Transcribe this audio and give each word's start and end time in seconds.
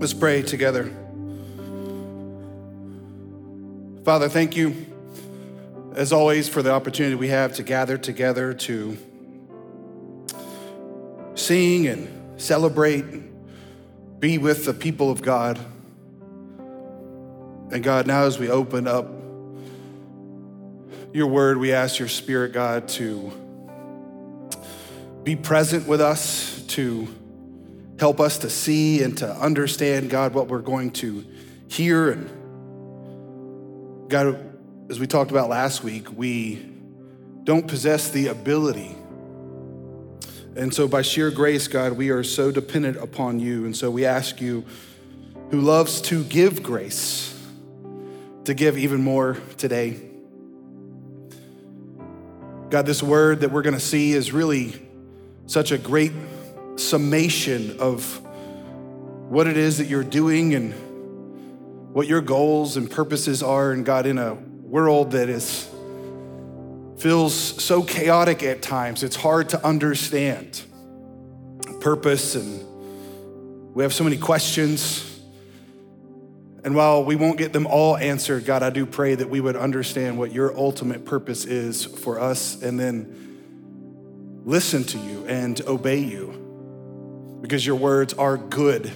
Let's 0.00 0.14
pray 0.14 0.42
together. 0.42 0.84
Father, 4.04 4.28
thank 4.28 4.56
you, 4.56 4.86
as 5.96 6.12
always, 6.12 6.48
for 6.48 6.62
the 6.62 6.70
opportunity 6.70 7.16
we 7.16 7.26
have 7.28 7.54
to 7.54 7.64
gather 7.64 7.98
together 7.98 8.54
to 8.54 8.96
sing 11.34 11.88
and 11.88 12.40
celebrate, 12.40 13.06
and 13.06 13.28
be 14.20 14.38
with 14.38 14.64
the 14.66 14.72
people 14.72 15.10
of 15.10 15.20
God. 15.20 15.58
And 17.72 17.82
God, 17.82 18.06
now 18.06 18.22
as 18.22 18.38
we 18.38 18.48
open 18.48 18.86
up 18.86 19.08
your 21.12 21.26
word, 21.26 21.58
we 21.58 21.72
ask 21.72 21.98
your 21.98 22.06
spirit, 22.06 22.52
God, 22.52 22.86
to 22.90 23.32
be 25.24 25.34
present 25.34 25.88
with 25.88 26.00
us, 26.00 26.62
to 26.68 27.08
help 27.98 28.20
us 28.20 28.38
to 28.38 28.50
see 28.50 29.02
and 29.02 29.18
to 29.18 29.28
understand, 29.30 30.10
God, 30.10 30.34
what 30.34 30.48
we're 30.48 30.60
going 30.60 30.92
to 30.92 31.24
hear. 31.68 32.10
And 32.10 32.30
God, 34.10 34.38
as 34.90 35.00
we 35.00 35.06
talked 35.06 35.30
about 35.30 35.48
last 35.48 35.82
week, 35.82 36.10
we 36.16 36.64
don't 37.44 37.66
possess 37.66 38.10
the 38.10 38.28
ability. 38.28 38.94
And 40.56 40.74
so, 40.74 40.88
by 40.88 41.02
sheer 41.02 41.30
grace, 41.30 41.68
God, 41.68 41.92
we 41.92 42.10
are 42.10 42.24
so 42.24 42.50
dependent 42.50 42.96
upon 42.96 43.38
you. 43.38 43.64
And 43.64 43.76
so, 43.76 43.90
we 43.90 44.04
ask 44.04 44.40
you, 44.40 44.64
who 45.50 45.60
loves 45.60 46.00
to 46.02 46.24
give 46.24 46.62
grace, 46.62 47.34
to 48.44 48.54
give 48.54 48.76
even 48.76 49.02
more 49.02 49.38
today. 49.56 50.00
God, 52.70 52.84
this 52.84 53.02
word 53.02 53.40
that 53.40 53.50
we're 53.50 53.62
going 53.62 53.74
to 53.74 53.80
see 53.80 54.12
is 54.12 54.32
really 54.32 54.74
such 55.46 55.72
a 55.72 55.78
great 55.78 56.12
summation 56.78 57.78
of 57.80 58.20
what 59.28 59.46
it 59.46 59.56
is 59.56 59.78
that 59.78 59.88
you're 59.88 60.04
doing 60.04 60.54
and 60.54 60.72
what 61.94 62.06
your 62.06 62.20
goals 62.20 62.76
and 62.76 62.90
purposes 62.90 63.42
are. 63.42 63.72
And 63.72 63.84
God, 63.84 64.06
in 64.06 64.18
a 64.18 64.34
world 64.34 65.12
that 65.12 65.28
is 65.28 65.68
feels 66.98 67.34
so 67.34 67.82
chaotic 67.82 68.42
at 68.42 68.62
times, 68.62 69.02
it's 69.02 69.16
hard 69.16 69.50
to 69.50 69.64
understand 69.64 70.62
purpose 71.80 72.34
and 72.34 72.64
we 73.74 73.84
have 73.84 73.92
so 73.92 74.02
many 74.02 74.16
questions. 74.16 75.04
And 76.64 76.74
while 76.74 77.04
we 77.04 77.14
won't 77.14 77.38
get 77.38 77.52
them 77.52 77.66
all 77.66 77.96
answered, 77.96 78.44
God, 78.44 78.64
I 78.64 78.70
do 78.70 78.84
pray 78.84 79.14
that 79.14 79.30
we 79.30 79.40
would 79.40 79.54
understand 79.54 80.18
what 80.18 80.32
your 80.32 80.56
ultimate 80.56 81.04
purpose 81.04 81.44
is 81.44 81.84
for 81.84 82.18
us 82.18 82.60
and 82.60 82.80
then 82.80 84.42
listen 84.44 84.82
to 84.82 84.98
you 84.98 85.24
and 85.26 85.60
obey 85.66 86.00
you 86.00 86.47
because 87.40 87.64
your 87.64 87.76
words 87.76 88.14
are 88.14 88.36
good 88.36 88.86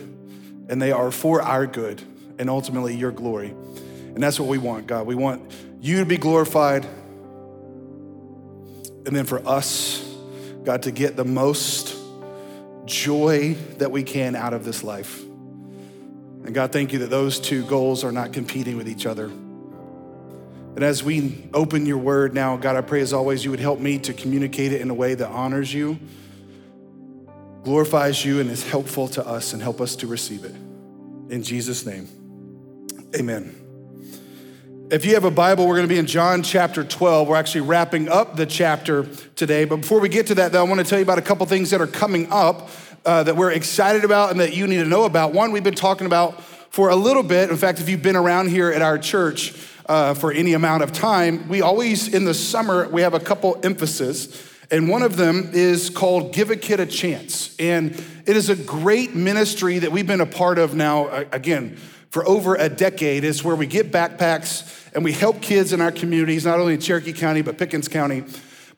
and 0.69 0.81
they 0.81 0.93
are 0.93 1.11
for 1.11 1.43
our 1.43 1.67
good 1.67 2.03
and 2.39 2.48
ultimately 2.48 2.97
your 2.97 3.12
glory. 3.12 3.48
And 3.51 4.23
that's 4.23 4.39
what 4.39 4.48
we 4.48 4.59
want, 4.59 4.87
God. 4.87 5.07
We 5.07 5.15
want 5.15 5.53
you 5.81 6.01
to 6.01 6.07
be 6.07 6.17
glorified 6.17 6.87
and 9.05 9.17
then 9.17 9.25
for 9.25 9.47
us, 9.47 10.01
God, 10.65 10.85
to 10.85 10.93
get 10.93 11.17
the 11.17 11.25
most 11.25 11.97
joy 12.85 13.55
that 13.79 13.91
we 13.91 14.03
can 14.03 14.37
out 14.37 14.55
of 14.55 14.65
this 14.65 14.85
life. 14.85 15.23
And 15.23 16.55
God, 16.55 16.73
thank 16.73 16.93
you 16.93 17.01
that 17.01 17.11
those 17.11 17.41
two 17.41 17.65
goals 17.67 18.05
are 18.05 18.13
not 18.13 18.33
competing 18.33 18.77
with 18.77 18.89
each 18.89 19.07
other. 19.07 19.27
And 20.75 20.83
as 20.83 21.03
we 21.03 21.48
open 21.53 21.85
your 21.85 21.98
word 21.98 22.33
now, 22.35 22.57
God, 22.57 22.77
I 22.77 22.81
pray 22.81 23.01
as 23.01 23.13
always 23.13 23.45
you 23.45 23.51
would 23.51 23.61
help 23.61 23.79
me 23.79 23.98
to 23.98 24.13
communicate 24.13 24.73
it 24.73 24.81
in 24.81 24.89
a 24.89 24.95
way 24.95 25.15
that 25.15 25.29
honors 25.29 25.73
you, 25.73 25.98
glorifies 27.63 28.25
you, 28.25 28.41
and 28.41 28.51
is 28.51 28.69
helpful 28.69 29.09
to 29.09 29.27
us 29.27 29.53
and 29.53 29.63
help 29.63 29.81
us 29.81 29.97
to 29.97 30.07
receive 30.07 30.45
it. 30.45 30.55
In 31.33 31.43
Jesus' 31.43 31.87
name, 31.87 32.09
amen. 33.17 33.59
If 34.91 35.07
you 35.07 35.15
have 35.15 35.25
a 35.25 35.31
Bible, 35.31 35.67
we're 35.67 35.77
going 35.77 35.89
to 35.89 35.95
be 35.95 35.99
in 35.99 36.07
John 36.07 36.43
chapter 36.43 36.85
12. 36.85 37.27
We're 37.27 37.37
actually 37.37 37.63
wrapping 37.63 38.11
up 38.11 38.37
the 38.37 38.45
chapter 38.45 39.05
today. 39.36 39.64
But 39.64 39.77
before 39.77 40.01
we 40.01 40.11
get 40.11 40.27
to 40.27 40.35
that, 40.35 40.53
though, 40.53 40.61
I 40.61 40.69
want 40.69 40.81
to 40.81 40.85
tell 40.86 40.98
you 40.98 41.03
about 41.03 41.17
a 41.17 41.23
couple 41.23 41.47
things 41.47 41.70
that 41.70 41.81
are 41.81 41.86
coming 41.86 42.31
up 42.31 42.69
uh, 43.07 43.23
that 43.23 43.35
we're 43.35 43.53
excited 43.53 44.05
about 44.05 44.33
and 44.33 44.41
that 44.41 44.55
you 44.55 44.67
need 44.67 44.79
to 44.79 44.85
know 44.85 45.05
about. 45.05 45.33
One, 45.33 45.51
we've 45.51 45.65
been 45.65 45.75
talking 45.75 46.07
about 46.07 46.42
for 46.70 46.91
a 46.91 46.97
little 46.97 47.23
bit. 47.23 47.48
In 47.48 47.57
fact, 47.57 47.81
if 47.81 47.89
you've 47.89 48.03
been 48.03 48.17
around 48.17 48.51
here 48.51 48.70
at 48.70 48.83
our 48.83 48.98
church 48.98 49.55
uh, 49.86 50.13
for 50.13 50.31
any 50.31 50.53
amount 50.53 50.83
of 50.83 50.92
time, 50.92 51.48
we 51.48 51.63
always, 51.63 52.13
in 52.13 52.27
the 52.27 52.35
summer, 52.35 52.86
we 52.89 53.01
have 53.01 53.15
a 53.15 53.20
couple 53.20 53.59
emphasis. 53.63 54.52
And 54.73 54.89
one 54.89 55.03
of 55.03 55.17
them 55.17 55.51
is 55.53 55.91
called 55.91 56.33
Give 56.33 56.51
a 56.51 56.57
Kid 56.57 56.81
a 56.81 56.87
Chance. 56.87 57.55
And 57.59 57.91
it 58.25 58.39
is 58.39 58.49
a 58.49 58.57
great 58.57 59.15
ministry 59.15 59.79
that 59.79 59.93
we've 59.93 60.07
been 60.07 60.23
a 60.23 60.27
part 60.27 60.59
of 60.59 60.75
now, 60.75 61.09
again, 61.31 61.77
for 62.09 62.27
over 62.27 62.55
a 62.55 62.71
decade. 62.71 63.23
It's 63.23 63.45
where 63.45 63.55
we 63.55 63.67
get 63.67 63.93
backpacks 63.93 64.91
and 64.95 65.05
we 65.05 65.13
help 65.13 65.43
kids 65.43 65.75
in 65.75 65.83
our 65.83 65.93
communities, 65.93 66.47
not 66.47 66.59
only 66.59 66.73
in 66.73 66.81
Cherokee 66.81 67.13
County, 67.13 67.43
but 67.43 67.59
Pickens 67.59 67.87
County. 67.87 68.25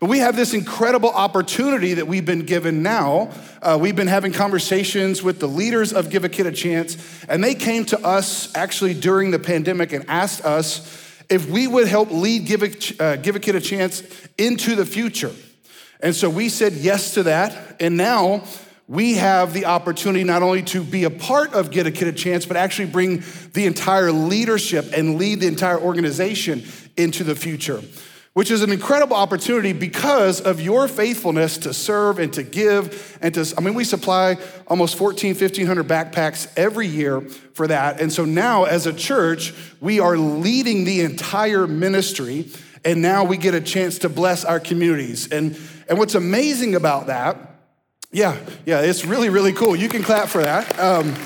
But 0.00 0.08
we 0.08 0.18
have 0.18 0.34
this 0.34 0.52
incredible 0.52 1.10
opportunity 1.10 1.94
that 1.94 2.08
we've 2.08 2.26
been 2.26 2.44
given 2.44 2.82
now. 2.82 3.30
Uh, 3.62 3.78
we've 3.80 3.94
been 3.94 4.08
having 4.08 4.32
conversations 4.32 5.22
with 5.22 5.38
the 5.38 5.46
leaders 5.46 5.92
of 5.92 6.10
Give 6.10 6.24
a 6.24 6.28
Kid 6.28 6.46
a 6.46 6.52
Chance, 6.52 7.24
and 7.28 7.42
they 7.42 7.54
came 7.54 7.84
to 7.86 8.04
us 8.04 8.54
actually 8.56 8.94
during 8.94 9.30
the 9.30 9.38
pandemic 9.38 9.92
and 9.92 10.04
asked 10.08 10.44
us 10.44 11.22
if 11.30 11.48
we 11.48 11.68
would 11.68 11.86
help 11.86 12.10
lead 12.10 12.46
Give 12.46 12.64
a, 12.64 13.02
uh, 13.02 13.16
Give 13.16 13.36
a 13.36 13.40
Kid 13.40 13.54
a 13.54 13.60
Chance 13.60 14.02
into 14.36 14.74
the 14.74 14.84
future. 14.84 15.30
And 16.04 16.14
so 16.14 16.28
we 16.28 16.50
said 16.50 16.74
yes 16.74 17.14
to 17.14 17.22
that. 17.22 17.76
And 17.80 17.96
now 17.96 18.44
we 18.86 19.14
have 19.14 19.54
the 19.54 19.64
opportunity 19.64 20.22
not 20.22 20.42
only 20.42 20.62
to 20.64 20.84
be 20.84 21.04
a 21.04 21.10
part 21.10 21.54
of 21.54 21.70
Get 21.70 21.86
a 21.86 21.90
Kid 21.90 22.08
a 22.08 22.12
Chance, 22.12 22.44
but 22.44 22.58
actually 22.58 22.90
bring 22.90 23.24
the 23.54 23.64
entire 23.64 24.12
leadership 24.12 24.92
and 24.94 25.16
lead 25.16 25.40
the 25.40 25.46
entire 25.46 25.80
organization 25.80 26.62
into 26.98 27.24
the 27.24 27.34
future, 27.34 27.82
which 28.34 28.50
is 28.50 28.60
an 28.60 28.70
incredible 28.70 29.16
opportunity 29.16 29.72
because 29.72 30.42
of 30.42 30.60
your 30.60 30.88
faithfulness 30.88 31.56
to 31.56 31.72
serve 31.72 32.18
and 32.18 32.34
to 32.34 32.42
give. 32.42 33.16
And 33.22 33.32
to, 33.32 33.54
I 33.56 33.62
mean, 33.62 33.72
we 33.72 33.84
supply 33.84 34.36
almost 34.66 34.98
14, 34.98 35.30
1500 35.30 35.88
backpacks 35.88 36.52
every 36.54 36.86
year 36.86 37.22
for 37.22 37.66
that. 37.68 38.02
And 38.02 38.12
so 38.12 38.26
now, 38.26 38.64
as 38.64 38.86
a 38.86 38.92
church, 38.92 39.54
we 39.80 40.00
are 40.00 40.18
leading 40.18 40.84
the 40.84 41.00
entire 41.00 41.66
ministry. 41.66 42.50
And 42.84 43.00
now 43.00 43.24
we 43.24 43.38
get 43.38 43.54
a 43.54 43.62
chance 43.62 44.00
to 44.00 44.10
bless 44.10 44.44
our 44.44 44.60
communities. 44.60 45.32
And, 45.32 45.58
and 45.88 45.98
what's 45.98 46.14
amazing 46.14 46.74
about 46.74 47.06
that 47.06 47.54
yeah, 48.14 48.38
yeah, 48.64 48.80
it's 48.80 49.04
really, 49.04 49.28
really 49.28 49.52
cool. 49.52 49.74
You 49.74 49.88
can 49.88 50.04
clap 50.04 50.28
for 50.28 50.40
that. 50.40 50.78
Um, 50.78 51.16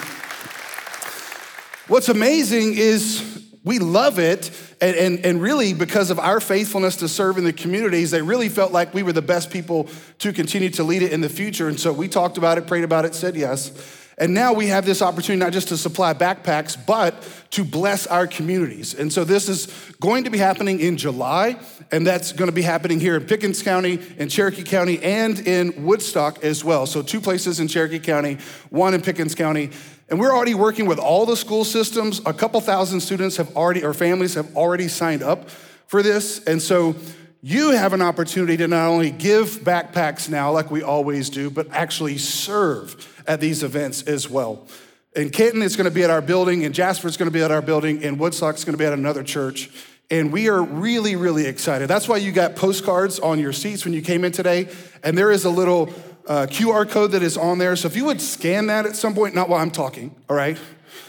what's 1.86 2.08
amazing 2.08 2.78
is 2.78 3.46
we 3.62 3.78
love 3.78 4.18
it, 4.18 4.50
and, 4.80 4.96
and, 4.96 5.26
and 5.26 5.42
really 5.42 5.74
because 5.74 6.10
of 6.10 6.18
our 6.18 6.40
faithfulness 6.40 6.96
to 6.96 7.08
serve 7.08 7.36
in 7.36 7.44
the 7.44 7.52
communities, 7.52 8.10
they 8.10 8.22
really 8.22 8.48
felt 8.48 8.72
like 8.72 8.94
we 8.94 9.02
were 9.02 9.12
the 9.12 9.20
best 9.20 9.50
people 9.50 9.90
to 10.20 10.32
continue 10.32 10.70
to 10.70 10.82
lead 10.82 11.02
it 11.02 11.12
in 11.12 11.20
the 11.20 11.28
future. 11.28 11.68
And 11.68 11.78
so 11.78 11.92
we 11.92 12.08
talked 12.08 12.38
about 12.38 12.56
it, 12.56 12.66
prayed 12.66 12.84
about 12.84 13.04
it, 13.04 13.14
said 13.14 13.36
yes. 13.36 13.97
And 14.20 14.34
now 14.34 14.52
we 14.52 14.66
have 14.66 14.84
this 14.84 15.00
opportunity 15.00 15.44
not 15.44 15.52
just 15.52 15.68
to 15.68 15.76
supply 15.76 16.12
backpacks, 16.12 16.76
but 16.86 17.26
to 17.50 17.64
bless 17.64 18.06
our 18.06 18.26
communities. 18.26 18.94
And 18.94 19.12
so 19.12 19.24
this 19.24 19.48
is 19.48 19.66
going 20.00 20.24
to 20.24 20.30
be 20.30 20.38
happening 20.38 20.80
in 20.80 20.96
July, 20.96 21.56
and 21.92 22.06
that's 22.06 22.32
going 22.32 22.48
to 22.48 22.54
be 22.54 22.62
happening 22.62 22.98
here 22.98 23.16
in 23.16 23.24
Pickens 23.24 23.62
County, 23.62 24.00
in 24.18 24.28
Cherokee 24.28 24.64
County, 24.64 25.00
and 25.02 25.38
in 25.46 25.84
Woodstock 25.84 26.42
as 26.42 26.64
well. 26.64 26.84
So 26.86 27.00
two 27.00 27.20
places 27.20 27.60
in 27.60 27.68
Cherokee 27.68 28.00
County, 28.00 28.38
one 28.70 28.92
in 28.92 29.00
Pickens 29.02 29.36
County. 29.36 29.70
And 30.10 30.18
we're 30.18 30.34
already 30.34 30.54
working 30.54 30.86
with 30.86 30.98
all 30.98 31.24
the 31.24 31.36
school 31.36 31.64
systems. 31.64 32.20
A 32.26 32.32
couple 32.32 32.60
thousand 32.60 33.00
students 33.00 33.36
have 33.36 33.56
already, 33.56 33.84
or 33.84 33.94
families 33.94 34.34
have 34.34 34.56
already 34.56 34.88
signed 34.88 35.22
up 35.22 35.48
for 35.86 36.02
this. 36.02 36.42
And 36.44 36.60
so 36.60 36.96
you 37.40 37.70
have 37.70 37.92
an 37.92 38.02
opportunity 38.02 38.56
to 38.56 38.66
not 38.66 38.88
only 38.88 39.10
give 39.10 39.60
backpacks 39.60 40.28
now, 40.28 40.50
like 40.50 40.70
we 40.70 40.82
always 40.82 41.30
do, 41.30 41.50
but 41.50 41.68
actually 41.70 42.18
serve 42.18 43.17
at 43.28 43.40
these 43.40 43.62
events 43.62 44.02
as 44.02 44.28
well. 44.28 44.66
And 45.14 45.32
Canton 45.32 45.62
is 45.62 45.76
going 45.76 45.88
to 45.88 45.94
be 45.94 46.02
at 46.02 46.10
our 46.10 46.22
building. 46.22 46.64
and 46.64 46.74
Jasper, 46.74 47.08
is 47.08 47.16
going 47.16 47.30
to 47.30 47.32
be 47.32 47.42
at 47.42 47.50
our 47.50 47.62
building. 47.62 48.02
and 48.04 48.18
Woodstock, 48.18 48.54
it's 48.54 48.64
going 48.64 48.74
to 48.74 48.78
be 48.78 48.84
at 48.84 48.92
another 48.92 49.22
church. 49.22 49.70
And 50.10 50.32
we 50.32 50.48
are 50.48 50.62
really, 50.62 51.16
really 51.16 51.46
excited. 51.46 51.86
That's 51.88 52.08
why 52.08 52.16
you 52.16 52.32
got 52.32 52.56
postcards 52.56 53.18
on 53.18 53.38
your 53.38 53.52
seats 53.52 53.84
when 53.84 53.92
you 53.92 54.00
came 54.00 54.24
in 54.24 54.32
today. 54.32 54.68
And 55.04 55.16
there 55.16 55.30
is 55.30 55.44
a 55.44 55.50
little 55.50 55.92
uh, 56.26 56.46
QR 56.46 56.88
code 56.88 57.12
that 57.12 57.22
is 57.22 57.36
on 57.36 57.58
there. 57.58 57.76
So 57.76 57.88
if 57.88 57.96
you 57.96 58.06
would 58.06 58.20
scan 58.20 58.66
that 58.66 58.86
at 58.86 58.96
some 58.96 59.14
point, 59.14 59.34
not 59.34 59.48
while 59.48 59.60
I'm 59.60 59.70
talking, 59.70 60.14
all 60.28 60.36
right? 60.36 60.58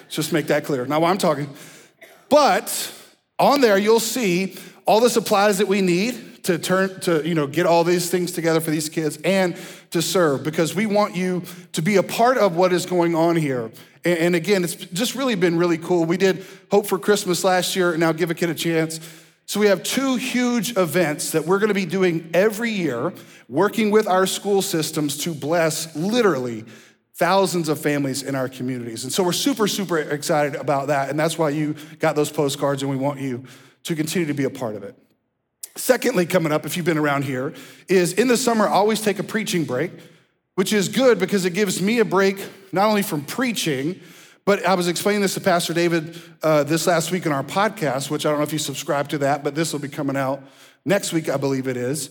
Just 0.09 0.33
make 0.33 0.47
that 0.47 0.65
clear, 0.65 0.85
not 0.85 1.01
while 1.01 1.11
I'm 1.11 1.17
talking. 1.17 1.49
But 2.29 2.93
on 3.37 3.61
there, 3.61 3.77
you'll 3.77 3.99
see 3.99 4.57
all 4.85 4.99
the 4.99 5.09
supplies 5.09 5.59
that 5.59 5.67
we 5.67 5.81
need 5.81 6.28
to 6.49 6.57
turn 6.57 6.99
to 7.01 7.21
you 7.27 7.35
know 7.35 7.45
get 7.45 7.67
all 7.67 7.83
these 7.83 8.09
things 8.09 8.31
together 8.31 8.59
for 8.59 8.71
these 8.71 8.89
kids 8.89 9.19
and 9.23 9.55
to 9.91 10.01
serve 10.01 10.43
because 10.43 10.73
we 10.73 10.87
want 10.87 11.15
you 11.15 11.43
to 11.73 11.81
be 11.83 11.97
a 11.97 12.03
part 12.03 12.39
of 12.39 12.55
what 12.55 12.73
is 12.73 12.87
going 12.87 13.13
on 13.13 13.35
here 13.35 13.71
and, 14.03 14.17
and 14.17 14.35
again 14.35 14.63
it's 14.63 14.73
just 14.73 15.13
really 15.13 15.35
been 15.35 15.59
really 15.59 15.77
cool 15.77 16.05
we 16.05 16.17
did 16.17 16.43
hope 16.71 16.87
for 16.87 16.97
christmas 16.97 17.43
last 17.43 17.75
year 17.75 17.91
and 17.91 17.99
now 17.99 18.11
give 18.11 18.31
a 18.31 18.33
kid 18.33 18.49
a 18.49 18.55
chance 18.55 18.99
so 19.45 19.59
we 19.59 19.67
have 19.67 19.83
two 19.83 20.15
huge 20.15 20.75
events 20.75 21.33
that 21.33 21.45
we're 21.45 21.59
going 21.59 21.67
to 21.67 21.75
be 21.75 21.85
doing 21.85 22.31
every 22.33 22.71
year 22.71 23.13
working 23.47 23.91
with 23.91 24.07
our 24.07 24.25
school 24.25 24.63
systems 24.63 25.17
to 25.19 25.35
bless 25.35 25.95
literally 25.95 26.65
thousands 27.13 27.67
of 27.67 27.79
families 27.79 28.21
in 28.23 28.33
our 28.33 28.47
communities. 28.47 29.03
And 29.03 29.11
so 29.11 29.23
we're 29.23 29.33
super, 29.33 29.67
super 29.67 29.97
excited 29.97 30.55
about 30.55 30.87
that. 30.87 31.09
And 31.09 31.19
that's 31.19 31.37
why 31.37 31.49
you 31.49 31.75
got 31.97 32.15
those 32.15 32.31
postcards, 32.31 32.83
and 32.83 32.89
we 32.91 32.95
want 32.95 33.19
you 33.19 33.43
to 33.83 33.95
continue 33.95 34.27
to 34.27 34.35
be 34.35 34.43
a 34.45 34.49
part 34.49 34.75
of 34.75 34.83
it. 34.83 34.95
Secondly, 35.79 36.25
coming 36.25 36.51
up, 36.51 36.65
if 36.65 36.75
you've 36.75 36.85
been 36.85 36.97
around 36.97 37.23
here, 37.23 37.53
is 37.87 38.11
in 38.13 38.27
the 38.27 38.35
summer, 38.35 38.67
I 38.67 38.71
always 38.71 39.01
take 39.01 39.17
a 39.17 39.23
preaching 39.23 39.63
break, 39.63 39.91
which 40.55 40.73
is 40.73 40.89
good 40.89 41.19
because 41.19 41.45
it 41.45 41.53
gives 41.53 41.81
me 41.81 41.99
a 41.99 42.05
break 42.05 42.37
not 42.73 42.85
only 42.89 43.01
from 43.01 43.23
preaching, 43.23 43.99
but 44.43 44.65
I 44.65 44.73
was 44.73 44.89
explaining 44.89 45.21
this 45.21 45.35
to 45.35 45.39
Pastor 45.41 45.73
David 45.73 46.21
uh, 46.43 46.63
this 46.63 46.85
last 46.85 47.11
week 47.11 47.25
in 47.25 47.31
our 47.31 47.43
podcast, 47.43 48.11
which 48.11 48.25
I 48.25 48.29
don't 48.29 48.39
know 48.39 48.43
if 48.43 48.51
you 48.51 48.59
subscribe 48.59 49.07
to 49.09 49.19
that, 49.19 49.41
but 49.41 49.55
this 49.55 49.71
will 49.71 49.79
be 49.79 49.87
coming 49.87 50.17
out 50.17 50.43
next 50.83 51.13
week, 51.13 51.29
I 51.29 51.37
believe 51.37 51.65
it 51.65 51.77
is. 51.77 52.09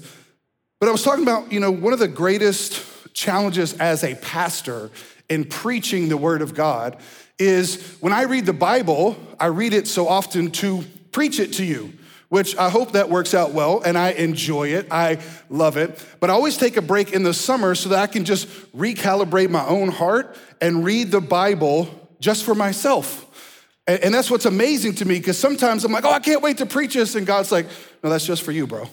But 0.81 0.89
I 0.89 0.93
was 0.93 1.03
talking 1.03 1.23
about, 1.23 1.53
you 1.53 1.61
know, 1.61 1.71
one 1.71 1.93
of 1.93 1.99
the 1.99 2.09
greatest 2.09 2.83
challenges 3.13 3.75
as 3.75 4.03
a 4.03 4.15
pastor 4.15 4.91
in 5.29 5.45
preaching 5.45 6.09
the 6.09 6.17
word 6.17 6.41
of 6.41 6.55
God 6.55 6.97
is 7.39 7.97
when 8.01 8.15
I 8.15 8.23
read 8.23 8.47
the 8.47 8.55
Bible, 8.55 9.17
I 9.39 9.47
read 9.47 9.75
it 9.75 9.87
so 9.87 10.09
often 10.09 10.51
to 10.53 10.85
preach 11.13 11.39
it 11.39 11.53
to 11.55 11.65
you, 11.65 11.93
which 12.29 12.57
I 12.57 12.69
hope 12.69 12.93
that 12.93 13.09
works 13.09 13.35
out 13.35 13.53
well 13.53 13.81
and 13.81 13.97
I 13.97 14.11
enjoy 14.11 14.69
it. 14.69 14.89
I 14.91 15.19
love 15.49 15.77
it. 15.77 16.05
But 16.21 16.31
I 16.31 16.35
always 16.35 16.57
take 16.57 16.77
a 16.77 16.83
break 16.83 17.13
in 17.13 17.23
the 17.23 17.35
summer 17.35 17.75
so 17.75 17.89
that 17.91 17.99
I 17.99 18.07
can 18.07 18.25
just 18.25 18.49
recalibrate 18.77 19.51
my 19.51 19.67
own 19.67 19.89
heart 19.89 20.37
and 20.61 20.85
read 20.85 21.11
the 21.11 21.21
Bible 21.21 21.89
just 22.21 22.45
for 22.45 22.55
myself. 22.55 23.25
And, 23.87 24.13
that's 24.13 24.31
what's 24.31 24.45
amazing 24.45 24.97
to 24.97 25.07
me 25.07 25.19
because 25.19 25.39
sometimes 25.39 25.83
I'm 25.83 25.93
like, 25.93 26.05
oh, 26.05 26.13
I 26.13 26.21
can't 26.21 26.43
wait 26.43 26.59
to 26.59 26.67
preach 26.67 26.93
this. 26.93 27.15
And 27.15 27.27
God's 27.27 27.51
like, 27.51 27.65
no, 28.03 28.11
that's 28.11 28.27
just 28.27 28.43
for 28.43 28.53
you, 28.53 28.67
bro 28.67 28.87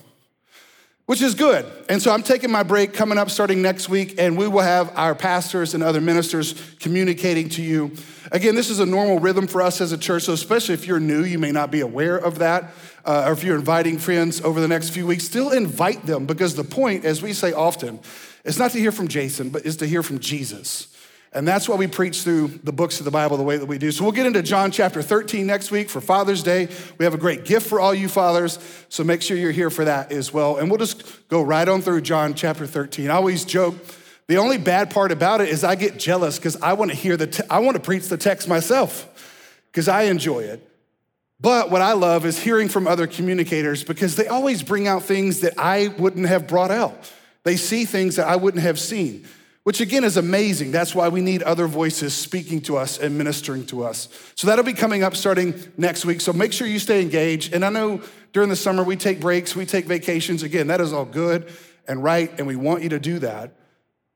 which 1.05 1.21
is 1.21 1.35
good. 1.35 1.65
And 1.87 2.01
so 2.01 2.11
I'm 2.11 2.23
taking 2.23 2.51
my 2.51 2.63
break 2.63 2.93
coming 2.93 3.17
up 3.17 3.29
starting 3.29 3.61
next 3.61 3.89
week, 3.89 4.15
and 4.17 4.37
we 4.37 4.47
will 4.47 4.61
have 4.61 4.91
our 4.97 5.13
pastors 5.13 5.73
and 5.73 5.83
other 5.83 6.01
ministers 6.01 6.53
communicating 6.79 7.47
to 7.49 7.61
you. 7.61 7.91
Again, 8.31 8.55
this 8.55 8.71
is 8.71 8.79
a 8.79 8.85
normal 8.85 9.19
rhythm 9.19 9.45
for 9.45 9.61
us 9.61 9.81
as 9.81 9.91
a 9.91 9.97
church, 9.97 10.23
so 10.23 10.33
especially 10.33 10.73
if 10.73 10.87
you're 10.87 10.99
new, 10.99 11.23
you 11.23 11.37
may 11.37 11.51
not 11.51 11.69
be 11.69 11.81
aware 11.81 12.17
of 12.17 12.39
that. 12.39 12.71
Uh, 13.05 13.25
or 13.27 13.33
if 13.33 13.43
you're 13.43 13.55
inviting 13.55 13.99
friends 13.99 14.41
over 14.41 14.59
the 14.59 14.67
next 14.67 14.89
few 14.89 15.05
weeks, 15.05 15.23
still 15.23 15.51
invite 15.51 16.03
them 16.07 16.25
because 16.25 16.55
the 16.55 16.63
point, 16.63 17.05
as 17.05 17.21
we 17.21 17.33
say 17.33 17.53
often, 17.53 17.99
is 18.43 18.57
not 18.57 18.71
to 18.71 18.79
hear 18.79 18.91
from 18.91 19.07
Jason, 19.07 19.49
but 19.49 19.63
is 19.63 19.77
to 19.77 19.85
hear 19.85 20.01
from 20.01 20.17
Jesus. 20.17 20.94
And 21.35 21.45
that's 21.45 21.67
why 21.67 21.75
we 21.75 21.87
preach 21.87 22.21
through 22.21 22.47
the 22.63 22.71
books 22.71 22.99
of 22.99 23.05
the 23.05 23.11
Bible 23.11 23.35
the 23.35 23.43
way 23.43 23.57
that 23.57 23.65
we 23.65 23.77
do. 23.77 23.91
So 23.91 24.03
we'll 24.03 24.13
get 24.13 24.25
into 24.25 24.41
John 24.41 24.71
chapter 24.71 25.01
13 25.01 25.45
next 25.45 25.69
week 25.69 25.89
for 25.89 25.99
Father's 25.99 26.41
Day. 26.41 26.69
We 26.97 27.03
have 27.03 27.13
a 27.13 27.17
great 27.17 27.43
gift 27.43 27.67
for 27.67 27.81
all 27.81 27.93
you 27.93 28.07
fathers, 28.07 28.57
so 28.87 29.03
make 29.03 29.21
sure 29.21 29.35
you're 29.35 29.51
here 29.51 29.69
for 29.69 29.83
that 29.83 30.13
as 30.13 30.31
well. 30.31 30.55
And 30.55 30.71
we'll 30.71 30.79
just 30.79 31.27
go 31.27 31.41
right 31.41 31.67
on 31.67 31.81
through 31.81 32.01
John 32.01 32.35
chapter 32.35 32.65
13. 32.65 33.09
I 33.09 33.15
always 33.15 33.43
joke, 33.43 33.75
the 34.27 34.37
only 34.37 34.57
bad 34.57 34.91
part 34.91 35.11
about 35.11 35.41
it 35.41 35.49
is 35.49 35.65
I 35.65 35.75
get 35.75 35.99
jealous 35.99 36.37
because 36.39 36.55
I 36.61 36.71
want 36.71 36.91
to 36.91 36.97
hear 36.97 37.17
the, 37.17 37.27
te- 37.27 37.43
I 37.49 37.59
want 37.59 37.75
to 37.75 37.81
preach 37.81 38.07
the 38.07 38.17
text 38.17 38.47
myself 38.47 39.05
because 39.71 39.89
I 39.89 40.03
enjoy 40.03 40.39
it. 40.39 40.65
But 41.41 41.69
what 41.69 41.81
I 41.81 41.91
love 41.91 42.25
is 42.25 42.39
hearing 42.39 42.69
from 42.69 42.87
other 42.87 43.07
communicators 43.07 43.83
because 43.83 44.15
they 44.15 44.27
always 44.27 44.63
bring 44.63 44.87
out 44.87 45.03
things 45.03 45.41
that 45.41 45.59
I 45.59 45.89
wouldn't 45.89 46.27
have 46.27 46.47
brought 46.47 46.71
out. 46.71 47.11
They 47.43 47.57
see 47.57 47.83
things 47.83 48.15
that 48.15 48.27
I 48.29 48.37
wouldn't 48.37 48.63
have 48.63 48.79
seen 48.79 49.27
which 49.65 49.81
again 49.81 50.03
is 50.03 50.15
amazing. 50.15 50.71
That's 50.71 50.93
why 50.93 51.09
we 51.09 51.21
need 51.21 51.41
other 51.41 51.65
voices 51.65 52.13
speaking 52.13 52.61
to 52.61 52.77
us 52.77 52.99
and 52.99 53.17
ministering 53.17 53.65
to 53.65 53.83
us. 53.83 54.09
So 54.35 54.45
that'll 54.45 54.63
be 54.63 54.73
coming 54.73 55.01
up 55.01 55.15
starting 55.15 55.55
next 55.75 56.05
week. 56.05 56.21
So 56.21 56.31
make 56.33 56.53
sure 56.53 56.67
you 56.67 56.77
stay 56.77 57.01
engaged. 57.01 57.51
And 57.51 57.65
I 57.65 57.69
know 57.69 57.99
during 58.31 58.49
the 58.49 58.55
summer 58.55 58.83
we 58.83 58.95
take 58.95 59.19
breaks, 59.19 59.55
we 59.55 59.65
take 59.65 59.85
vacations. 59.85 60.43
Again, 60.43 60.67
that 60.67 60.81
is 60.81 60.93
all 60.93 61.03
good 61.03 61.51
and 61.87 62.03
right, 62.03 62.31
and 62.37 62.45
we 62.45 62.55
want 62.55 62.83
you 62.83 62.89
to 62.89 62.99
do 62.99 63.17
that. 63.19 63.55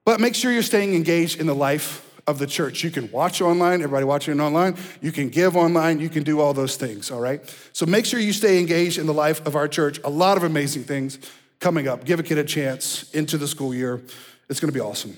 But 0.05 0.19
make 0.19 0.35
sure 0.35 0.51
you're 0.51 0.61
staying 0.61 0.93
engaged 0.93 1.39
in 1.39 1.47
the 1.47 1.55
life 1.55 2.05
of 2.27 2.37
the 2.37 2.45
church. 2.45 2.83
You 2.83 2.91
can 2.91 3.11
watch 3.11 3.41
online, 3.41 3.81
everybody 3.81 4.05
watching 4.05 4.39
online. 4.39 4.75
You 5.01 5.11
can 5.11 5.29
give 5.29 5.57
online, 5.57 5.99
you 5.99 6.09
can 6.09 6.21
do 6.21 6.41
all 6.41 6.53
those 6.53 6.75
things, 6.75 7.09
all 7.09 7.19
right? 7.19 7.41
So 7.73 7.87
make 7.87 8.05
sure 8.05 8.19
you 8.19 8.33
stay 8.33 8.59
engaged 8.59 8.99
in 8.99 9.07
the 9.07 9.15
life 9.15 9.43
of 9.47 9.55
our 9.55 9.67
church. 9.67 9.99
A 10.03 10.11
lot 10.11 10.37
of 10.37 10.43
amazing 10.43 10.83
things 10.83 11.17
coming 11.59 11.87
up. 11.87 12.05
Give 12.05 12.19
a 12.19 12.23
kid 12.23 12.37
a 12.37 12.43
chance 12.43 13.09
into 13.15 13.39
the 13.39 13.47
school 13.47 13.73
year. 13.73 13.99
It's 14.47 14.59
gonna 14.59 14.73
be 14.73 14.79
awesome. 14.79 15.17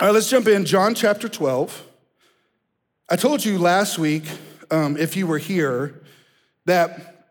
All 0.00 0.06
right, 0.06 0.14
let's 0.14 0.30
jump 0.30 0.46
in. 0.46 0.64
John 0.64 0.94
chapter 0.94 1.28
12. 1.28 1.84
I 3.10 3.16
told 3.16 3.44
you 3.44 3.58
last 3.58 3.98
week, 3.98 4.22
um, 4.70 4.96
if 4.96 5.16
you 5.16 5.26
were 5.26 5.38
here, 5.38 6.02
that 6.66 7.26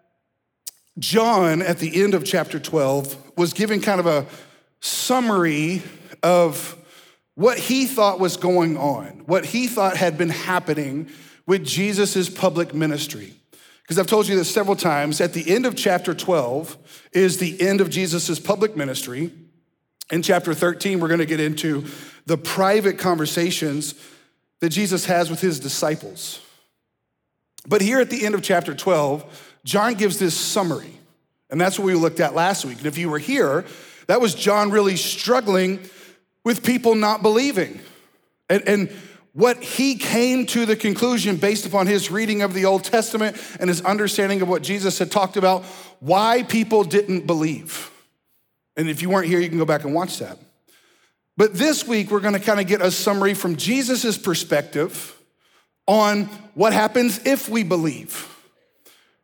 John, 1.00 1.62
at 1.62 1.80
the 1.80 2.04
end 2.04 2.14
of 2.14 2.26
chapter 2.26 2.60
12, 2.60 3.38
was 3.38 3.54
giving 3.54 3.80
kind 3.80 4.02
of 4.02 4.06
a 4.06 4.26
summary 4.82 5.82
of 6.22 6.76
what 7.36 7.58
he 7.58 7.86
thought 7.86 8.20
was 8.20 8.36
going 8.36 8.76
on, 8.76 9.24
what 9.28 9.46
he 9.46 9.68
thought 9.68 9.96
had 9.96 10.18
been 10.18 10.28
happening 10.28 11.10
with 11.46 11.64
Jesus' 11.64 12.28
public 12.28 12.74
ministry. 12.74 13.34
Because 13.84 13.98
I've 13.98 14.08
told 14.08 14.28
you 14.28 14.36
this 14.36 14.54
several 14.54 14.76
times, 14.76 15.22
at 15.22 15.32
the 15.32 15.56
end 15.56 15.66
of 15.66 15.78
chapter 15.78 16.14
12 16.14 17.08
is 17.14 17.38
the 17.38 17.62
end 17.62 17.80
of 17.80 17.90
Jesus' 17.90 18.42
public 18.42 18.76
ministry. 18.76 19.32
In 20.12 20.22
chapter 20.22 20.54
13, 20.54 21.00
we're 21.00 21.08
going 21.08 21.20
to 21.20 21.26
get 21.26 21.40
into 21.40 21.86
the 22.26 22.38
private 22.38 22.98
conversations 22.98 23.96
that 24.62 24.70
Jesus 24.70 25.06
has 25.06 25.30
with 25.30 25.42
his 25.42 25.60
disciples. 25.60 26.42
But 27.68 27.82
here 27.82 28.00
at 28.00 28.10
the 28.10 28.26
end 28.26 28.34
of 28.34 28.42
chapter 28.42 28.74
12, 28.74 29.60
John 29.66 29.96
gives 29.96 30.18
this 30.18 30.36
summary. 30.36 30.94
And 31.50 31.60
that's 31.60 31.78
what 31.78 31.86
we 31.86 31.94
looked 31.94 32.20
at 32.20 32.34
last 32.34 32.66
week. 32.66 32.78
And 32.78 32.88
if 32.88 32.98
you 32.98 33.10
were 33.10 33.20
here, 33.20 33.66
that 34.08 34.22
was 34.22 34.34
John 34.34 34.72
really 34.72 34.96
struggling 34.96 35.80
with 36.44 36.64
people 36.64 36.96
not 36.96 37.22
believing. 37.22 37.80
And, 38.50 38.68
and 38.68 38.92
what 39.34 39.62
he 39.62 39.96
came 39.96 40.46
to 40.48 40.66
the 40.66 40.76
conclusion 40.76 41.36
based 41.36 41.66
upon 41.66 41.88
his 41.88 42.10
reading 42.10 42.42
of 42.42 42.54
the 42.54 42.66
Old 42.66 42.84
Testament 42.86 43.38
and 43.60 43.70
his 43.70 43.82
understanding 43.82 44.42
of 44.42 44.48
what 44.48 44.62
Jesus 44.62 44.98
had 45.00 45.12
talked 45.12 45.38
about, 45.38 45.64
why 46.00 46.44
people 46.44 46.84
didn't 46.84 47.28
believe. 47.28 47.92
And 48.78 48.88
if 48.90 49.02
you 49.02 49.10
weren't 49.10 49.28
here, 49.28 49.40
you 49.40 49.50
can 49.50 49.58
go 49.58 49.66
back 49.66 49.84
and 49.84 49.94
watch 49.94 50.20
that. 50.20 50.38
But 51.36 51.56
this 51.56 51.86
week, 51.88 52.12
we're 52.12 52.20
gonna 52.20 52.40
kind 52.40 52.60
of 52.60 52.68
get 52.68 52.82
a 52.82 52.92
summary 52.92 53.34
from 53.34 53.58
Jesus' 53.58 54.18
perspective 54.18 55.16
on 55.88 56.26
what 56.54 56.74
happens 56.74 57.26
if 57.26 57.50
we 57.50 57.64
believe, 57.64 58.28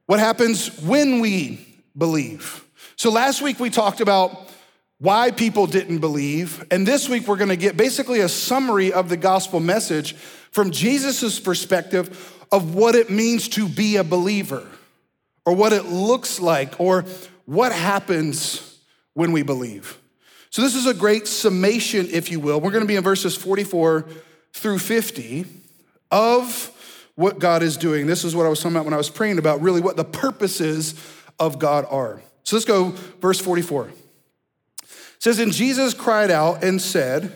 what 0.07 0.19
happens 0.19 0.79
when 0.81 1.19
we 1.19 1.65
believe. 1.95 2.65
So 2.95 3.11
last 3.11 3.41
week, 3.41 3.59
we 3.59 3.69
talked 3.69 4.01
about 4.01 4.49
why 4.97 5.31
people 5.31 5.67
didn't 5.67 5.99
believe. 5.99 6.65
And 6.71 6.87
this 6.87 7.07
week, 7.07 7.27
we're 7.27 7.37
gonna 7.37 7.55
get 7.55 7.77
basically 7.77 8.21
a 8.21 8.29
summary 8.29 8.91
of 8.91 9.09
the 9.09 9.17
gospel 9.17 9.59
message 9.59 10.13
from 10.51 10.71
Jesus' 10.71 11.39
perspective 11.39 12.33
of 12.51 12.73
what 12.75 12.95
it 12.95 13.09
means 13.09 13.47
to 13.49 13.67
be 13.67 13.97
a 13.97 14.03
believer, 14.03 14.65
or 15.45 15.53
what 15.53 15.73
it 15.73 15.85
looks 15.85 16.39
like, 16.39 16.79
or 16.79 17.05
what 17.45 17.71
happens 17.71 18.72
when 19.13 19.31
we 19.31 19.43
believe. 19.43 19.99
So, 20.49 20.61
this 20.61 20.75
is 20.75 20.85
a 20.85 20.93
great 20.93 21.27
summation, 21.27 22.07
if 22.11 22.29
you 22.29 22.39
will. 22.39 22.61
We're 22.61 22.71
going 22.71 22.83
to 22.83 22.87
be 22.87 22.95
in 22.95 23.03
verses 23.03 23.35
44 23.35 24.05
through 24.53 24.79
50 24.79 25.45
of 26.11 26.69
what 27.15 27.39
God 27.39 27.63
is 27.63 27.75
doing. 27.77 28.05
This 28.05 28.23
is 28.23 28.35
what 28.35 28.45
I 28.45 28.49
was 28.49 28.59
talking 28.59 28.75
about 28.75 28.85
when 28.85 28.93
I 28.93 28.97
was 28.97 29.09
praying 29.09 29.39
about 29.39 29.61
really 29.61 29.81
what 29.81 29.97
the 29.97 30.05
purposes 30.05 30.93
of 31.39 31.57
God 31.57 31.85
are. 31.89 32.21
So, 32.43 32.55
let's 32.55 32.65
go, 32.65 32.89
verse 33.19 33.39
44. 33.39 33.87
It 33.87 33.95
says, 35.17 35.39
And 35.39 35.51
Jesus 35.53 35.93
cried 35.93 36.29
out 36.29 36.63
and 36.63 36.81
said, 36.81 37.31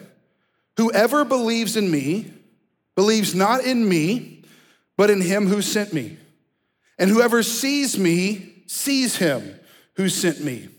Whoever 0.78 1.26
believes 1.26 1.76
in 1.76 1.90
me 1.90 2.32
believes 2.96 3.34
not 3.34 3.64
in 3.64 3.88
me, 3.88 4.44
but 4.96 5.10
in 5.10 5.22
him 5.22 5.48
who 5.48 5.62
sent 5.62 5.94
me. 5.94 6.18
And 7.00 7.10
whoever 7.10 7.42
sees 7.44 7.98
me 7.98 8.64
sees 8.68 9.18
him 9.18 9.60
who 9.96 10.10
sent 10.10 10.44
me. 10.44 10.70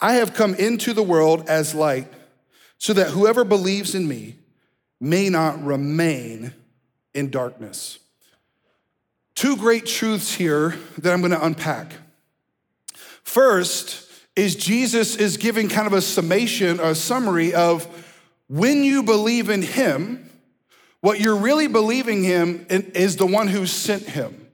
I 0.00 0.14
have 0.14 0.34
come 0.34 0.54
into 0.54 0.92
the 0.92 1.02
world 1.02 1.48
as 1.48 1.74
light, 1.74 2.06
so 2.78 2.92
that 2.92 3.10
whoever 3.10 3.44
believes 3.44 3.94
in 3.94 4.06
me 4.06 4.36
may 5.00 5.28
not 5.28 5.62
remain 5.64 6.52
in 7.14 7.30
darkness. 7.30 7.98
Two 9.34 9.56
great 9.56 9.86
truths 9.86 10.34
here 10.34 10.76
that 10.98 11.12
I'm 11.12 11.20
going 11.20 11.32
to 11.32 11.44
unpack. 11.44 11.92
First 13.22 14.10
is 14.34 14.54
Jesus 14.54 15.16
is 15.16 15.36
giving 15.36 15.68
kind 15.68 15.86
of 15.86 15.92
a 15.92 16.00
summation, 16.00 16.80
a 16.80 16.94
summary 16.94 17.54
of 17.54 17.86
when 18.48 18.82
you 18.82 19.02
believe 19.02 19.50
in 19.50 19.62
him, 19.62 20.30
what 21.00 21.20
you're 21.20 21.36
really 21.36 21.66
believing 21.66 22.24
him 22.24 22.66
in 22.70 22.90
is 22.94 23.16
the 23.16 23.26
one 23.26 23.46
who 23.46 23.66
sent 23.66 24.04
him. 24.04 24.48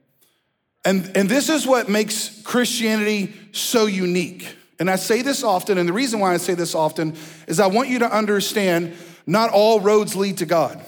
And, 0.84 1.16
and 1.16 1.28
this 1.28 1.48
is 1.48 1.66
what 1.66 1.88
makes 1.88 2.42
Christianity 2.42 3.32
so 3.52 3.86
unique. 3.86 4.54
And 4.84 4.90
I 4.90 4.96
say 4.96 5.22
this 5.22 5.42
often, 5.42 5.78
and 5.78 5.88
the 5.88 5.94
reason 5.94 6.20
why 6.20 6.34
I 6.34 6.36
say 6.36 6.52
this 6.52 6.74
often 6.74 7.16
is 7.48 7.58
I 7.58 7.68
want 7.68 7.88
you 7.88 8.00
to 8.00 8.14
understand 8.14 8.92
not 9.26 9.48
all 9.48 9.80
roads 9.80 10.14
lead 10.14 10.36
to 10.38 10.44
God. 10.44 10.78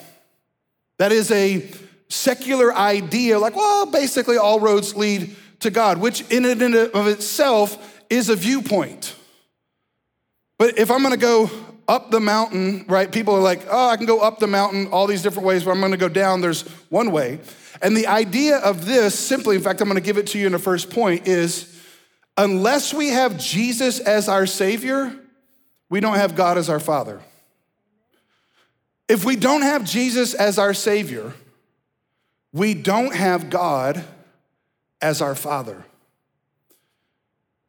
That 0.98 1.12
is 1.12 1.30
a 1.30 1.66
secular 2.10 2.74
idea, 2.74 3.38
like, 3.38 3.56
well, 3.56 3.86
basically 3.86 4.36
all 4.36 4.60
roads 4.60 4.94
lead 4.94 5.34
to 5.60 5.70
God, 5.70 5.96
which 5.96 6.30
in 6.30 6.44
and 6.44 6.74
of 6.74 7.06
itself 7.06 8.02
is 8.10 8.28
a 8.28 8.36
viewpoint. 8.36 9.14
But 10.58 10.78
if 10.78 10.90
I'm 10.90 11.02
gonna 11.02 11.16
go 11.16 11.48
up 11.88 12.10
the 12.10 12.20
mountain, 12.20 12.84
right? 12.88 13.10
People 13.10 13.34
are 13.34 13.40
like, 13.40 13.62
oh, 13.70 13.88
I 13.88 13.96
can 13.96 14.04
go 14.04 14.20
up 14.20 14.40
the 14.40 14.46
mountain 14.46 14.88
all 14.88 15.06
these 15.06 15.22
different 15.22 15.46
ways, 15.46 15.64
but 15.64 15.70
I'm 15.70 15.80
gonna 15.80 15.96
go 15.96 16.10
down. 16.10 16.42
There's 16.42 16.68
one 16.90 17.12
way. 17.12 17.40
And 17.80 17.96
the 17.96 18.08
idea 18.08 18.58
of 18.58 18.84
this, 18.84 19.18
simply, 19.18 19.56
in 19.56 19.62
fact, 19.62 19.80
I'm 19.80 19.88
gonna 19.88 20.02
give 20.02 20.18
it 20.18 20.26
to 20.26 20.38
you 20.38 20.44
in 20.44 20.52
the 20.52 20.58
first 20.58 20.90
point, 20.90 21.26
is 21.26 21.72
unless 22.36 22.92
we 22.92 23.08
have 23.08 23.38
Jesus 23.38 23.98
as 24.00 24.28
our 24.28 24.46
Savior, 24.46 25.14
we 25.88 26.00
don't 26.00 26.16
have 26.16 26.36
God 26.36 26.58
as 26.58 26.68
our 26.68 26.80
Father. 26.80 27.20
If 29.08 29.24
we 29.24 29.36
don't 29.36 29.62
have 29.62 29.84
Jesus 29.84 30.34
as 30.34 30.58
our 30.58 30.74
Savior, 30.74 31.32
we 32.52 32.74
don't 32.74 33.14
have 33.14 33.50
God 33.50 34.04
as 35.00 35.22
our 35.22 35.34
Father. 35.34 35.84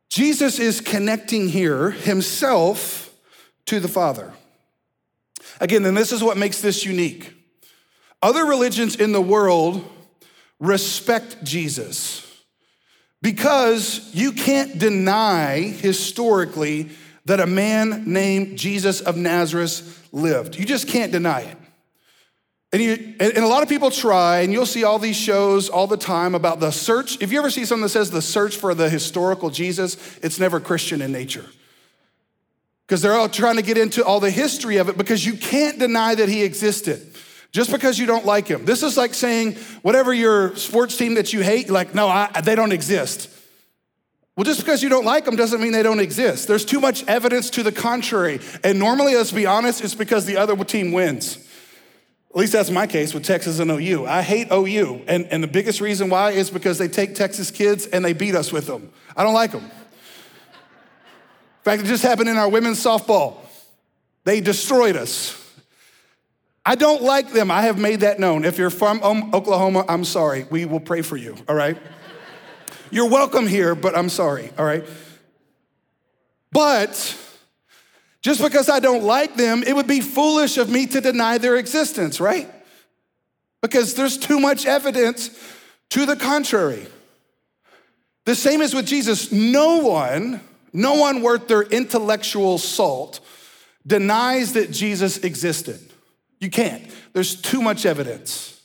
Jesus 0.09 0.57
is 0.57 0.81
connecting 0.81 1.49
here 1.49 1.91
himself 1.91 3.13
to 3.65 3.79
the 3.79 3.87
Father. 3.87 4.33
Again, 5.59 5.85
and 5.85 5.95
this 5.95 6.11
is 6.11 6.23
what 6.23 6.37
makes 6.37 6.61
this 6.61 6.85
unique. 6.85 7.33
Other 8.21 8.45
religions 8.45 8.95
in 8.95 9.11
the 9.11 9.21
world 9.21 9.87
respect 10.59 11.43
Jesus 11.43 12.26
because 13.21 14.09
you 14.13 14.31
can't 14.31 14.77
deny 14.77 15.61
historically 15.61 16.89
that 17.25 17.39
a 17.39 17.47
man 17.47 18.03
named 18.05 18.57
Jesus 18.57 19.01
of 19.01 19.17
Nazareth 19.17 20.07
lived. 20.11 20.57
You 20.57 20.65
just 20.65 20.87
can't 20.87 21.11
deny 21.11 21.41
it. 21.41 21.57
And, 22.73 22.81
you, 22.81 23.15
and 23.19 23.37
a 23.37 23.47
lot 23.47 23.63
of 23.63 23.69
people 23.69 23.91
try, 23.91 24.39
and 24.39 24.51
you'll 24.51 24.65
see 24.65 24.83
all 24.83 24.99
these 24.99 25.15
shows 25.15 25.69
all 25.69 25.87
the 25.87 25.97
time 25.97 26.35
about 26.35 26.59
the 26.59 26.71
search. 26.71 27.21
If 27.21 27.31
you 27.31 27.39
ever 27.39 27.49
see 27.49 27.65
something 27.65 27.83
that 27.83 27.89
says 27.89 28.11
the 28.11 28.21
search 28.21 28.57
for 28.57 28.73
the 28.73 28.89
historical 28.89 29.49
Jesus, 29.49 29.95
it's 30.21 30.37
never 30.37 30.59
Christian 30.59 31.01
in 31.01 31.11
nature. 31.11 31.45
Because 32.85 33.01
they're 33.01 33.13
all 33.13 33.29
trying 33.29 33.55
to 33.55 33.61
get 33.61 33.77
into 33.77 34.03
all 34.05 34.19
the 34.19 34.31
history 34.31 34.77
of 34.77 34.89
it 34.89 34.97
because 34.97 35.25
you 35.25 35.33
can't 35.33 35.79
deny 35.79 36.15
that 36.15 36.29
he 36.29 36.43
existed 36.43 37.06
just 37.51 37.71
because 37.71 37.97
you 37.97 38.05
don't 38.05 38.25
like 38.25 38.47
him. 38.47 38.65
This 38.65 38.83
is 38.83 38.97
like 38.97 39.13
saying 39.13 39.55
whatever 39.81 40.13
your 40.13 40.55
sports 40.55 40.97
team 40.97 41.15
that 41.15 41.33
you 41.33 41.41
hate, 41.41 41.69
like, 41.69 41.95
no, 41.95 42.07
I, 42.07 42.41
they 42.41 42.55
don't 42.55 42.71
exist. 42.71 43.29
Well, 44.35 44.43
just 44.43 44.59
because 44.59 44.83
you 44.83 44.89
don't 44.89 45.05
like 45.05 45.25
them 45.25 45.35
doesn't 45.35 45.59
mean 45.61 45.71
they 45.71 45.81
don't 45.81 45.99
exist. 45.99 46.47
There's 46.47 46.65
too 46.65 46.79
much 46.79 47.03
evidence 47.05 47.49
to 47.51 47.63
the 47.63 47.71
contrary. 47.71 48.39
And 48.63 48.77
normally, 48.77 49.15
let's 49.15 49.31
be 49.31 49.47
honest, 49.47 49.83
it's 49.83 49.95
because 49.95 50.25
the 50.25 50.37
other 50.37 50.55
team 50.63 50.91
wins. 50.91 51.37
At 52.29 52.35
least 52.35 52.53
that's 52.53 52.69
my 52.69 52.85
case 52.85 53.15
with 53.15 53.23
Texas 53.23 53.57
and 53.57 53.71
OU. 53.71 54.05
I 54.05 54.21
hate 54.21 54.49
OU. 54.51 55.05
And, 55.07 55.25
and 55.31 55.41
the 55.41 55.47
biggest 55.47 55.81
reason 55.81 56.09
why 56.09 56.31
is 56.31 56.51
because 56.51 56.77
they 56.77 56.87
take 56.87 57.15
Texas 57.15 57.49
kids 57.49 57.87
and 57.87 58.05
they 58.05 58.13
beat 58.13 58.35
us 58.35 58.51
with 58.51 58.67
them. 58.67 58.91
I 59.15 59.23
don't 59.23 59.33
like 59.33 59.53
them. 59.53 59.63
In 59.63 59.71
fact, 61.63 61.81
it 61.81 61.85
just 61.85 62.03
happened 62.03 62.29
in 62.29 62.37
our 62.37 62.47
women's 62.47 62.77
softball. 62.77 63.37
They 64.23 64.39
destroyed 64.39 64.95
us. 64.95 65.46
I 66.67 66.75
don't 66.75 67.01
like 67.01 67.31
them. 67.31 67.49
I 67.49 67.61
have 67.61 67.79
made 67.79 68.01
that 68.01 68.19
known. 68.19 68.43
If 68.43 68.57
you're 68.57 68.69
from 68.69 69.01
Oklahoma, 69.01 69.85
I'm 69.87 70.03
sorry. 70.03 70.45
We 70.49 70.65
will 70.65 70.81
pray 70.81 71.01
for 71.01 71.15
you, 71.15 71.37
all 71.47 71.55
right? 71.55 71.77
You're 72.91 73.09
welcome 73.09 73.47
here, 73.47 73.73
but 73.73 73.97
I'm 73.97 74.09
sorry, 74.09 74.51
all 74.57 74.65
right? 74.65 74.83
But 76.51 77.17
just 78.21 78.41
because 78.41 78.69
I 78.69 78.81
don't 78.81 79.05
like 79.05 79.37
them, 79.37 79.63
it 79.63 79.73
would 79.73 79.87
be 79.87 80.01
foolish 80.01 80.57
of 80.57 80.69
me 80.69 80.87
to 80.87 80.99
deny 80.99 81.37
their 81.37 81.55
existence, 81.55 82.19
right? 82.19 82.53
Because 83.61 83.93
there's 83.93 84.17
too 84.17 84.37
much 84.37 84.65
evidence 84.65 85.29
to 85.91 86.05
the 86.05 86.17
contrary. 86.17 86.85
The 88.25 88.35
same 88.35 88.59
is 88.59 88.73
with 88.73 88.85
Jesus. 88.85 89.31
No 89.31 89.77
one, 89.77 90.41
no 90.73 90.95
one 90.95 91.21
worth 91.21 91.47
their 91.47 91.61
intellectual 91.61 92.57
salt 92.57 93.21
denies 93.85 94.51
that 94.51 94.69
Jesus 94.69 95.19
existed. 95.19 95.79
You 96.39 96.49
can't. 96.49 96.83
There's 97.13 97.39
too 97.39 97.61
much 97.61 97.85
evidence. 97.85 98.61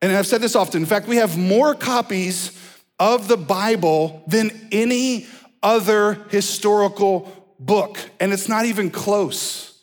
And 0.00 0.12
I've 0.12 0.26
said 0.26 0.40
this 0.40 0.56
often. 0.56 0.82
In 0.82 0.86
fact, 0.86 1.06
we 1.06 1.16
have 1.16 1.38
more 1.38 1.74
copies 1.74 2.58
of 2.98 3.28
the 3.28 3.36
Bible 3.36 4.22
than 4.26 4.68
any 4.72 5.26
other 5.62 6.14
historical 6.28 7.54
book, 7.58 7.98
and 8.20 8.32
it's 8.32 8.48
not 8.48 8.66
even 8.66 8.90
close. 8.90 9.80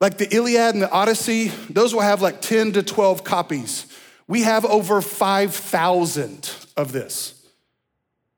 Like 0.00 0.16
the 0.18 0.34
Iliad 0.34 0.74
and 0.74 0.82
the 0.82 0.90
Odyssey, 0.90 1.48
those 1.70 1.92
will 1.92 2.02
have 2.02 2.22
like 2.22 2.40
10 2.40 2.72
to 2.72 2.82
12 2.82 3.24
copies. 3.24 3.86
We 4.26 4.42
have 4.42 4.64
over 4.64 5.00
5,000 5.00 6.50
of 6.76 6.92
this, 6.92 7.46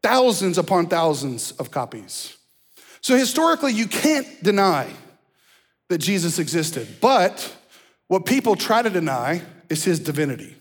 thousands 0.03 0.59
upon 0.59 0.87
thousands 0.87 1.53
of 1.53 1.71
copies. 1.71 2.37
So 3.03 3.17
historically, 3.17 3.73
you 3.73 3.87
can't 3.87 4.43
deny 4.43 4.89
that 5.91 5.99
Jesus 5.99 6.39
existed, 6.39 6.87
but 7.01 7.53
what 8.07 8.25
people 8.25 8.55
try 8.55 8.81
to 8.81 8.89
deny 8.89 9.43
is 9.69 9.83
his 9.83 9.99
divinity. 9.99 10.55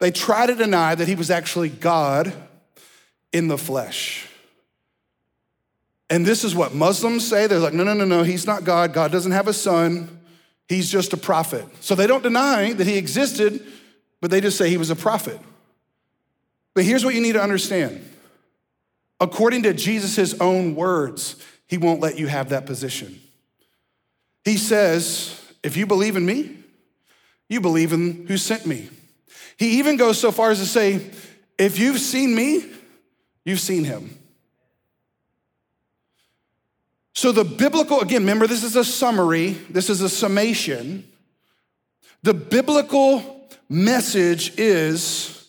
They 0.00 0.10
try 0.10 0.46
to 0.46 0.54
deny 0.56 0.96
that 0.96 1.06
he 1.06 1.14
was 1.14 1.30
actually 1.30 1.68
God 1.68 2.32
in 3.32 3.46
the 3.46 3.56
flesh. 3.56 4.26
And 6.10 6.26
this 6.26 6.42
is 6.42 6.56
what 6.56 6.74
Muslims 6.74 7.24
say. 7.24 7.46
They're 7.46 7.60
like, 7.60 7.72
no, 7.72 7.84
no, 7.84 7.94
no, 7.94 8.04
no, 8.04 8.24
he's 8.24 8.48
not 8.48 8.64
God. 8.64 8.92
God 8.92 9.12
doesn't 9.12 9.30
have 9.30 9.46
a 9.46 9.52
son. 9.52 10.18
He's 10.68 10.90
just 10.90 11.12
a 11.12 11.16
prophet. 11.16 11.64
So 11.80 11.94
they 11.94 12.08
don't 12.08 12.24
deny 12.24 12.72
that 12.72 12.88
he 12.88 12.96
existed, 12.96 13.64
but 14.20 14.32
they 14.32 14.40
just 14.40 14.58
say 14.58 14.68
he 14.68 14.76
was 14.76 14.90
a 14.90 14.96
prophet. 14.96 15.38
But 16.74 16.82
here's 16.82 17.04
what 17.04 17.14
you 17.14 17.20
need 17.20 17.34
to 17.34 17.42
understand 17.42 18.04
according 19.20 19.62
to 19.62 19.72
Jesus' 19.72 20.34
own 20.40 20.74
words, 20.74 21.36
he 21.68 21.78
won't 21.78 22.00
let 22.00 22.18
you 22.18 22.26
have 22.26 22.48
that 22.48 22.66
position. 22.66 23.20
He 24.44 24.56
says, 24.56 25.40
if 25.62 25.76
you 25.76 25.86
believe 25.86 26.16
in 26.16 26.24
me, 26.24 26.56
you 27.48 27.60
believe 27.60 27.92
in 27.92 28.26
who 28.26 28.36
sent 28.36 28.66
me. 28.66 28.88
He 29.58 29.78
even 29.78 29.96
goes 29.96 30.18
so 30.18 30.32
far 30.32 30.50
as 30.50 30.58
to 30.58 30.66
say, 30.66 31.10
if 31.58 31.78
you've 31.78 31.98
seen 31.98 32.34
me, 32.34 32.64
you've 33.44 33.60
seen 33.60 33.84
him. 33.84 34.16
So, 37.12 37.32
the 37.32 37.44
biblical, 37.44 38.00
again, 38.00 38.22
remember, 38.22 38.46
this 38.46 38.64
is 38.64 38.76
a 38.76 38.84
summary, 38.84 39.50
this 39.68 39.90
is 39.90 40.00
a 40.00 40.08
summation. 40.08 41.06
The 42.22 42.32
biblical 42.32 43.50
message 43.68 44.58
is 44.58 45.46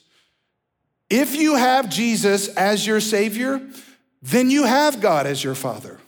if 1.10 1.36
you 1.36 1.56
have 1.56 1.90
Jesus 1.90 2.50
as 2.50 2.86
your 2.86 3.00
Savior, 3.00 3.62
then 4.22 4.50
you 4.50 4.64
have 4.64 5.00
God 5.00 5.26
as 5.26 5.44
your 5.44 5.56
Father. 5.56 6.00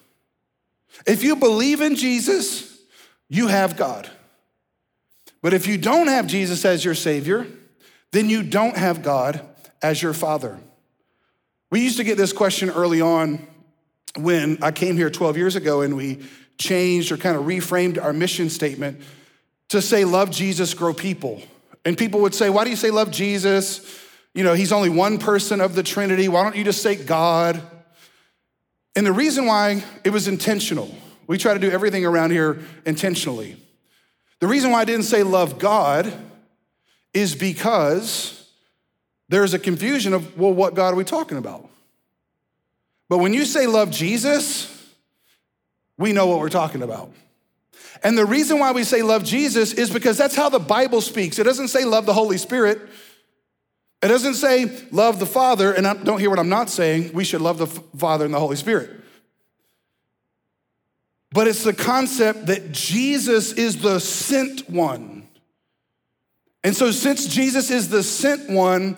If 1.05 1.23
you 1.23 1.35
believe 1.35 1.81
in 1.81 1.95
Jesus, 1.95 2.72
you 3.33 3.47
have 3.47 3.75
God. 3.75 4.07
But 5.41 5.55
if 5.55 5.65
you 5.65 5.79
don't 5.79 6.07
have 6.07 6.27
Jesus 6.27 6.63
as 6.65 6.85
your 6.85 6.93
Savior, 6.93 7.47
then 8.11 8.29
you 8.29 8.43
don't 8.43 8.77
have 8.77 9.01
God 9.01 9.41
as 9.81 10.03
your 10.03 10.13
Father. 10.13 10.59
We 11.71 11.81
used 11.81 11.97
to 11.97 12.03
get 12.03 12.15
this 12.15 12.31
question 12.31 12.69
early 12.69 13.01
on 13.01 13.45
when 14.15 14.61
I 14.61 14.69
came 14.69 14.97
here 14.97 15.09
12 15.09 15.35
years 15.37 15.55
ago 15.55 15.81
and 15.81 15.97
we 15.97 16.23
changed 16.59 17.11
or 17.11 17.17
kind 17.17 17.35
of 17.35 17.45
reframed 17.45 18.01
our 18.01 18.13
mission 18.13 18.51
statement 18.51 19.01
to 19.69 19.81
say, 19.81 20.05
Love 20.05 20.29
Jesus, 20.29 20.75
grow 20.75 20.93
people. 20.93 21.41
And 21.83 21.97
people 21.97 22.21
would 22.21 22.35
say, 22.35 22.51
Why 22.51 22.63
do 22.65 22.69
you 22.69 22.75
say 22.75 22.91
love 22.91 23.09
Jesus? 23.09 23.99
You 24.35 24.43
know, 24.43 24.53
he's 24.53 24.71
only 24.71 24.89
one 24.89 25.17
person 25.17 25.59
of 25.59 25.73
the 25.73 25.81
Trinity. 25.81 26.29
Why 26.29 26.43
don't 26.43 26.55
you 26.55 26.63
just 26.63 26.83
say 26.83 26.95
God? 26.95 27.59
And 28.95 29.07
the 29.07 29.11
reason 29.11 29.47
why 29.47 29.83
it 30.03 30.11
was 30.11 30.27
intentional, 30.27 30.95
we 31.27 31.37
try 31.37 31.53
to 31.53 31.59
do 31.59 31.71
everything 31.71 32.05
around 32.05 32.31
here 32.31 32.59
intentionally. 32.85 33.57
The 34.39 34.47
reason 34.47 34.71
why 34.71 34.81
I 34.81 34.85
didn't 34.85 35.05
say 35.05 35.23
love 35.23 35.57
God 35.57 36.11
is 37.13 37.35
because 37.35 38.49
there's 39.29 39.53
a 39.53 39.59
confusion 39.59 40.13
of, 40.13 40.37
well, 40.37 40.53
what 40.53 40.73
God 40.73 40.93
are 40.93 40.97
we 40.97 41.03
talking 41.03 41.37
about? 41.37 41.69
But 43.09 43.19
when 43.19 43.33
you 43.33 43.45
say 43.45 43.67
love 43.67 43.91
Jesus, 43.91 44.69
we 45.97 46.11
know 46.11 46.27
what 46.27 46.39
we're 46.39 46.49
talking 46.49 46.81
about. 46.81 47.11
And 48.03 48.17
the 48.17 48.25
reason 48.25 48.59
why 48.59 48.71
we 48.71 48.83
say 48.83 49.01
love 49.01 49.23
Jesus 49.23 49.73
is 49.73 49.89
because 49.89 50.17
that's 50.17 50.35
how 50.35 50.49
the 50.49 50.59
Bible 50.59 50.99
speaks. 50.99 51.39
It 51.39 51.43
doesn't 51.43 51.69
say 51.69 51.85
love 51.85 52.05
the 52.05 52.13
Holy 52.13 52.37
Spirit. 52.37 52.81
It 54.01 54.09
doesn't 54.09 54.33
say 54.33 54.69
love 54.91 55.19
the 55.19 55.25
Father, 55.25 55.71
and 55.71 55.87
I 55.87 55.93
don't 55.93 56.19
hear 56.19 56.29
what 56.29 56.39
I'm 56.39 56.49
not 56.49 56.69
saying. 56.69 57.13
We 57.13 57.23
should 57.23 57.39
love 57.39 57.57
the 57.57 57.67
Father 57.67 58.25
and 58.25 58.33
the 58.33 58.39
Holy 58.39 58.57
Spirit. 58.57 58.89
But 61.33 61.47
it's 61.47 61.63
the 61.63 61.73
concept 61.73 62.45
that 62.45 62.71
Jesus 62.71 63.53
is 63.53 63.81
the 63.81 63.99
sent 63.99 64.69
one. 64.69 65.27
And 66.63 66.75
so, 66.75 66.91
since 66.91 67.25
Jesus 67.25 67.71
is 67.71 67.89
the 67.89 68.03
sent 68.03 68.51
one, 68.51 68.97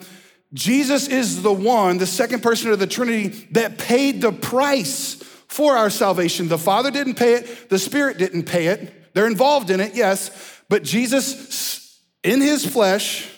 Jesus 0.53 1.07
is 1.07 1.41
the 1.41 1.53
one, 1.53 1.97
the 1.97 2.05
second 2.05 2.43
person 2.43 2.71
of 2.71 2.79
the 2.79 2.87
Trinity, 2.87 3.29
that 3.51 3.77
paid 3.77 4.21
the 4.21 4.33
price 4.33 5.15
for 5.47 5.77
our 5.77 5.89
salvation. 5.89 6.49
The 6.49 6.57
Father 6.57 6.91
didn't 6.91 7.15
pay 7.15 7.35
it, 7.35 7.69
the 7.69 7.79
Spirit 7.79 8.17
didn't 8.17 8.43
pay 8.43 8.67
it. 8.67 9.13
They're 9.13 9.27
involved 9.27 9.69
in 9.69 9.79
it, 9.79 9.95
yes, 9.95 10.61
but 10.67 10.83
Jesus 10.83 12.01
in 12.21 12.41
his 12.41 12.65
flesh, 12.65 13.29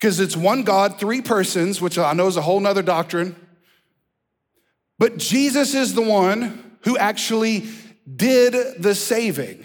because 0.00 0.20
it's 0.20 0.36
one 0.36 0.62
God, 0.62 0.98
three 0.98 1.20
persons, 1.20 1.82
which 1.82 1.98
I 1.98 2.14
know 2.14 2.28
is 2.28 2.38
a 2.38 2.42
whole 2.42 2.60
nother 2.60 2.82
doctrine. 2.82 3.36
But 4.98 5.18
Jesus 5.18 5.74
is 5.74 5.92
the 5.94 6.02
one 6.02 6.78
who 6.84 6.96
actually 6.96 7.68
did 8.14 8.82
the 8.82 8.94
saving. 8.94 9.64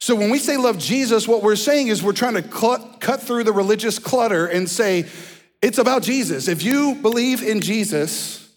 So 0.00 0.14
when 0.14 0.30
we 0.30 0.38
say 0.38 0.56
love 0.56 0.78
Jesus, 0.78 1.26
what 1.26 1.42
we're 1.42 1.56
saying 1.56 1.88
is 1.88 2.02
we're 2.02 2.12
trying 2.12 2.34
to 2.34 2.42
cut, 2.42 3.00
cut 3.00 3.22
through 3.22 3.44
the 3.44 3.52
religious 3.52 3.98
clutter 3.98 4.46
and 4.46 4.68
say, 4.68 5.06
it's 5.62 5.78
about 5.78 6.02
Jesus. 6.02 6.48
If 6.48 6.62
you 6.62 6.96
believe 6.96 7.42
in 7.42 7.60
Jesus, 7.60 8.48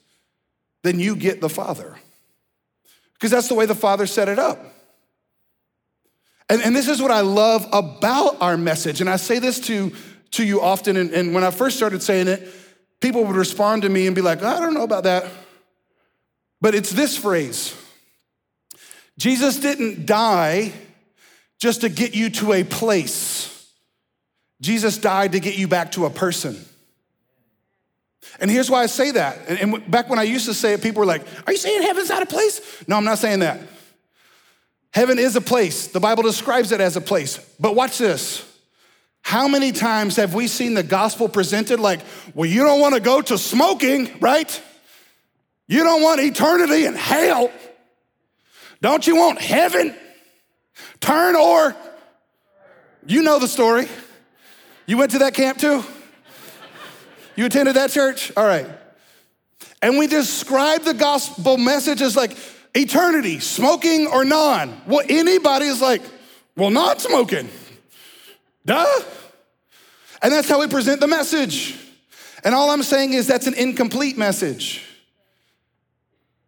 then 0.83 0.99
you 0.99 1.15
get 1.15 1.41
the 1.41 1.49
Father. 1.49 1.95
Because 3.13 3.31
that's 3.31 3.47
the 3.47 3.55
way 3.55 3.65
the 3.65 3.75
Father 3.75 4.05
set 4.05 4.29
it 4.29 4.39
up. 4.39 4.59
And, 6.49 6.61
and 6.61 6.75
this 6.75 6.87
is 6.87 7.01
what 7.01 7.11
I 7.11 7.21
love 7.21 7.67
about 7.71 8.41
our 8.41 8.57
message. 8.57 9.01
And 9.01 9.09
I 9.09 9.17
say 9.17 9.39
this 9.39 9.59
to, 9.61 9.91
to 10.31 10.43
you 10.43 10.61
often. 10.61 10.97
And, 10.97 11.11
and 11.11 11.33
when 11.33 11.43
I 11.43 11.51
first 11.51 11.77
started 11.77 12.01
saying 12.01 12.27
it, 12.27 12.47
people 12.99 13.23
would 13.23 13.35
respond 13.35 13.83
to 13.83 13.89
me 13.89 14.07
and 14.07 14.15
be 14.15 14.21
like, 14.21 14.43
I 14.43 14.59
don't 14.59 14.73
know 14.73 14.83
about 14.83 15.03
that. 15.03 15.25
But 16.59 16.75
it's 16.75 16.91
this 16.91 17.17
phrase 17.17 17.73
Jesus 19.19 19.57
didn't 19.57 20.05
die 20.05 20.71
just 21.59 21.81
to 21.81 21.89
get 21.89 22.15
you 22.15 22.29
to 22.29 22.53
a 22.53 22.63
place, 22.63 23.69
Jesus 24.61 24.97
died 24.97 25.33
to 25.33 25.41
get 25.41 25.57
you 25.57 25.67
back 25.67 25.91
to 25.91 26.05
a 26.05 26.09
person. 26.09 26.57
And 28.39 28.49
here's 28.49 28.69
why 28.69 28.83
I 28.83 28.85
say 28.85 29.11
that. 29.11 29.49
And, 29.49 29.91
back 29.91 30.09
when 30.09 30.19
I 30.19 30.23
used 30.23 30.45
to 30.45 30.53
say 30.53 30.73
it, 30.73 30.81
people 30.81 31.01
were 31.01 31.05
like, 31.05 31.25
Are 31.45 31.51
you 31.51 31.57
saying 31.57 31.81
heaven's 31.81 32.09
not 32.09 32.23
a 32.23 32.25
place? 32.25 32.61
No, 32.87 32.95
I'm 32.95 33.03
not 33.03 33.17
saying 33.17 33.39
that. 33.39 33.59
Heaven 34.93 35.19
is 35.19 35.35
a 35.35 35.41
place. 35.41 35.87
The 35.87 35.99
Bible 35.99 36.23
describes 36.23 36.71
it 36.71 36.79
as 36.79 36.95
a 36.95 37.01
place. 37.01 37.37
But 37.59 37.75
watch 37.75 37.97
this. 37.97 38.45
How 39.21 39.49
many 39.49 39.73
times 39.73 40.15
have 40.15 40.33
we 40.33 40.47
seen 40.47 40.73
the 40.73 40.83
gospel 40.83 41.27
presented 41.27 41.79
like, 41.79 41.99
well, 42.33 42.49
you 42.49 42.63
don't 42.63 42.79
want 42.79 42.95
to 42.95 43.01
go 43.01 43.21
to 43.21 43.37
smoking, 43.37 44.09
right? 44.21 44.61
You 45.67 45.83
don't 45.83 46.01
want 46.01 46.21
eternity 46.21 46.85
in 46.85 46.95
hell. 46.95 47.51
Don't 48.81 49.05
you 49.05 49.15
want 49.15 49.39
heaven? 49.39 49.95
Turn 50.99 51.35
or. 51.35 51.75
You 53.05 53.23
know 53.23 53.39
the 53.39 53.47
story. 53.47 53.87
You 54.85 54.97
went 54.97 55.11
to 55.11 55.19
that 55.19 55.33
camp 55.33 55.57
too? 55.57 55.83
You 57.35 57.45
attended 57.45 57.75
that 57.75 57.91
church? 57.91 58.31
All 58.35 58.45
right. 58.45 58.67
And 59.81 59.97
we 59.97 60.07
describe 60.07 60.81
the 60.81 60.93
gospel 60.93 61.57
message 61.57 62.01
as 62.01 62.15
like 62.15 62.35
eternity, 62.75 63.39
smoking 63.39 64.07
or 64.07 64.25
non. 64.25 64.81
Well, 64.85 65.05
anybody 65.07 65.65
is 65.65 65.81
like, 65.81 66.01
well, 66.55 66.69
not 66.69 67.01
smoking. 67.01 67.49
Duh. 68.65 68.85
And 70.21 70.33
that's 70.33 70.49
how 70.49 70.59
we 70.59 70.67
present 70.67 70.99
the 70.99 71.07
message. 71.07 71.77
And 72.43 72.53
all 72.53 72.71
I'm 72.71 72.83
saying 72.83 73.13
is 73.13 73.27
that's 73.27 73.47
an 73.47 73.53
incomplete 73.53 74.17
message. 74.17 74.85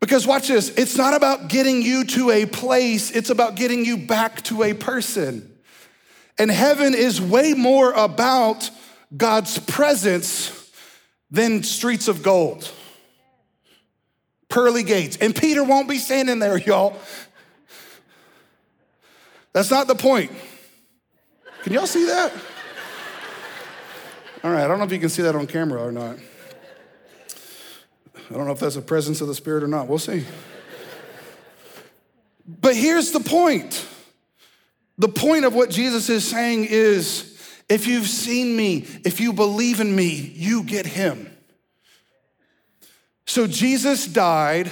Because 0.01 0.25
watch 0.25 0.47
this, 0.47 0.69
it's 0.69 0.97
not 0.97 1.13
about 1.13 1.47
getting 1.47 1.83
you 1.83 2.03
to 2.03 2.31
a 2.31 2.45
place, 2.47 3.11
it's 3.11 3.29
about 3.29 3.55
getting 3.55 3.85
you 3.85 3.97
back 3.97 4.41
to 4.43 4.63
a 4.63 4.73
person. 4.73 5.47
And 6.37 6.49
heaven 6.49 6.95
is 6.95 7.21
way 7.21 7.53
more 7.53 7.93
about 7.93 8.69
God's 9.15 9.59
presence 9.59 10.69
than 11.29 11.61
streets 11.61 12.07
of 12.07 12.23
gold, 12.23 12.69
pearly 14.49 14.83
gates. 14.83 15.17
And 15.17 15.35
Peter 15.35 15.63
won't 15.63 15.87
be 15.87 15.99
standing 15.99 16.39
there, 16.39 16.57
y'all. 16.57 16.97
That's 19.53 19.69
not 19.69 19.87
the 19.87 19.95
point. 19.95 20.31
Can 21.61 21.73
y'all 21.73 21.85
see 21.85 22.05
that? 22.05 22.33
All 24.43 24.51
right, 24.51 24.63
I 24.63 24.67
don't 24.67 24.79
know 24.79 24.85
if 24.85 24.91
you 24.91 24.99
can 24.99 25.09
see 25.09 25.21
that 25.21 25.35
on 25.35 25.45
camera 25.45 25.83
or 25.83 25.91
not. 25.91 26.17
I 28.31 28.37
don't 28.37 28.45
know 28.45 28.53
if 28.53 28.59
that's 28.59 28.77
a 28.77 28.81
presence 28.81 29.19
of 29.19 29.27
the 29.27 29.35
Spirit 29.35 29.61
or 29.61 29.67
not. 29.67 29.87
We'll 29.87 29.99
see. 29.99 30.23
But 32.47 32.75
here's 32.75 33.11
the 33.11 33.19
point 33.19 33.85
the 34.97 35.09
point 35.09 35.45
of 35.45 35.53
what 35.53 35.69
Jesus 35.69 36.09
is 36.09 36.27
saying 36.27 36.65
is 36.65 37.27
if 37.67 37.87
you've 37.87 38.07
seen 38.07 38.55
me, 38.55 38.85
if 39.03 39.19
you 39.19 39.33
believe 39.33 39.79
in 39.79 39.93
me, 39.95 40.09
you 40.35 40.63
get 40.63 40.85
him. 40.85 41.29
So 43.25 43.47
Jesus 43.47 44.05
died 44.05 44.71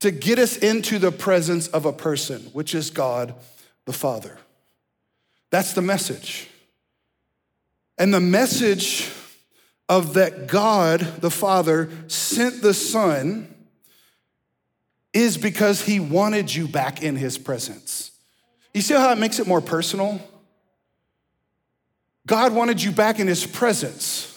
to 0.00 0.10
get 0.10 0.38
us 0.38 0.56
into 0.56 0.98
the 0.98 1.12
presence 1.12 1.68
of 1.68 1.84
a 1.84 1.92
person, 1.92 2.42
which 2.52 2.74
is 2.74 2.90
God 2.90 3.34
the 3.84 3.92
Father. 3.92 4.38
That's 5.50 5.72
the 5.72 5.82
message. 5.82 6.48
And 7.98 8.12
the 8.12 8.20
message 8.20 9.10
of 9.88 10.14
that 10.14 10.46
God 10.46 11.00
the 11.20 11.30
Father 11.30 11.90
sent 12.08 12.62
the 12.62 12.74
Son 12.74 13.52
is 15.12 15.38
because 15.38 15.80
he 15.80 16.00
wanted 16.00 16.54
you 16.54 16.68
back 16.68 17.02
in 17.02 17.16
his 17.16 17.38
presence. 17.38 18.10
You 18.74 18.82
see 18.82 18.94
how 18.94 19.10
it 19.12 19.18
makes 19.18 19.38
it 19.38 19.46
more 19.46 19.62
personal? 19.62 20.20
God 22.26 22.52
wanted 22.52 22.82
you 22.82 22.90
back 22.90 23.18
in 23.18 23.26
his 23.26 23.46
presence. 23.46 24.32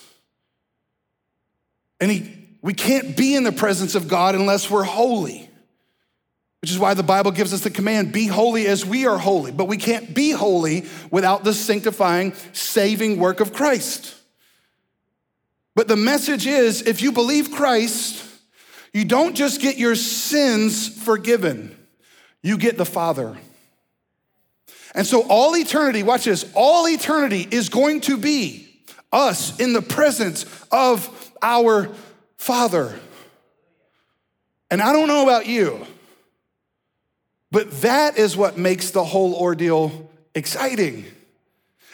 And 2.00 2.10
he, 2.10 2.48
we 2.62 2.74
can't 2.74 3.18
be 3.18 3.36
in 3.36 3.44
the 3.44 3.52
presence 3.52 3.96
of 3.96 4.08
God 4.08 4.36
unless 4.36 4.70
we're 4.70 4.84
holy, 4.84 5.50
which 6.62 6.72
is 6.72 6.80
why 6.80 6.94
the 6.94 7.04
Bible 7.04 7.32
gives 7.32 7.54
us 7.54 7.62
the 7.62 7.70
command 7.70 8.14
be 8.14 8.28
holy 8.28 8.68
as 8.68 8.86
we 8.86 9.06
are 9.06 9.18
holy. 9.18 9.52
But 9.52 9.68
we 9.68 9.78
can't 9.78 10.14
be 10.14 10.32
holy 10.32 10.86
without 11.12 11.44
the 11.44 11.54
sanctifying, 11.54 12.34
saving 12.54 13.20
work 13.20 13.40
of 13.40 13.52
Christ. 13.54 14.16
But 15.80 15.88
the 15.88 15.96
message 15.96 16.46
is 16.46 16.82
if 16.82 17.02
you 17.02 17.14
believe 17.14 17.52
Christ, 17.52 18.22
you 18.92 19.06
don't 19.06 19.34
just 19.34 19.62
get 19.62 19.78
your 19.78 19.96
sins 19.96 20.90
forgiven, 20.90 21.74
you 22.44 22.58
get 22.58 22.78
the 22.78 22.84
Father. 22.84 23.38
And 24.94 25.08
so, 25.08 25.22
all 25.30 25.56
eternity, 25.56 26.04
watch 26.04 26.26
this, 26.26 26.52
all 26.54 26.86
eternity 26.86 27.48
is 27.50 27.70
going 27.70 28.02
to 28.02 28.18
be 28.18 28.68
us 29.14 29.58
in 29.58 29.72
the 29.72 29.82
presence 29.82 30.44
of 30.70 31.32
our 31.42 31.88
Father. 32.36 33.00
And 34.70 34.82
I 34.82 34.92
don't 34.92 35.08
know 35.08 35.24
about 35.24 35.48
you, 35.48 35.88
but 37.52 37.72
that 37.84 38.18
is 38.18 38.36
what 38.36 38.58
makes 38.58 38.92
the 38.92 39.06
whole 39.06 39.34
ordeal 39.34 40.12
exciting. 40.36 41.06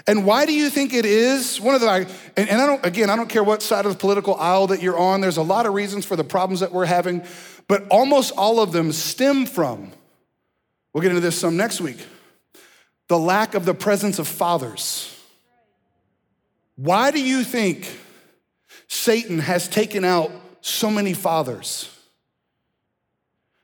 And 0.08 0.26
why 0.26 0.46
do 0.46 0.54
you 0.54 0.70
think 0.70 0.94
it 0.94 1.06
is? 1.06 1.60
One 1.60 1.74
of 1.74 1.82
the, 1.82 1.90
and, 1.90 2.50
and 2.50 2.62
I 2.62 2.68
don't, 2.68 2.86
again, 2.86 3.10
I 3.10 3.16
don't 3.16 3.30
care 3.30 3.44
what 3.44 3.64
side 3.64 3.86
of 3.86 3.92
the 3.94 3.98
political 3.98 4.36
aisle 4.36 4.68
that 4.68 4.82
you're 4.82 4.98
on, 4.98 5.22
there's 5.22 5.38
a 5.38 5.44
lot 5.44 5.66
of 5.66 5.74
reasons 5.74 6.06
for 6.06 6.16
the 6.16 6.24
problems 6.24 6.60
that 6.60 6.72
we're 6.72 6.86
having, 6.86 7.24
but 7.68 7.88
almost 7.90 8.32
all 8.38 8.60
of 8.60 8.72
them 8.72 8.92
stem 8.92 9.48
from, 9.48 9.92
we'll 10.94 11.02
get 11.02 11.10
into 11.10 11.22
this 11.22 11.38
some 11.38 11.58
next 11.58 11.82
week, 11.82 11.98
the 13.08 13.18
lack 13.18 13.56
of 13.56 13.66
the 13.66 13.74
presence 13.74 14.20
of 14.20 14.28
fathers. 14.28 15.12
Why 16.76 17.10
do 17.10 17.22
you 17.22 17.44
think 17.44 17.92
Satan 18.88 19.40
has 19.40 19.68
taken 19.68 20.04
out 20.04 20.32
so 20.62 20.92
many 20.92 21.14
fathers? 21.14 21.90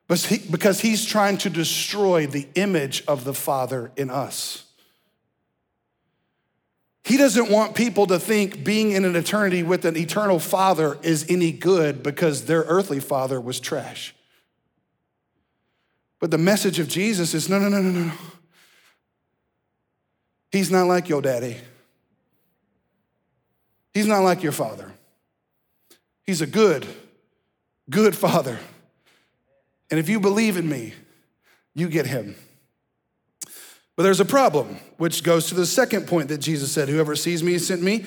Because 0.08 0.82
he's 0.82 1.06
trying 1.06 1.38
to 1.40 1.50
destroy 1.50 2.26
the 2.26 2.48
image 2.56 3.04
of 3.08 3.24
the 3.26 3.34
Father 3.34 3.92
in 3.96 4.10
us. 4.10 4.66
He 7.12 7.18
doesn't 7.18 7.50
want 7.50 7.76
people 7.76 8.08
to 8.08 8.18
think 8.18 8.64
being 8.64 8.92
in 8.92 9.04
an 9.04 9.18
eternity 9.18 9.64
with 9.64 9.84
an 9.84 9.98
eternal 9.98 10.40
father 10.40 10.98
is 11.04 11.26
any 11.28 11.52
good 11.52 12.02
because 12.02 12.46
their 12.46 12.62
earthly 12.62 13.02
father 13.02 13.42
was 13.42 13.60
trash. 13.60 14.16
But 16.22 16.32
the 16.32 16.38
message 16.38 16.80
of 16.80 16.88
Jesus 16.88 17.34
is 17.34 17.50
no, 17.50 17.60
no, 17.60 17.68
no, 17.68 17.82
no, 17.82 17.90
no. 17.92 18.14
He's 20.54 20.72
not 20.72 20.88
like 20.88 21.10
your 21.10 21.22
daddy. 21.22 21.58
He's 23.94 24.08
not 24.08 24.22
like 24.22 24.42
your 24.42 24.54
father. 24.54 24.90
He's 26.24 26.40
a 26.40 26.48
good, 26.48 26.88
good 27.90 28.16
father. 28.16 28.58
And 29.90 30.00
if 30.00 30.08
you 30.08 30.22
believe 30.22 30.56
in 30.56 30.70
me, 30.70 30.94
you 31.76 31.90
get 31.90 32.06
him. 32.06 32.38
But 34.02 34.06
there's 34.06 34.20
a 34.20 34.26
problem, 34.26 34.80
which 34.98 35.22
goes 35.22 35.46
to 35.50 35.54
the 35.54 35.68
second 35.68 36.08
point 36.08 36.30
that 36.30 36.40
Jesus 36.40 36.72
said 36.72 36.90
Whoever 36.90 37.16
sees 37.16 37.44
me 37.44 37.60
sent 37.60 37.84
me. 37.84 38.06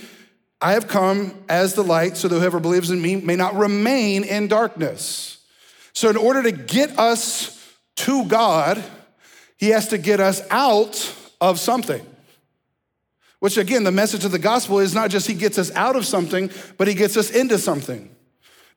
I 0.61 0.73
have 0.73 0.89
come 0.89 1.45
as 1.49 1.75
the 1.75 1.85
light 1.85 2.17
so 2.17 2.27
that 2.27 2.37
whoever 2.37 2.59
believes 2.59 2.91
in 2.91 3.01
me 3.01 3.15
may 3.15 3.37
not 3.37 3.55
remain 3.55 4.25
in 4.25 4.49
darkness. 4.49 5.39
So, 5.93 6.11
in 6.11 6.17
order 6.17 6.43
to 6.43 6.51
get 6.51 6.99
us 6.99 7.77
to 7.99 8.25
God, 8.25 8.83
he 9.57 9.69
has 9.69 9.87
to 9.91 9.97
get 9.97 10.19
us 10.19 10.43
out 10.51 11.15
of 11.41 11.61
something. 11.61 12.05
Which, 13.39 13.57
again, 13.57 13.85
the 13.85 13.93
message 13.93 14.25
of 14.25 14.33
the 14.33 14.41
gospel 14.41 14.81
is 14.81 14.97
not 14.97 15.11
just 15.11 15.29
he 15.29 15.35
gets 15.35 15.59
us 15.59 15.71
out 15.77 15.95
of 15.95 16.05
something, 16.05 16.51
but 16.77 16.89
he 16.89 16.95
gets 16.95 17.17
us 17.17 17.31
into 17.31 17.57
something. 17.57 18.11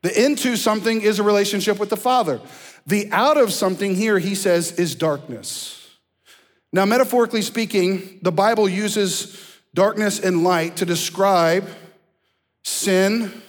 The 0.02 0.24
into 0.24 0.54
something 0.54 1.00
is 1.00 1.18
a 1.18 1.24
relationship 1.24 1.80
with 1.80 1.90
the 1.90 1.96
Father. 1.96 2.40
The 2.86 3.10
out 3.10 3.38
of 3.38 3.52
something 3.52 3.96
here, 3.96 4.20
he 4.20 4.36
says, 4.36 4.70
is 4.70 4.94
darkness. 4.94 5.77
Now, 6.72 6.84
metaphorically 6.84 7.42
speaking, 7.42 8.18
the 8.22 8.32
Bible 8.32 8.68
uses 8.68 9.38
darkness 9.74 10.20
and 10.20 10.44
light 10.44 10.76
to 10.76 10.84
describe 10.84 11.68
sin 12.62 13.42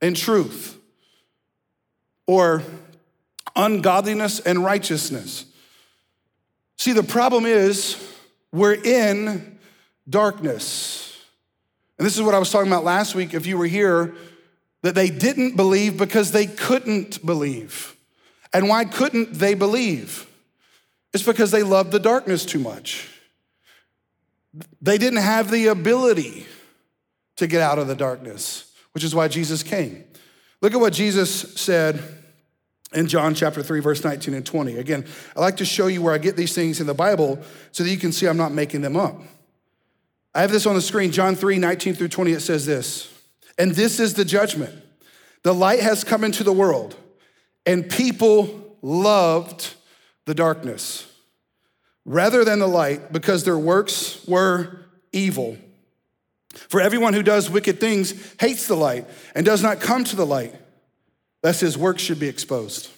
and 0.00 0.16
truth, 0.16 0.76
or 2.26 2.62
ungodliness 3.54 4.40
and 4.40 4.64
righteousness. 4.64 5.46
See, 6.76 6.92
the 6.92 7.02
problem 7.02 7.46
is 7.46 7.96
we're 8.52 8.74
in 8.74 9.58
darkness. 10.08 11.18
And 11.98 12.06
this 12.06 12.16
is 12.16 12.22
what 12.22 12.34
I 12.34 12.38
was 12.38 12.50
talking 12.50 12.70
about 12.70 12.84
last 12.84 13.14
week, 13.14 13.32
if 13.32 13.46
you 13.46 13.56
were 13.56 13.66
here, 13.66 14.14
that 14.82 14.94
they 14.94 15.08
didn't 15.08 15.56
believe 15.56 15.96
because 15.96 16.32
they 16.32 16.46
couldn't 16.46 17.24
believe. 17.24 17.96
And 18.52 18.68
why 18.68 18.84
couldn't 18.84 19.34
they 19.34 19.54
believe? 19.54 20.25
It's 21.12 21.22
because 21.22 21.50
they 21.50 21.62
loved 21.62 21.92
the 21.92 21.98
darkness 21.98 22.44
too 22.44 22.58
much. 22.58 23.08
They 24.80 24.98
didn't 24.98 25.20
have 25.20 25.50
the 25.50 25.66
ability 25.68 26.46
to 27.36 27.46
get 27.46 27.60
out 27.60 27.78
of 27.78 27.88
the 27.88 27.94
darkness, 27.94 28.72
which 28.92 29.04
is 29.04 29.14
why 29.14 29.28
Jesus 29.28 29.62
came. 29.62 30.04
Look 30.62 30.72
at 30.72 30.80
what 30.80 30.92
Jesus 30.92 31.54
said 31.60 32.02
in 32.94 33.06
John 33.06 33.34
chapter 33.34 33.62
3, 33.62 33.80
verse 33.80 34.02
19 34.02 34.34
and 34.34 34.46
20. 34.46 34.76
Again, 34.78 35.04
I 35.36 35.40
like 35.40 35.58
to 35.58 35.64
show 35.64 35.86
you 35.86 36.02
where 36.02 36.14
I 36.14 36.18
get 36.18 36.36
these 36.36 36.54
things 36.54 36.80
in 36.80 36.86
the 36.86 36.94
Bible 36.94 37.38
so 37.72 37.84
that 37.84 37.90
you 37.90 37.98
can 37.98 38.12
see 38.12 38.26
I'm 38.26 38.36
not 38.36 38.52
making 38.52 38.80
them 38.80 38.96
up. 38.96 39.20
I 40.34 40.40
have 40.40 40.50
this 40.50 40.66
on 40.66 40.74
the 40.74 40.82
screen, 40.82 41.12
John 41.12 41.34
3, 41.34 41.58
19 41.58 41.94
through 41.94 42.08
20. 42.08 42.32
It 42.32 42.40
says 42.40 42.66
this, 42.66 43.12
and 43.58 43.72
this 43.72 44.00
is 44.00 44.14
the 44.14 44.24
judgment. 44.24 44.74
The 45.42 45.54
light 45.54 45.80
has 45.80 46.04
come 46.04 46.24
into 46.24 46.44
the 46.44 46.52
world, 46.52 46.96
and 47.64 47.88
people 47.88 48.76
loved 48.82 49.74
the 50.26 50.34
darkness 50.34 51.10
rather 52.04 52.44
than 52.44 52.60
the 52.60 52.68
light 52.68 53.12
because 53.12 53.44
their 53.44 53.58
works 53.58 54.24
were 54.26 54.78
evil. 55.12 55.58
For 56.68 56.80
everyone 56.80 57.12
who 57.12 57.22
does 57.22 57.50
wicked 57.50 57.80
things 57.80 58.14
hates 58.40 58.66
the 58.66 58.76
light 58.76 59.06
and 59.34 59.44
does 59.44 59.62
not 59.62 59.80
come 59.80 60.04
to 60.04 60.16
the 60.16 60.24
light, 60.24 60.54
lest 61.42 61.60
his 61.60 61.76
works 61.76 62.02
should 62.02 62.20
be 62.20 62.28
exposed. 62.28 62.90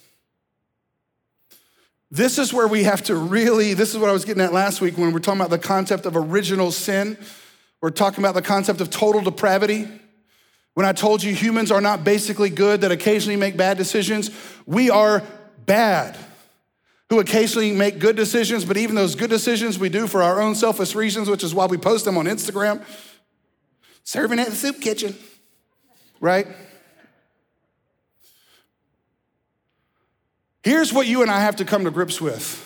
This 2.10 2.38
is 2.38 2.52
where 2.52 2.68
we 2.68 2.84
have 2.84 3.02
to 3.04 3.16
really, 3.16 3.74
this 3.74 3.92
is 3.92 3.98
what 3.98 4.08
I 4.08 4.12
was 4.12 4.24
getting 4.24 4.42
at 4.42 4.52
last 4.52 4.80
week 4.80 4.96
when 4.96 5.12
we're 5.12 5.18
talking 5.18 5.40
about 5.40 5.50
the 5.50 5.58
concept 5.58 6.06
of 6.06 6.16
original 6.16 6.70
sin. 6.70 7.18
We're 7.80 7.90
talking 7.90 8.22
about 8.22 8.34
the 8.34 8.42
concept 8.42 8.80
of 8.80 8.90
total 8.90 9.20
depravity. 9.20 9.88
When 10.74 10.86
I 10.86 10.92
told 10.92 11.22
you 11.22 11.34
humans 11.34 11.70
are 11.70 11.80
not 11.80 12.04
basically 12.04 12.50
good, 12.50 12.82
that 12.82 12.92
occasionally 12.92 13.36
make 13.36 13.56
bad 13.56 13.76
decisions, 13.76 14.30
we 14.64 14.90
are 14.90 15.22
bad 15.66 16.16
who 17.10 17.20
occasionally 17.20 17.72
make 17.72 17.98
good 17.98 18.16
decisions, 18.16 18.64
but 18.64 18.76
even 18.76 18.94
those 18.94 19.14
good 19.14 19.30
decisions 19.30 19.78
we 19.78 19.88
do 19.88 20.06
for 20.06 20.22
our 20.22 20.40
own 20.40 20.54
selfish 20.54 20.94
reasons, 20.94 21.28
which 21.28 21.42
is 21.42 21.54
why 21.54 21.66
we 21.66 21.78
post 21.78 22.04
them 22.04 22.18
on 22.18 22.26
Instagram 22.26 22.84
serving 24.04 24.38
at 24.38 24.48
the 24.48 24.56
soup 24.56 24.80
kitchen, 24.80 25.14
right? 26.20 26.46
Here's 30.62 30.92
what 30.92 31.06
you 31.06 31.22
and 31.22 31.30
I 31.30 31.40
have 31.40 31.56
to 31.56 31.64
come 31.64 31.84
to 31.84 31.90
grips 31.90 32.20
with 32.20 32.64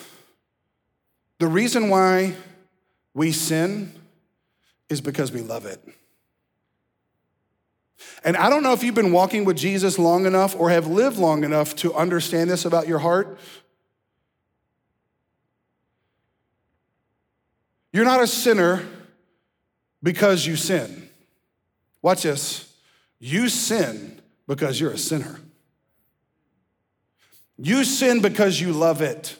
the 1.39 1.47
reason 1.47 1.89
why 1.89 2.35
we 3.13 3.31
sin 3.33 3.93
is 4.89 5.01
because 5.01 5.31
we 5.31 5.41
love 5.41 5.65
it. 5.65 5.81
And 8.23 8.37
I 8.37 8.49
don't 8.49 8.63
know 8.63 8.71
if 8.71 8.83
you've 8.83 8.95
been 8.95 9.11
walking 9.11 9.43
with 9.43 9.57
Jesus 9.57 9.99
long 9.99 10.25
enough 10.25 10.55
or 10.57 10.69
have 10.69 10.87
lived 10.87 11.17
long 11.17 11.43
enough 11.43 11.75
to 11.77 11.93
understand 11.93 12.49
this 12.49 12.63
about 12.63 12.87
your 12.87 12.99
heart. 12.99 13.37
You're 17.93 18.05
not 18.05 18.21
a 18.21 18.27
sinner 18.27 18.83
because 20.01 20.45
you 20.45 20.55
sin. 20.55 21.09
Watch 22.01 22.23
this. 22.23 22.75
You 23.19 23.47
sin 23.47 24.19
because 24.47 24.79
you're 24.79 24.91
a 24.91 24.97
sinner. 24.97 25.39
You 27.57 27.83
sin 27.85 28.21
because 28.21 28.59
you 28.59 28.73
love 28.73 29.01
it. 29.01 29.37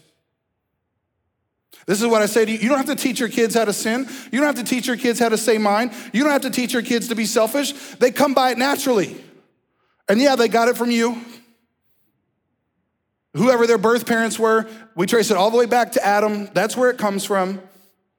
This 1.86 2.02
is 2.02 2.08
what 2.08 2.22
I 2.22 2.28
say 2.28 2.46
to 2.46 2.52
you. 2.52 2.60
You 2.60 2.70
don't 2.70 2.78
have 2.78 2.96
to 2.96 2.96
teach 2.96 3.20
your 3.20 3.28
kids 3.28 3.56
how 3.56 3.66
to 3.66 3.74
sin. 3.74 4.08
You 4.32 4.40
don't 4.40 4.56
have 4.56 4.64
to 4.64 4.70
teach 4.70 4.88
your 4.88 4.96
kids 4.96 5.20
how 5.20 5.30
to 5.30 5.38
say 5.38 5.58
mine. 5.58 5.92
You 6.14 6.24
don't 6.24 6.32
have 6.32 6.44
to 6.44 6.50
teach 6.50 6.72
your 6.72 6.82
kids 6.82 7.10
to 7.10 7.16
be 7.16 7.26
selfish. 7.26 7.74
They 7.96 8.12
come 8.12 8.34
by 8.34 8.52
it 8.52 8.58
naturally. 8.58 9.22
And 10.08 10.22
yeah, 10.22 10.36
they 10.36 10.48
got 10.48 10.70
it 10.70 10.78
from 10.78 10.92
you. 10.92 11.20
Whoever 13.34 13.66
their 13.68 13.80
birth 13.80 14.06
parents 14.06 14.38
were, 14.38 14.68
we 14.96 15.08
trace 15.08 15.32
it 15.32 15.38
all 15.38 15.50
the 15.50 15.58
way 15.58 15.66
back 15.66 15.94
to 15.94 16.06
Adam. 16.06 16.50
That's 16.54 16.78
where 16.78 16.90
it 16.90 16.98
comes 16.98 17.26
from. 17.26 17.60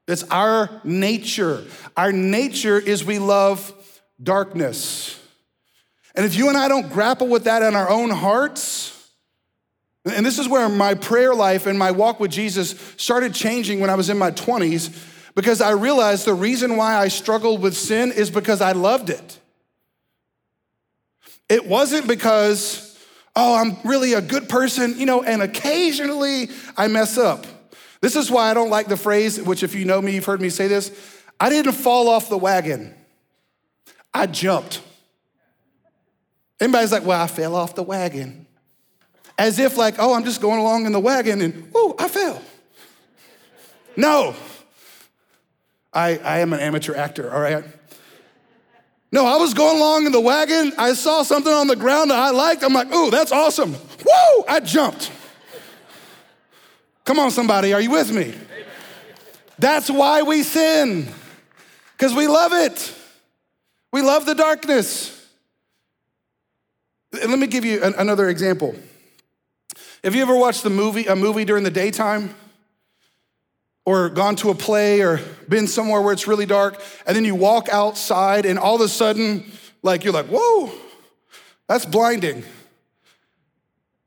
It's 0.07 0.25
our 0.25 0.81
nature. 0.85 1.65
Our 1.97 2.13
nature 2.13 2.79
is 2.79 3.05
we 3.05 3.19
love 3.19 3.73
darkness. 4.23 5.21
And 6.15 6.25
if 6.25 6.37
you 6.37 6.49
and 6.49 6.57
I 6.57 6.69
don't 6.69 6.93
grapple 6.93 7.27
with 7.27 7.45
that 7.45 7.63
in 7.63 7.75
our 7.75 7.89
own 7.89 8.11
hearts, 8.11 8.91
and 10.05 10.25
this 10.25 10.39
is 10.39 10.49
where 10.49 10.69
my 10.69 10.95
prayer 10.95 11.35
life 11.35 11.67
and 11.67 11.79
my 11.79 11.91
walk 11.91 12.21
with 12.21 12.31
Jesus 12.31 12.79
started 12.97 13.35
changing 13.35 13.81
when 13.81 13.89
I 13.89 13.95
was 13.95 14.11
in 14.11 14.19
my 14.19 14.31
20s, 14.31 14.95
because 15.35 15.61
I 15.61 15.71
realized 15.71 16.27
the 16.27 16.35
reason 16.35 16.77
why 16.77 16.97
I 16.97 17.09
struggled 17.09 17.63
with 17.63 17.77
sin 17.77 18.13
is 18.13 18.31
because 18.31 18.61
I 18.61 18.73
loved 18.73 19.11
it. 19.11 19.41
It 21.49 21.67
wasn't 21.67 22.07
because, 22.07 22.99
oh, 23.35 23.57
I'm 23.57 23.77
really 23.89 24.13
a 24.13 24.21
good 24.21 24.49
person, 24.49 24.99
you 24.99 25.07
know, 25.07 25.23
and 25.23 25.43
occasionally 25.43 26.51
I 26.77 26.89
mess 26.89 27.19
up. 27.19 27.47
This 28.05 28.17
is 28.17 28.31
why 28.31 28.51
I 28.51 28.55
don't 28.55 28.69
like 28.69 28.89
the 28.89 28.99
phrase, 28.99 29.41
which 29.41 29.63
if 29.63 29.75
you 29.75 29.87
know 29.87 30.03
me, 30.03 30.13
you've 30.13 30.27
heard 30.27 30.43
me 30.43 30.51
say 30.51 30.69
this 30.69 30.93
I 31.41 31.49
didn't 31.49 31.73
fall 31.73 32.11
off 32.11 32.29
the 32.29 32.37
wagon. 32.37 32.95
I 34.13 34.27
jumped. 34.27 34.83
Anybody's 36.61 36.93
like, 36.93 37.07
well, 37.07 37.19
I 37.19 37.27
fell 37.27 37.57
off 37.57 37.75
the 37.75 37.83
wagon. 37.83 38.47
As 39.39 39.59
if, 39.59 39.79
like, 39.79 39.95
oh, 39.99 40.13
I'm 40.13 40.25
just 40.25 40.43
going 40.43 40.61
along 40.61 40.85
in 40.85 40.93
the 40.93 41.01
wagon 41.01 41.41
and, 41.41 41.71
oh, 41.75 41.97
I 41.99 42.09
fell. 42.09 42.43
No. 43.97 44.37
I, 45.91 46.19
I 46.19 46.41
am 46.41 46.53
an 46.53 46.61
amateur 46.61 46.95
actor, 46.95 47.33
all 47.33 47.41
right? 47.41 47.65
No, 49.13 49.25
I 49.25 49.39
was 49.39 49.55
going 49.55 49.79
along 49.79 50.05
in 50.05 50.13
the 50.13 50.21
wagon. 50.21 50.75
I 50.77 50.93
saw 50.93 51.23
something 51.23 51.53
on 51.53 51.69
the 51.69 51.77
ground 51.77 52.11
that 52.11 52.19
I 52.19 52.33
liked. 52.33 52.65
I'm 52.65 52.75
like, 52.75 52.93
ooh, 52.95 53.11
that's 53.11 53.33
awesome. 53.33 53.73
Woo! 53.73 54.45
I 54.47 54.61
jumped. 54.61 55.11
Come 57.15 57.27
on, 57.27 57.31
somebody, 57.31 57.73
are 57.73 57.81
you 57.81 57.93
with 57.93 58.11
me? 58.11 58.35
That's 59.57 59.89
why 59.89 60.23
we 60.23 60.43
sin, 60.43 61.07
because 61.93 62.13
we 62.13 62.27
love 62.27 62.53
it. 62.53 62.93
We 63.93 64.03
love 64.03 64.27
the 64.27 64.35
darkness. 64.35 65.25
Let 67.13 67.39
me 67.39 67.47
give 67.47 67.65
you 67.65 67.85
an, 67.85 67.95
another 67.99 68.29
example. 68.29 68.75
Have 70.03 70.17
you 70.17 70.23
ever 70.23 70.35
watched 70.35 70.65
the 70.65 70.71
movie, 70.71 71.07
a 71.07 71.15
movie 71.15 71.45
during 71.45 71.63
the 71.63 71.71
daytime? 71.71 72.35
Or 73.85 74.09
gone 74.09 74.35
to 74.35 74.51
a 74.51 74.55
play 74.57 75.01
or 75.01 75.21
been 75.49 75.69
somewhere 75.69 76.03
where 76.03 76.13
it's 76.13 76.27
really 76.27 76.47
dark, 76.47 76.83
and 77.07 77.15
then 77.15 77.25
you 77.25 77.37
walk 77.37 77.69
outside, 77.69 78.45
and 78.45 78.59
all 78.59 78.75
of 78.75 78.81
a 78.81 78.89
sudden, 78.89 79.53
like 79.85 80.03
you're 80.03 80.13
like, 80.13 80.27
whoa, 80.27 80.73
that's 81.69 81.87
blinding. 81.87 82.43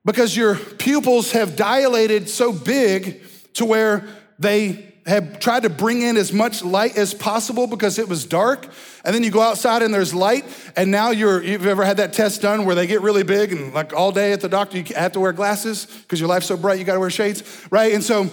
Because 0.07 0.37
your 0.37 0.55
pupils 0.55 1.33
have 1.33 1.57
dilated 1.57 2.29
so 2.29 2.53
big 2.53 3.21
to 3.55 3.65
where 3.65 4.07
they 4.39 4.93
have 5.05 5.39
tried 5.39 5.63
to 5.63 5.69
bring 5.69 6.01
in 6.01 6.15
as 6.15 6.31
much 6.31 6.63
light 6.63 6.97
as 6.97 7.13
possible 7.13 7.67
because 7.67 7.99
it 7.99 8.07
was 8.07 8.25
dark. 8.25 8.69
And 9.03 9.13
then 9.13 9.21
you 9.21 9.31
go 9.31 9.41
outside 9.41 9.81
and 9.81 9.93
there's 9.93 10.13
light. 10.13 10.45
And 10.77 10.91
now 10.91 11.11
you're, 11.11 11.43
you've 11.43 11.67
ever 11.67 11.83
had 11.83 11.97
that 11.97 12.13
test 12.13 12.41
done 12.41 12.63
where 12.63 12.73
they 12.73 12.87
get 12.87 13.01
really 13.01 13.23
big 13.23 13.51
and 13.51 13.73
like 13.73 13.91
all 13.91 14.13
day 14.13 14.31
at 14.31 14.39
the 14.39 14.47
doctor, 14.47 14.77
you 14.77 14.85
have 14.95 15.11
to 15.11 15.19
wear 15.19 15.33
glasses 15.33 15.85
because 15.85 16.21
your 16.21 16.29
life's 16.29 16.45
so 16.45 16.55
bright, 16.55 16.79
you 16.79 16.85
got 16.85 16.93
to 16.93 17.01
wear 17.01 17.09
shades, 17.09 17.43
right? 17.69 17.93
And 17.93 18.01
so, 18.01 18.29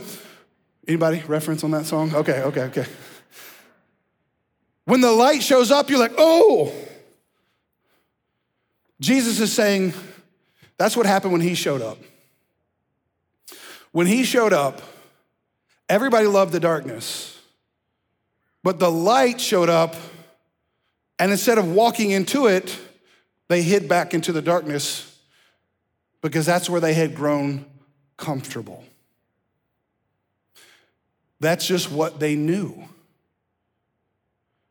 anybody 0.87 1.25
reference 1.27 1.65
on 1.65 1.73
that 1.73 1.87
song? 1.87 2.15
Okay, 2.15 2.41
okay, 2.43 2.63
okay. 2.63 2.87
When 4.85 5.01
the 5.01 5.11
light 5.11 5.43
shows 5.43 5.73
up, 5.73 5.91
you're 5.91 5.99
like, 5.99 6.15
oh. 6.19 6.73
Jesus 9.01 9.41
is 9.41 9.53
saying, 9.53 9.93
that's 10.79 10.97
what 10.97 11.07
happened 11.07 11.33
when 11.33 11.43
he 11.43 11.55
showed 11.55 11.83
up. 11.83 11.99
When 13.93 14.07
he 14.07 14.25
showed 14.25 14.53
up, 14.53 14.83
Everybody 15.89 16.27
loved 16.27 16.53
the 16.53 16.61
darkness. 16.61 17.41
But 18.63 18.79
the 18.79 18.91
light 18.91 19.41
showed 19.41 19.69
up, 19.69 19.95
and 21.19 21.31
instead 21.31 21.59
of 21.59 21.71
walking 21.71 22.11
into 22.11 22.47
it, 22.47 22.79
they 23.49 23.63
hid 23.63 23.89
back 23.89 24.15
into 24.15 24.33
the 24.33 24.41
darkness 24.41 25.19
because 26.23 26.47
that's 26.47 26.71
where 26.71 26.81
they 26.81 26.95
had 26.95 27.15
grown 27.15 27.67
comfortable. 28.17 28.83
That's 31.41 31.67
just 31.67 31.91
what 31.91 32.21
they 32.21 32.37
knew. 32.37 32.85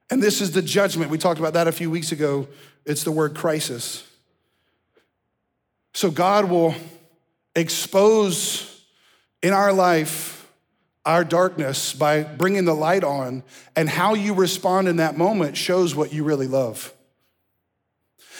And 0.10 0.24
this 0.24 0.42
is 0.42 0.52
the 0.52 0.62
judgment. 0.64 1.12
We 1.12 1.20
talked 1.20 1.40
about 1.40 1.54
that 1.54 1.68
a 1.68 1.72
few 1.72 1.92
weeks 1.92 2.12
ago. 2.12 2.48
It's 2.86 3.04
the 3.04 3.12
word 3.12 3.36
crisis. 3.36 4.08
So 5.94 6.10
God 6.12 6.50
will 6.50 6.76
expose 7.56 8.82
in 9.42 9.54
our 9.54 9.72
life 9.72 10.50
our 11.06 11.24
darkness 11.24 11.94
by 11.94 12.24
bringing 12.24 12.66
the 12.66 12.74
light 12.74 13.04
on, 13.04 13.44
and 13.76 13.90
how 13.90 14.14
you 14.14 14.34
respond 14.34 14.88
in 14.88 14.96
that 14.98 15.18
moment 15.18 15.58
shows 15.58 15.94
what 15.94 16.14
you 16.14 16.24
really 16.24 16.48
love. 16.48 16.94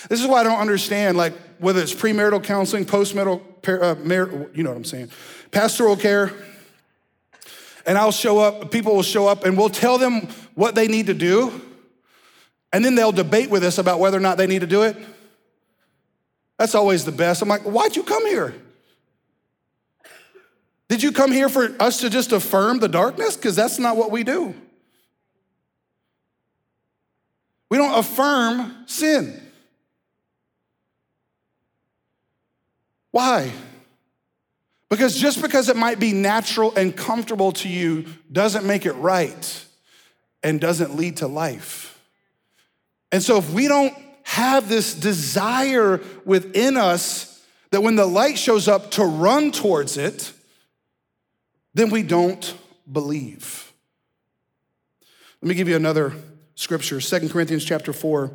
This 0.10 0.22
is 0.22 0.28
why 0.28 0.40
I 0.40 0.44
don't 0.44 0.60
understand, 0.60 1.18
like, 1.18 1.34
whether 1.60 1.82
it's 1.82 1.94
premarital 1.94 2.44
counseling, 2.44 2.86
postmarital, 2.86 3.42
uh, 3.68 3.96
mar- 4.04 4.50
you 4.54 4.64
know 4.64 4.70
what 4.70 4.78
I'm 4.78 4.86
saying, 4.86 5.12
pastoral 5.52 5.98
care. 5.98 6.32
And 7.86 7.98
I'll 7.98 8.14
show 8.14 8.40
up, 8.40 8.72
people 8.72 8.96
will 8.96 9.04
show 9.04 9.28
up, 9.28 9.44
and 9.44 9.58
we'll 9.58 9.70
tell 9.70 9.98
them 9.98 10.30
what 10.56 10.74
they 10.74 10.88
need 10.88 11.08
to 11.08 11.14
do. 11.14 11.62
And 12.72 12.84
then 12.84 12.96
they'll 12.96 13.12
debate 13.12 13.50
with 13.50 13.64
us 13.64 13.78
about 13.78 14.00
whether 14.00 14.18
or 14.18 14.22
not 14.22 14.38
they 14.38 14.48
need 14.48 14.62
to 14.62 14.68
do 14.68 14.84
it. 14.84 14.96
That's 16.64 16.76
always 16.76 17.04
the 17.04 17.12
best. 17.12 17.42
I'm 17.42 17.50
like, 17.50 17.64
why'd 17.64 17.94
you 17.94 18.04
come 18.04 18.26
here? 18.26 18.56
Did 20.88 21.04
you 21.04 21.12
come 21.12 21.30
here 21.30 21.50
for 21.50 21.76
us 21.78 21.98
to 21.98 22.10
just 22.10 22.32
affirm 22.32 22.80
the 22.80 22.88
darkness? 22.88 23.36
Because 23.36 23.54
that's 23.54 23.80
not 23.80 23.98
what 23.98 24.12
we 24.12 24.24
do. 24.24 24.56
We 27.68 27.78
don't 27.78 27.94
affirm 28.00 28.86
sin. 28.86 29.42
Why? 33.12 33.52
Because 34.90 35.20
just 35.20 35.42
because 35.42 35.68
it 35.68 35.76
might 35.76 36.00
be 36.00 36.14
natural 36.14 36.74
and 36.78 36.96
comfortable 36.96 37.52
to 37.52 37.68
you 37.68 38.06
doesn't 38.32 38.66
make 38.66 38.86
it 38.86 38.94
right 38.94 39.66
and 40.42 40.62
doesn't 40.62 40.96
lead 40.96 41.18
to 41.18 41.28
life. 41.28 42.02
And 43.12 43.22
so 43.22 43.38
if 43.38 43.50
we 43.50 43.68
don't 43.68 43.94
have 44.24 44.70
this 44.70 44.94
desire 44.94 46.02
within 46.26 46.78
us 46.78 47.44
that 47.72 47.82
when 47.82 47.96
the 47.96 48.06
light 48.06 48.38
shows 48.38 48.68
up 48.68 48.92
to 48.92 49.04
run 49.04 49.52
towards 49.52 49.98
it, 49.98 50.32
then 51.74 51.90
we 51.90 52.04
don't 52.04 52.56
believe. 52.92 53.72
Let 55.42 55.50
me 55.50 55.56
give 55.56 55.68
you 55.68 55.76
another 55.76 56.14
scripture, 56.56 57.02
Second 57.02 57.30
Corinthians 57.32 57.66
chapter 57.66 57.92
4, 57.92 58.32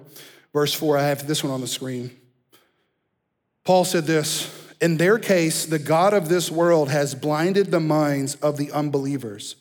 verse 0.52 0.74
4. 0.74 0.98
I 0.98 1.02
have 1.04 1.26
this 1.26 1.42
one 1.44 1.52
on 1.52 1.60
the 1.60 1.66
screen. 1.66 2.10
Paul 3.64 3.84
said 3.84 4.04
this, 4.04 4.54
in 4.80 4.96
their 4.96 5.18
case, 5.18 5.66
the 5.66 5.78
God 5.78 6.14
of 6.14 6.28
this 6.28 6.50
world 6.50 6.90
has 6.90 7.14
blinded 7.14 7.70
the 7.70 7.80
minds 7.80 8.34
of 8.36 8.56
the 8.56 8.72
unbelievers 8.72 9.56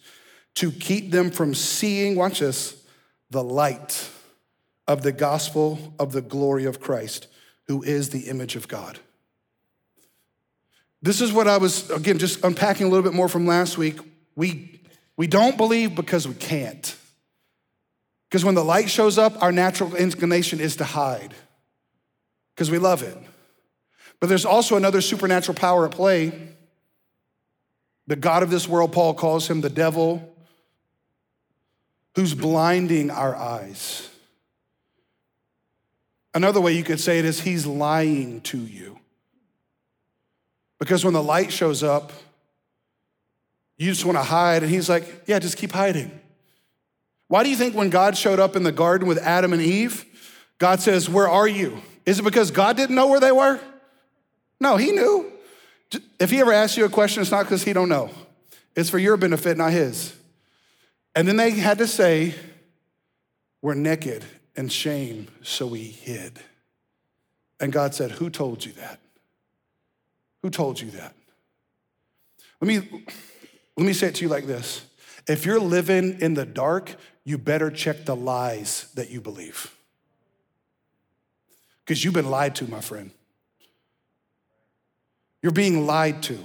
to 0.56 0.72
keep 0.72 1.12
them 1.12 1.30
from 1.32 1.54
seeing, 1.54 2.16
watch 2.16 2.40
this, 2.40 2.84
the 3.30 3.44
light 3.44 4.10
of 4.88 5.04
the 5.04 5.12
gospel 5.12 5.94
of 6.00 6.12
the 6.12 6.22
glory 6.22 6.66
of 6.66 6.80
Christ, 6.80 7.28
who 7.68 7.84
is 7.84 8.10
the 8.10 8.30
image 8.30 8.56
of 8.56 8.68
God. 8.68 9.00
This 11.02 11.22
is 11.22 11.32
what 11.32 11.48
I 11.48 11.58
was, 11.58 11.90
again, 11.92 12.18
just 12.18 12.44
unpacking 12.44 12.88
a 12.88 12.90
little 12.90 13.04
bit 13.04 13.14
more 13.14 13.30
from 13.30 13.46
last 13.46 13.78
week. 13.78 14.00
We, 14.36 14.82
we 15.16 15.28
don't 15.28 15.58
believe 15.58 15.96
because 15.96 16.28
we 16.28 16.34
can't. 16.34 16.96
Because 18.30 18.44
when 18.44 18.56
the 18.56 18.64
light 18.64 18.90
shows 18.90 19.18
up, 19.18 19.42
our 19.42 19.52
natural 19.52 19.96
inclination 19.96 20.60
is 20.60 20.78
to 20.78 20.84
hide 20.84 21.34
because 22.54 22.72
we 22.72 22.78
love 22.78 23.04
it. 23.04 23.18
But 24.20 24.28
there's 24.28 24.46
also 24.46 24.76
another 24.76 25.02
supernatural 25.02 25.56
power 25.56 25.86
at 25.86 25.92
play. 25.92 26.50
The 28.08 28.16
God 28.16 28.42
of 28.42 28.50
this 28.50 28.68
world, 28.68 28.92
Paul 28.92 29.14
calls 29.14 29.48
him 29.48 29.62
the 29.62 29.70
devil, 29.70 30.34
who's 32.16 32.34
blinding 32.34 33.12
our 33.12 33.36
eyes. 33.36 34.10
Another 36.38 36.62
way 36.62 36.74
you 36.74 36.84
could 36.84 37.00
say 37.00 37.18
it 37.18 37.26
is 37.26 37.42
he's 37.42 37.66
lying 37.66 38.42
to 38.42 38.60
you. 38.60 39.00
Because 40.78 41.04
when 41.04 41.16
the 41.16 41.24
light 41.24 41.52
shows 41.52 41.82
up, 41.82 42.14
you 43.76 43.90
just 43.90 44.06
want 44.06 44.20
to 44.20 44.24
hide, 44.24 44.62
and 44.62 44.72
he's 44.72 44.88
like, 44.88 45.24
Yeah, 45.26 45.40
just 45.40 45.58
keep 45.58 45.72
hiding. 45.72 46.12
Why 47.28 47.42
do 47.42 47.50
you 47.50 47.56
think 47.56 47.74
when 47.74 47.90
God 47.90 48.16
showed 48.16 48.40
up 48.40 48.56
in 48.56 48.62
the 48.62 48.72
garden 48.72 49.08
with 49.08 49.18
Adam 49.18 49.52
and 49.52 49.64
Eve, 49.64 50.06
God 50.60 50.80
says, 50.80 51.10
Where 51.10 51.28
are 51.28 51.48
you? 51.48 51.82
Is 52.06 52.20
it 52.20 52.24
because 52.24 52.52
God 52.52 52.78
didn't 52.78 52.96
know 52.96 53.08
where 53.08 53.20
they 53.20 53.32
were? 53.32 53.60
No, 54.60 54.78
he 54.78 54.92
knew. 54.92 55.32
If 56.20 56.30
he 56.30 56.40
ever 56.40 56.54
asks 56.54 56.78
you 56.78 56.86
a 56.86 56.90
question, 56.90 57.24
it's 57.24 57.32
not 57.32 57.46
because 57.46 57.64
he 57.64 57.74
don't 57.74 57.90
know. 57.90 58.12
It's 58.76 58.92
for 58.92 59.00
your 59.00 59.18
benefit, 59.18 59.58
not 59.58 59.72
his. 59.72 60.16
And 61.16 61.28
then 61.28 61.38
they 61.38 61.50
had 61.50 61.80
to 61.80 61.88
say, 61.88 62.36
We're 63.64 63.74
naked 63.74 64.24
and 64.58 64.72
shame, 64.72 65.28
so 65.44 65.68
we 65.68 65.84
hid. 65.84 66.40
And 67.60 67.72
God 67.72 67.94
said, 67.94 68.12
Who 68.12 68.30
told 68.30 68.66
you 68.66 68.74
that? 68.74 69.00
Who 70.42 70.50
told 70.50 70.82
you 70.82 70.92
that? 70.92 71.14
Let 72.60 72.68
me, 72.68 73.06
let 73.78 73.86
me 73.86 73.94
say 73.94 74.08
it 74.08 74.16
to 74.16 74.24
you 74.24 74.30
like 74.30 74.48
this. 74.48 74.84
If 75.28 75.46
you're 75.46 75.60
living 75.60 76.20
in 76.22 76.34
the 76.34 76.46
dark, 76.46 76.96
you 77.24 77.38
better 77.38 77.70
check 77.70 78.06
the 78.06 78.16
lies 78.16 78.90
that 78.96 79.10
you 79.10 79.22
believe. 79.22 79.76
Because 81.86 82.04
you've 82.04 82.14
been 82.14 82.30
lied 82.30 82.56
to, 82.56 82.70
my 82.70 82.82
friend. 82.82 83.12
You're 85.42 85.52
being 85.52 85.86
lied 85.86 86.24
to. 86.24 86.40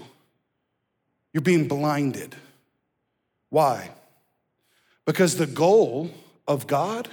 You're 1.32 1.42
being 1.42 1.66
blinded. 1.66 2.36
Why? 3.48 3.90
Because 5.06 5.36
the 5.36 5.46
goal 5.46 6.10
of 6.46 6.66
God 6.66 7.08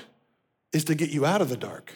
is 0.74 0.84
to 0.86 0.96
get 0.96 1.10
you 1.10 1.26
out 1.26 1.42
of 1.42 1.50
the 1.50 1.58
dark. 1.58 1.94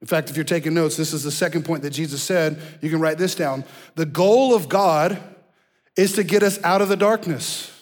In 0.00 0.06
fact, 0.06 0.30
if 0.30 0.36
you're 0.36 0.44
taking 0.44 0.74
notes, 0.74 0.96
this 0.96 1.12
is 1.12 1.22
the 1.22 1.30
second 1.30 1.64
point 1.64 1.82
that 1.82 1.90
Jesus 1.90 2.22
said. 2.22 2.60
You 2.82 2.90
can 2.90 3.00
write 3.00 3.18
this 3.18 3.34
down. 3.34 3.64
The 3.94 4.06
goal 4.06 4.54
of 4.54 4.68
God 4.68 5.18
is 5.96 6.12
to 6.12 6.22
get 6.22 6.42
us 6.42 6.62
out 6.62 6.82
of 6.82 6.88
the 6.88 6.96
darkness. 6.96 7.72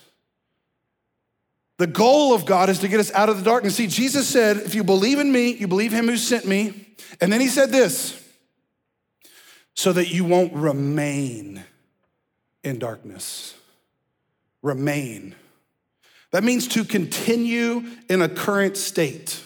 The 1.79 1.89
goal 1.89 2.33
of 2.33 2.47
God 2.47 2.71
is 2.71 2.79
to 2.81 2.89
get 2.89 3.01
us 3.01 3.13
out 3.13 3.29
of 3.29 3.39
the 3.39 3.43
darkness. 3.43 3.75
See, 3.75 3.89
Jesus 3.89 4.29
said, 4.29 4.59
if 4.59 4.77
you 4.77 4.85
believe 4.85 5.19
in 5.19 5.33
me, 5.33 5.55
you 5.55 5.67
believe 5.67 5.93
him 5.93 6.07
who 6.07 6.17
sent 6.17 6.47
me. 6.47 6.87
And 7.21 7.33
then 7.33 7.41
he 7.41 7.49
said 7.49 7.71
this 7.71 8.21
so 9.75 9.93
that 9.93 10.13
you 10.13 10.25
won't 10.25 10.53
remain 10.53 11.65
in 12.63 12.79
darkness. 12.79 13.55
Remain. 14.63 15.35
That 16.31 16.45
means 16.45 16.69
to 16.69 16.85
continue 16.85 17.85
in 18.09 18.23
a 18.23 18.29
current 18.29 18.77
state. 18.77 19.43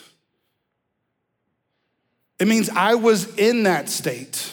It 2.38 2.46
means 2.46 2.70
I 2.70 2.94
was 2.94 3.35
in 3.37 3.64
that 3.64 3.88
state. 3.88 4.53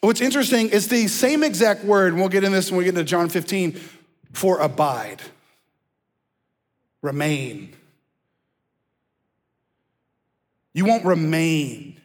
What's 0.00 0.20
interesting 0.20 0.68
is 0.68 0.88
the 0.88 1.08
same 1.08 1.42
exact 1.42 1.84
word, 1.84 2.12
and 2.12 2.20
we'll 2.20 2.28
get 2.28 2.44
in 2.44 2.52
this 2.52 2.70
when 2.70 2.78
we 2.78 2.84
get 2.84 2.90
into 2.90 3.04
John 3.04 3.28
15, 3.28 3.72
for 4.32 4.58
abide, 4.60 5.22
remain. 7.00 7.74
You 10.74 10.84
won't 10.84 11.04
remain 11.04 12.00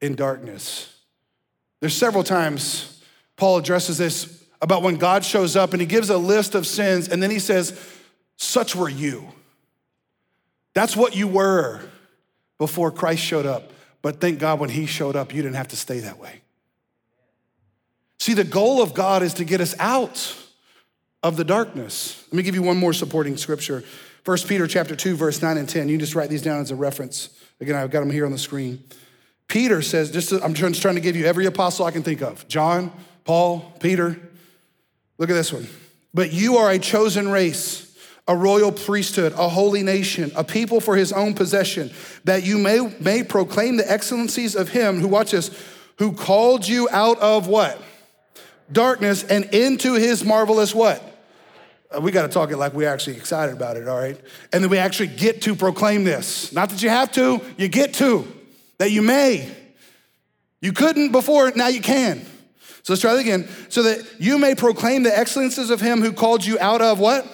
in 0.00 0.14
darkness. 0.14 0.94
There's 1.80 1.94
several 1.94 2.24
times 2.24 3.00
Paul 3.36 3.58
addresses 3.58 3.98
this 3.98 4.44
about 4.60 4.82
when 4.82 4.96
God 4.96 5.24
shows 5.24 5.56
up 5.56 5.72
and 5.72 5.80
he 5.80 5.86
gives 5.86 6.10
a 6.10 6.18
list 6.18 6.54
of 6.54 6.66
sins, 6.66 7.08
and 7.08 7.22
then 7.22 7.30
he 7.30 7.38
says, 7.38 7.78
Such 8.36 8.76
were 8.76 8.88
you. 8.88 9.28
That's 10.74 10.96
what 10.96 11.16
you 11.16 11.28
were 11.28 11.80
before 12.58 12.90
Christ 12.90 13.22
showed 13.22 13.46
up. 13.46 13.72
But 14.02 14.20
thank 14.20 14.40
God 14.40 14.58
when 14.60 14.70
he 14.70 14.86
showed 14.86 15.16
up, 15.16 15.32
you 15.32 15.42
didn't 15.42 15.56
have 15.56 15.68
to 15.68 15.76
stay 15.76 16.00
that 16.00 16.18
way. 16.18 16.42
See, 18.18 18.34
the 18.34 18.44
goal 18.44 18.82
of 18.82 18.94
God 18.94 19.22
is 19.22 19.34
to 19.34 19.44
get 19.44 19.60
us 19.60 19.74
out 19.78 20.36
of 21.22 21.36
the 21.36 21.44
darkness. 21.44 22.24
Let 22.30 22.34
me 22.34 22.42
give 22.42 22.54
you 22.54 22.62
one 22.62 22.76
more 22.76 22.92
supporting 22.92 23.36
scripture. 23.36 23.84
1 24.24 24.38
Peter 24.46 24.66
chapter 24.66 24.94
2, 24.94 25.16
verse 25.16 25.42
9 25.42 25.56
and 25.56 25.68
10. 25.68 25.88
You 25.88 25.98
just 25.98 26.14
write 26.14 26.30
these 26.30 26.42
down 26.42 26.60
as 26.60 26.70
a 26.70 26.76
reference. 26.76 27.30
Again, 27.60 27.76
I've 27.76 27.90
got 27.90 28.00
them 28.00 28.10
here 28.10 28.26
on 28.26 28.32
the 28.32 28.38
screen. 28.38 28.82
Peter 29.48 29.82
says, 29.82 30.10
just 30.10 30.32
I'm 30.32 30.54
just 30.54 30.82
trying 30.82 30.94
to 30.94 31.00
give 31.00 31.16
you 31.16 31.26
every 31.26 31.46
apostle 31.46 31.84
I 31.84 31.90
can 31.90 32.02
think 32.02 32.22
of. 32.22 32.46
John, 32.48 32.92
Paul, 33.24 33.72
Peter. 33.80 34.18
Look 35.18 35.30
at 35.30 35.34
this 35.34 35.52
one. 35.52 35.66
But 36.14 36.32
you 36.32 36.56
are 36.58 36.70
a 36.70 36.78
chosen 36.78 37.28
race 37.28 37.91
a 38.28 38.36
royal 38.36 38.70
priesthood, 38.70 39.32
a 39.32 39.48
holy 39.48 39.82
nation, 39.82 40.30
a 40.36 40.44
people 40.44 40.80
for 40.80 40.96
his 40.96 41.12
own 41.12 41.34
possession, 41.34 41.90
that 42.24 42.44
you 42.44 42.56
may, 42.58 42.94
may 43.00 43.22
proclaim 43.22 43.76
the 43.76 43.90
excellencies 43.90 44.54
of 44.54 44.68
him 44.68 45.00
who, 45.00 45.08
watch 45.08 45.32
this, 45.32 45.50
who 45.98 46.12
called 46.12 46.66
you 46.66 46.88
out 46.92 47.18
of 47.18 47.48
what? 47.48 47.80
Darkness 48.70 49.24
and 49.24 49.46
into 49.46 49.94
his 49.94 50.24
marvelous 50.24 50.74
what? 50.74 51.02
Uh, 51.94 52.00
we 52.00 52.12
got 52.12 52.22
to 52.22 52.28
talk 52.28 52.50
it 52.50 52.56
like 52.56 52.72
we're 52.74 52.88
actually 52.88 53.16
excited 53.16 53.54
about 53.54 53.76
it, 53.76 53.88
all 53.88 53.98
right? 53.98 54.18
And 54.52 54.62
then 54.62 54.70
we 54.70 54.78
actually 54.78 55.08
get 55.08 55.42
to 55.42 55.54
proclaim 55.54 56.04
this. 56.04 56.52
Not 56.52 56.70
that 56.70 56.82
you 56.82 56.88
have 56.88 57.10
to, 57.12 57.40
you 57.56 57.68
get 57.68 57.94
to, 57.94 58.26
that 58.78 58.92
you 58.92 59.02
may. 59.02 59.50
You 60.60 60.72
couldn't 60.72 61.10
before, 61.10 61.50
now 61.56 61.66
you 61.66 61.80
can. 61.80 62.24
So 62.84 62.92
let's 62.92 63.00
try 63.00 63.14
that 63.14 63.20
again. 63.20 63.48
So 63.68 63.82
that 63.82 64.20
you 64.20 64.38
may 64.38 64.54
proclaim 64.54 65.02
the 65.02 65.16
excellences 65.16 65.70
of 65.70 65.80
him 65.80 66.00
who 66.00 66.12
called 66.12 66.44
you 66.44 66.58
out 66.60 66.80
of 66.80 67.00
what? 67.00 67.26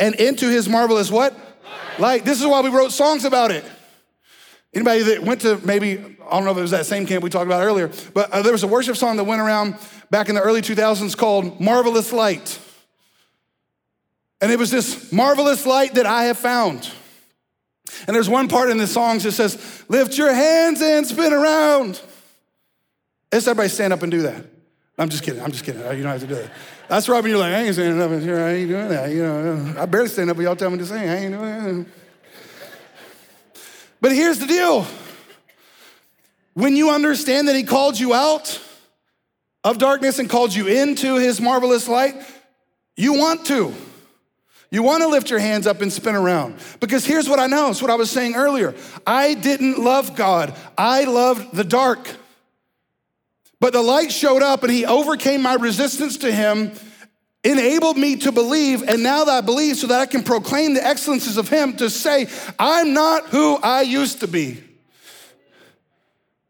And 0.00 0.14
into 0.16 0.48
his 0.48 0.68
marvelous 0.68 1.10
what? 1.10 1.38
Light. 1.98 2.24
This 2.24 2.40
is 2.40 2.46
why 2.46 2.62
we 2.62 2.70
wrote 2.70 2.90
songs 2.90 3.24
about 3.24 3.52
it. 3.52 3.64
Anybody 4.72 5.02
that 5.02 5.22
went 5.22 5.42
to 5.42 5.58
maybe, 5.58 5.98
I 5.98 6.30
don't 6.30 6.44
know 6.44 6.52
if 6.52 6.56
it 6.56 6.62
was 6.62 6.70
that 6.70 6.86
same 6.86 7.06
camp 7.06 7.22
we 7.22 7.30
talked 7.30 7.46
about 7.46 7.62
earlier, 7.62 7.90
but 8.14 8.30
uh, 8.30 8.42
there 8.42 8.52
was 8.52 8.62
a 8.62 8.68
worship 8.68 8.96
song 8.96 9.16
that 9.18 9.24
went 9.24 9.40
around 9.40 9.76
back 10.10 10.28
in 10.28 10.34
the 10.34 10.40
early 10.40 10.62
2000s 10.62 11.16
called 11.16 11.60
Marvelous 11.60 12.12
Light. 12.12 12.58
And 14.40 14.50
it 14.50 14.58
was 14.58 14.70
this 14.70 15.12
marvelous 15.12 15.66
light 15.66 15.94
that 15.94 16.06
I 16.06 16.24
have 16.24 16.38
found. 16.38 16.90
And 18.06 18.14
there's 18.16 18.28
one 18.28 18.48
part 18.48 18.70
in 18.70 18.78
the 18.78 18.86
songs 18.86 19.24
that 19.24 19.32
says, 19.32 19.84
Lift 19.88 20.16
your 20.16 20.32
hands 20.32 20.80
and 20.80 21.06
spin 21.06 21.32
around. 21.32 22.00
Let's 23.32 23.46
everybody 23.46 23.68
stand 23.68 23.92
up 23.92 24.02
and 24.02 24.10
do 24.10 24.22
that. 24.22 24.46
I'm 24.96 25.08
just 25.08 25.22
kidding. 25.22 25.42
I'm 25.42 25.50
just 25.50 25.64
kidding. 25.64 25.80
You 25.80 26.02
don't 26.02 26.12
have 26.12 26.20
to 26.20 26.26
do 26.26 26.34
it. 26.34 26.50
That's 26.90 27.08
right 27.08 27.22
when 27.22 27.30
you're 27.30 27.38
like, 27.38 27.52
I 27.52 27.62
ain't 27.62 27.74
standing 27.74 28.02
up 28.02 28.20
here. 28.20 28.40
I 28.40 28.50
ain't 28.50 28.68
doing 28.68 28.88
that. 28.88 29.10
You 29.10 29.22
know, 29.22 29.76
I 29.78 29.86
barely 29.86 30.08
stand 30.08 30.28
up, 30.28 30.36
but 30.36 30.42
y'all 30.42 30.56
tell 30.56 30.70
me 30.70 30.78
to 30.78 30.84
sing. 30.86 30.98
I 30.98 31.18
ain't 31.18 31.32
doing 31.32 31.84
that. 31.84 31.86
But 34.00 34.10
here's 34.10 34.40
the 34.40 34.48
deal. 34.48 34.84
When 36.54 36.74
you 36.74 36.90
understand 36.90 37.46
that 37.46 37.54
he 37.54 37.62
called 37.62 37.96
you 37.96 38.12
out 38.12 38.60
of 39.62 39.78
darkness 39.78 40.18
and 40.18 40.28
called 40.28 40.52
you 40.52 40.66
into 40.66 41.14
his 41.14 41.40
marvelous 41.40 41.86
light, 41.86 42.16
you 42.96 43.12
want 43.12 43.46
to. 43.46 43.72
You 44.72 44.82
want 44.82 45.04
to 45.04 45.08
lift 45.08 45.30
your 45.30 45.38
hands 45.38 45.68
up 45.68 45.82
and 45.82 45.92
spin 45.92 46.16
around. 46.16 46.56
Because 46.80 47.04
here's 47.04 47.28
what 47.28 47.38
I 47.38 47.46
know. 47.46 47.70
It's 47.70 47.80
what 47.80 47.92
I 47.92 47.94
was 47.94 48.10
saying 48.10 48.34
earlier. 48.34 48.74
I 49.06 49.34
didn't 49.34 49.78
love 49.78 50.16
God. 50.16 50.56
I 50.76 51.04
loved 51.04 51.54
the 51.54 51.62
dark. 51.62 52.16
But 53.60 53.74
the 53.74 53.82
light 53.82 54.10
showed 54.10 54.42
up 54.42 54.62
and 54.62 54.72
he 54.72 54.86
overcame 54.86 55.42
my 55.42 55.54
resistance 55.54 56.16
to 56.18 56.32
him, 56.32 56.72
enabled 57.44 57.98
me 57.98 58.16
to 58.16 58.32
believe. 58.32 58.82
And 58.82 59.02
now 59.02 59.24
that 59.24 59.32
I 59.32 59.40
believe, 59.42 59.76
so 59.76 59.86
that 59.88 60.00
I 60.00 60.06
can 60.06 60.22
proclaim 60.22 60.74
the 60.74 60.84
excellences 60.84 61.36
of 61.36 61.48
him 61.48 61.76
to 61.76 61.90
say, 61.90 62.26
I'm 62.58 62.94
not 62.94 63.28
who 63.28 63.56
I 63.56 63.82
used 63.82 64.20
to 64.20 64.26
be. 64.26 64.62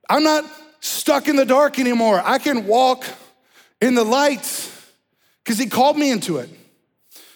I'm 0.08 0.22
not 0.22 0.44
stuck 0.80 1.28
in 1.28 1.36
the 1.36 1.44
dark 1.44 1.78
anymore. 1.78 2.22
I 2.24 2.38
can 2.38 2.66
walk 2.66 3.04
in 3.80 3.94
the 3.94 4.04
light 4.04 4.70
because 5.42 5.58
he 5.58 5.66
called 5.66 5.96
me 5.96 6.10
into 6.10 6.38
it. 6.38 6.48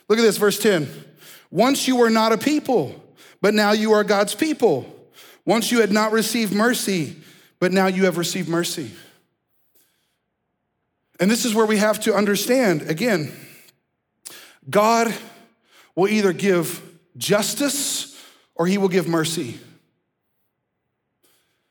Look 0.09 0.19
at 0.19 0.23
this, 0.23 0.37
verse 0.37 0.59
10. 0.59 0.89
Once 1.51 1.87
you 1.87 1.97
were 1.97 2.11
not 2.11 2.33
a 2.33 2.39
people, 2.39 3.01
but 3.41 3.55
now 3.55 3.73
you 3.73 3.93
are 3.93 4.05
God's 4.05 4.35
people. 4.35 4.87
Once 5.45 5.71
you 5.71 5.81
had 5.81 5.93
not 5.93 6.13
received 6.13 6.53
mercy, 6.53 7.17
but 7.59 7.73
now 7.73 7.87
you 7.87 8.05
have 8.05 8.19
received 8.19 8.49
mercy. 8.49 8.91
And 11.21 11.31
this 11.31 11.45
is 11.45 11.55
where 11.55 11.67
we 11.67 11.79
have 11.79 12.01
to 12.01 12.15
understand 12.15 12.83
again, 12.83 13.33
God 14.69 15.15
will 15.95 16.09
either 16.09 16.33
give 16.33 16.83
justice 17.17 18.21
or 18.55 18.67
he 18.67 18.79
will 18.79 18.89
give 18.89 19.07
mercy. 19.07 19.59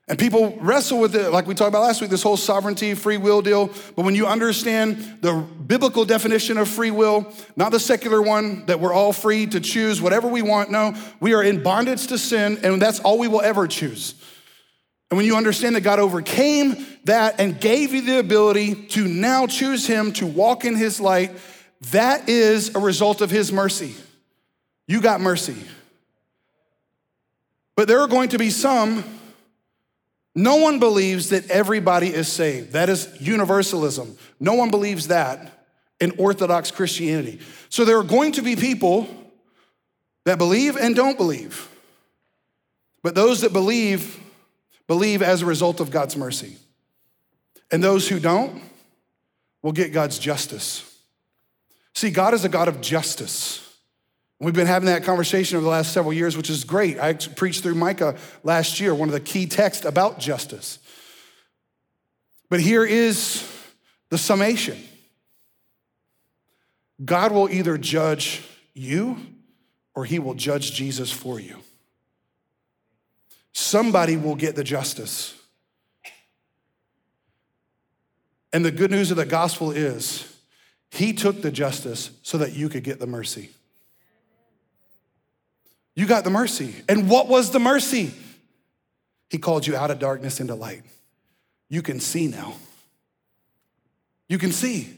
And 0.08 0.20
people 0.20 0.58
wrestle 0.60 1.00
with 1.00 1.16
it, 1.16 1.32
like 1.32 1.48
we 1.48 1.56
talked 1.56 1.70
about 1.70 1.82
last 1.82 2.02
week, 2.02 2.10
this 2.10 2.24
whole 2.24 2.36
sovereignty, 2.36 2.94
free 2.94 3.16
will 3.16 3.42
deal. 3.42 3.72
But 3.96 4.04
when 4.04 4.16
you 4.16 4.28
understand 4.28 5.20
the 5.22 5.34
biblical 5.34 6.04
definition 6.04 6.58
of 6.58 6.68
free 6.68 6.92
will, 6.92 7.32
not 7.56 7.72
the 7.72 7.80
secular 7.80 8.22
one, 8.22 8.66
that 8.66 8.82
we're 8.82 8.94
all 8.94 9.14
free 9.14 9.48
to 9.48 9.62
choose 9.62 10.02
whatever 10.02 10.28
we 10.28 10.42
want, 10.42 10.72
no, 10.72 10.94
we 11.22 11.34
are 11.34 11.42
in 11.42 11.64
bondage 11.64 12.08
to 12.08 12.18
sin, 12.18 12.60
and 12.64 12.82
that's 12.82 13.00
all 13.00 13.18
we 13.18 13.30
will 13.30 13.42
ever 13.42 13.66
choose. 13.66 14.16
And 15.13 15.17
when 15.19 15.28
you 15.28 15.38
understand 15.38 15.76
that 15.76 15.82
God 15.82 15.99
overcame 15.99 16.88
that 17.04 17.39
and 17.39 17.62
gave 17.62 17.93
you 17.93 18.02
the 18.02 18.17
ability 18.17 18.73
to 18.73 19.08
now 19.08 19.45
choose 19.45 19.86
Him 19.86 20.12
to 20.13 20.26
walk 20.26 20.65
in 20.65 20.76
His 20.76 20.99
light, 20.99 21.38
that 21.91 22.28
is 22.28 22.73
a 22.73 22.80
result 22.80 23.21
of 23.21 23.30
His 23.30 23.52
mercy. 23.52 23.93
You 24.88 25.02
got 25.02 25.21
mercy. 25.21 25.56
But 27.76 27.88
there 27.88 27.99
are 27.99 28.08
going 28.08 28.30
to 28.30 28.39
be 28.39 28.49
some 28.49 29.04
no 30.34 30.56
one 30.56 30.80
believes 30.80 31.30
that 31.30 31.47
everybody 31.52 32.08
is 32.08 32.28
saved. 32.28 32.71
That 32.71 32.89
is 32.89 33.08
universalism. 33.19 34.17
No 34.39 34.56
one 34.56 34.71
believes 34.71 35.10
that 35.10 35.63
in 35.99 36.13
Orthodox 36.17 36.71
Christianity. 36.71 37.39
So 37.69 37.86
there 37.86 37.99
are 37.99 38.04
going 38.04 38.32
to 38.32 38.41
be 38.41 38.56
people 38.56 39.08
that 40.26 40.39
believe 40.39 40.76
and 40.76 40.95
don't 40.95 41.17
believe. 41.19 41.69
But 43.04 43.13
those 43.13 43.41
that 43.41 43.54
believe, 43.54 44.19
believe 44.88 45.22
as 45.22 45.41
a 45.41 45.46
result 45.46 45.80
of 45.80 45.91
God's 45.91 46.15
mercy. 46.15 46.58
And 47.72 47.84
those 47.84 48.08
who 48.08 48.19
don't 48.19 48.62
will 49.62 49.72
get 49.72 49.93
God's 49.93 50.19
justice. 50.19 50.89
See, 51.96 52.12
God 52.12 52.34
is 52.34 52.43
a 52.43 52.50
God 52.50 52.67
of 52.67 52.82
justice. 52.82 53.60
We've 54.39 54.54
been 54.54 54.67
having 54.67 54.88
that 54.88 55.04
conversation 55.04 55.56
over 55.56 55.63
the 55.63 55.69
last 55.69 55.93
several 55.93 56.13
years, 56.13 56.36
which 56.36 56.50
is 56.50 56.63
great. 56.63 57.00
I 57.00 57.13
preached 57.13 57.63
through 57.63 57.76
Micah 57.76 58.17
last 58.43 58.80
year, 58.80 58.93
one 58.93 59.08
of 59.08 59.13
the 59.13 59.19
key 59.19 59.46
texts 59.46 59.86
about 59.86 60.19
justice. 60.19 60.80
But 62.50 62.60
here 62.60 62.86
is 62.86 63.50
the 64.10 64.17
summation 64.17 64.78
God 67.04 67.32
will 67.32 67.50
either 67.50 67.78
judge 67.78 68.43
you 68.74 69.17
or 69.96 70.06
he 70.06 70.19
will 70.19 70.34
judge 70.34 70.74
Jesus 70.74 71.12
for 71.12 71.39
you. 71.39 71.58
Somebody 73.54 74.18
will 74.18 74.36
get 74.36 74.56
the 74.56 74.63
justice. 74.63 75.39
And 78.52 78.63
the 78.63 78.72
good 78.72 78.92
news 78.92 79.10
of 79.10 79.18
the 79.18 79.26
gospel 79.26 79.72
is 79.72 80.32
he 80.92 81.13
took 81.13 81.42
the 81.42 81.52
justice 81.52 82.12
so 82.22 82.38
that 82.38 82.54
you 82.54 82.70
could 82.70 82.84
get 82.84 83.00
the 83.00 83.08
mercy. 83.08 83.50
You 85.96 86.06
got 86.08 86.24
the 86.24 86.30
mercy. 86.30 86.76
And 86.89 87.10
what 87.10 87.28
was 87.28 87.52
the 87.52 87.60
mercy? 87.60 88.13
He 89.30 89.38
called 89.38 89.66
you 89.66 89.76
out 89.76 89.92
of 89.92 90.00
darkness 90.00 90.39
into 90.39 90.56
light. 90.56 90.84
You 91.70 91.82
can 91.82 92.00
see 92.00 92.28
now. 92.28 92.56
You 94.30 94.38
can 94.38 94.52
see. 94.52 94.96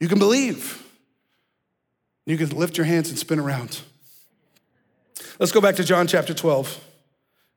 You 0.00 0.08
can 0.08 0.18
believe. 0.18 0.84
You 2.26 2.36
can 2.36 2.48
lift 2.50 2.76
your 2.76 2.86
hands 2.86 3.10
and 3.10 3.18
spin 3.18 3.38
around. 3.38 3.80
Let's 5.38 5.52
go 5.52 5.60
back 5.60 5.76
to 5.76 5.84
John 5.84 6.06
chapter 6.06 6.34
12, 6.34 6.84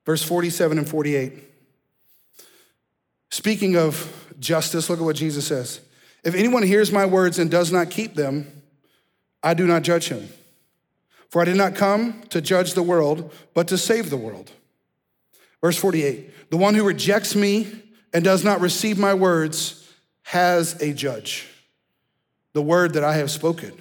verse 0.06 0.24
47 0.24 0.78
and 0.78 0.88
48. 0.88 1.34
Speaking 3.30 3.76
of 3.76 4.36
justice, 4.39 4.89
look 4.89 5.00
at 5.00 5.06
what 5.06 5.16
Jesus 5.16 5.48
says. 5.48 5.80
If 6.24 6.36
anyone 6.36 6.63
hears 6.63 6.92
my 6.92 7.06
words 7.06 7.39
and 7.39 7.50
does 7.50 7.72
not 7.72 7.89
keep 7.89 8.16
them, 8.16 8.48
I 9.42 9.54
do 9.54 9.66
not 9.66 9.82
judge 9.82 10.08
him. 10.08 10.30
For 11.30 11.42
I 11.42 11.46
did 11.46 11.58
not 11.58 11.76
come 11.76 12.22
to 12.30 12.42
judge 12.42 12.74
the 12.74 12.84
world, 12.84 13.34
but 13.54 13.68
to 13.70 13.78
save 13.78 14.10
the 14.10 14.18
world. 14.18 14.52
Verse 15.62 15.78
48 15.78 16.52
The 16.52 16.58
one 16.58 16.76
who 16.76 16.84
rejects 16.84 17.36
me 17.36 17.68
and 18.13 18.24
does 18.24 18.44
not 18.44 18.62
receive 18.62 19.00
my 19.00 19.13
words 19.13 19.92
has 20.24 20.80
a 20.82 20.94
judge. 20.94 21.50
The 22.54 22.62
word 22.62 22.94
that 22.94 23.04
I 23.04 23.16
have 23.16 23.32
spoken 23.32 23.74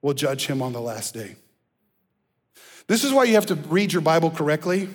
will 0.00 0.14
judge 0.14 0.46
him 0.46 0.62
on 0.62 0.72
the 0.72 0.80
last 0.80 1.12
day. 1.14 1.36
This 2.86 3.04
is 3.04 3.12
why 3.12 3.24
you 3.24 3.34
have 3.34 3.46
to 3.46 3.54
read 3.54 3.92
your 3.92 4.02
Bible 4.02 4.30
correctly. 4.30 4.88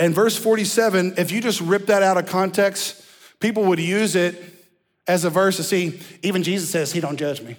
And 0.00 0.14
verse 0.14 0.34
47, 0.34 1.16
if 1.18 1.30
you 1.30 1.42
just 1.42 1.60
rip 1.60 1.86
that 1.86 2.02
out 2.02 2.16
of 2.16 2.24
context, 2.24 3.04
people 3.38 3.66
would 3.66 3.78
use 3.78 4.16
it 4.16 4.34
as 5.06 5.26
a 5.26 5.30
verse 5.30 5.58
to 5.58 5.62
see, 5.62 6.00
even 6.22 6.42
Jesus 6.42 6.70
says, 6.70 6.90
He 6.90 7.00
don't 7.00 7.18
judge 7.18 7.42
me. 7.42 7.56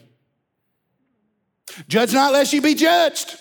Judge 1.88 2.14
not 2.14 2.34
lest 2.34 2.52
you 2.52 2.60
be 2.60 2.74
judged. 2.74 3.38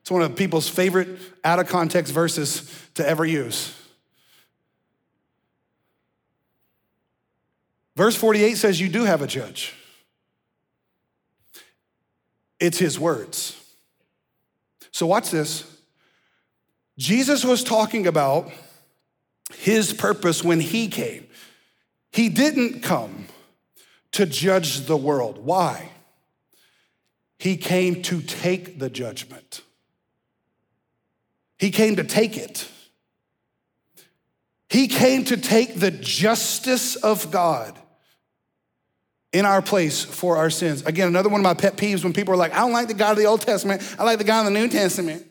It's 0.00 0.10
one 0.10 0.20
of 0.20 0.34
people's 0.34 0.68
favorite 0.68 1.16
out 1.44 1.60
of 1.60 1.68
context 1.68 2.12
verses 2.12 2.68
to 2.94 3.08
ever 3.08 3.24
use. 3.24 3.72
Verse 7.94 8.16
48 8.16 8.56
says, 8.56 8.80
You 8.80 8.88
do 8.88 9.04
have 9.04 9.22
a 9.22 9.28
judge. 9.28 9.74
It's 12.58 12.78
his 12.78 12.98
words. 12.98 13.56
So, 14.90 15.06
watch 15.06 15.30
this. 15.30 15.75
Jesus 16.98 17.44
was 17.44 17.62
talking 17.62 18.06
about 18.06 18.50
his 19.54 19.92
purpose 19.92 20.42
when 20.42 20.60
he 20.60 20.88
came. 20.88 21.26
He 22.10 22.28
didn't 22.28 22.80
come 22.80 23.26
to 24.12 24.24
judge 24.24 24.86
the 24.86 24.96
world. 24.96 25.38
Why? 25.38 25.90
He 27.38 27.56
came 27.56 28.02
to 28.02 28.22
take 28.22 28.78
the 28.78 28.88
judgment. 28.88 29.60
He 31.58 31.70
came 31.70 31.96
to 31.96 32.04
take 32.04 32.36
it. 32.36 32.68
He 34.70 34.88
came 34.88 35.24
to 35.24 35.36
take 35.36 35.78
the 35.78 35.90
justice 35.90 36.96
of 36.96 37.30
God 37.30 37.78
in 39.32 39.44
our 39.44 39.60
place 39.60 40.02
for 40.02 40.38
our 40.38 40.50
sins. 40.50 40.82
Again, 40.86 41.08
another 41.08 41.28
one 41.28 41.40
of 41.40 41.44
my 41.44 41.54
pet 41.54 41.76
peeves 41.76 42.02
when 42.02 42.12
people 42.12 42.32
are 42.32 42.38
like, 42.38 42.54
I 42.54 42.60
don't 42.60 42.72
like 42.72 42.88
the 42.88 42.94
God 42.94 43.12
of 43.12 43.18
the 43.18 43.26
Old 43.26 43.42
Testament, 43.42 43.82
I 43.98 44.04
like 44.04 44.18
the 44.18 44.24
God 44.24 44.46
of 44.46 44.52
the 44.52 44.58
New 44.58 44.68
Testament. 44.68 45.26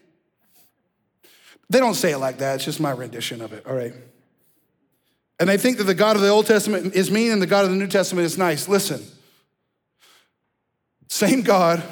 They 1.69 1.79
don't 1.79 1.95
say 1.95 2.11
it 2.11 2.19
like 2.19 2.37
that, 2.39 2.55
it's 2.55 2.65
just 2.65 2.79
my 2.79 2.91
rendition 2.91 3.41
of 3.41 3.53
it, 3.53 3.65
all 3.65 3.75
right? 3.75 3.93
And 5.39 5.49
they 5.49 5.57
think 5.57 5.77
that 5.77 5.83
the 5.85 5.95
God 5.95 6.15
of 6.15 6.21
the 6.21 6.29
Old 6.29 6.45
Testament 6.45 6.95
is 6.95 7.11
mean 7.11 7.31
and 7.31 7.41
the 7.41 7.47
God 7.47 7.65
of 7.65 7.71
the 7.71 7.77
New 7.77 7.87
Testament 7.87 8.25
is 8.25 8.37
nice. 8.37 8.67
Listen, 8.67 9.03
same 11.07 11.41
God, 11.41 11.83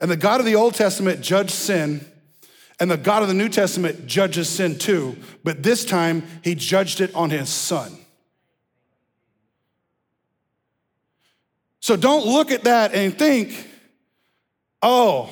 and 0.00 0.10
the 0.10 0.16
God 0.16 0.40
of 0.40 0.46
the 0.46 0.56
Old 0.56 0.74
Testament 0.74 1.20
judged 1.20 1.52
sin, 1.52 2.04
and 2.80 2.90
the 2.90 2.96
God 2.96 3.22
of 3.22 3.28
the 3.28 3.34
New 3.34 3.48
Testament 3.48 4.06
judges 4.06 4.48
sin 4.48 4.78
too, 4.78 5.16
but 5.44 5.62
this 5.62 5.84
time 5.84 6.24
he 6.42 6.54
judged 6.54 7.00
it 7.00 7.14
on 7.14 7.30
his 7.30 7.48
son. 7.48 7.96
So 11.80 11.96
don't 11.96 12.24
look 12.26 12.50
at 12.50 12.64
that 12.64 12.94
and 12.94 13.16
think, 13.16 13.68
oh, 14.82 15.30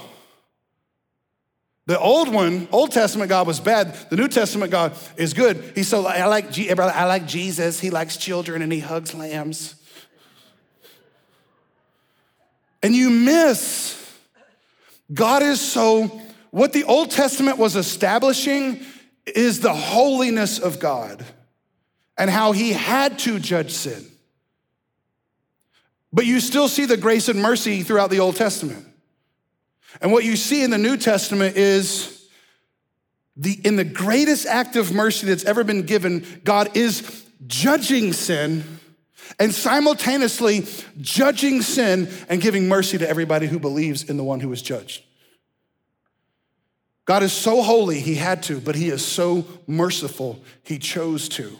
The 1.87 1.99
old 1.99 2.33
one, 2.33 2.69
Old 2.71 2.93
Testament 2.93 3.29
God 3.29 3.47
was 3.47 3.59
bad. 3.59 3.95
The 4.09 4.17
New 4.17 4.29
Testament 4.29 4.71
God 4.71 4.97
is 5.17 5.35
good. 5.35 5.73
He's 5.75 5.89
so 5.89 6.07
I 6.07 6.27
like 6.27 6.57
I 6.57 7.05
like 7.05 7.27
Jesus. 7.27 7.81
He 7.81 7.91
likes 7.91 8.17
children 8.17 8.63
and 8.63 8.73
he 8.73 8.79
hugs 8.79 9.15
lambs. 9.15 9.75
And 12.83 12.95
you 12.95 13.11
miss 13.11 13.99
God 15.13 15.43
is 15.43 15.61
so 15.61 16.21
what 16.51 16.73
the 16.73 16.85
Old 16.85 17.11
Testament 17.11 17.59
was 17.59 17.77
establishing 17.77 18.85
is 19.27 19.61
the 19.61 19.75
holiness 19.75 20.59
of 20.59 20.79
God 20.79 21.25
and 22.17 22.31
how 22.31 22.53
he 22.53 22.73
had 22.73 23.19
to 23.21 23.39
judge 23.39 23.73
sin. 23.73 24.05
But 26.13 26.27
you 26.27 26.41
still 26.41 26.69
see 26.69 26.85
the 26.85 26.97
grace 26.97 27.29
and 27.29 27.41
mercy 27.41 27.83
throughout 27.83 28.11
the 28.11 28.21
Old 28.21 28.37
Testament. 28.37 28.87
And 30.01 30.13
what 30.13 30.25
you 30.25 30.37
see 30.37 30.63
in 30.63 30.71
the 30.71 30.79
New 30.79 30.97
Testament 30.97 31.57
is 31.57 32.29
the 33.37 33.59
in 33.65 33.77
the 33.77 33.85
greatest 33.85 34.47
act 34.47 34.77
of 34.77 34.93
mercy 34.93 35.27
that's 35.27 35.45
ever 35.45 35.65
been 35.65 35.83
given, 35.83 36.25
God 36.45 36.77
is 36.77 37.25
judging 37.47 38.13
sin 38.13 38.65
and 39.39 39.55
simultaneously 39.55 40.67
judging 41.01 41.63
sin 41.63 42.09
and 42.29 42.41
giving 42.41 42.69
mercy 42.69 42.99
to 42.99 43.09
everybody 43.09 43.47
who 43.47 43.59
believes 43.59 44.05
in 44.05 44.17
the 44.17 44.25
one 44.25 44.41
who 44.41 44.49
was 44.49 44.63
judged. 44.63 45.03
God 47.05 47.23
is 47.23 47.33
so 47.33 47.63
holy, 47.63 48.01
he 48.01 48.15
had 48.15 48.43
to, 48.45 48.61
but 48.61 48.77
he 48.77 48.89
is 48.89 49.05
so 49.05 49.47
merciful, 49.67 50.43
he 50.63 50.79
chose 50.79 51.29
to 51.31 51.59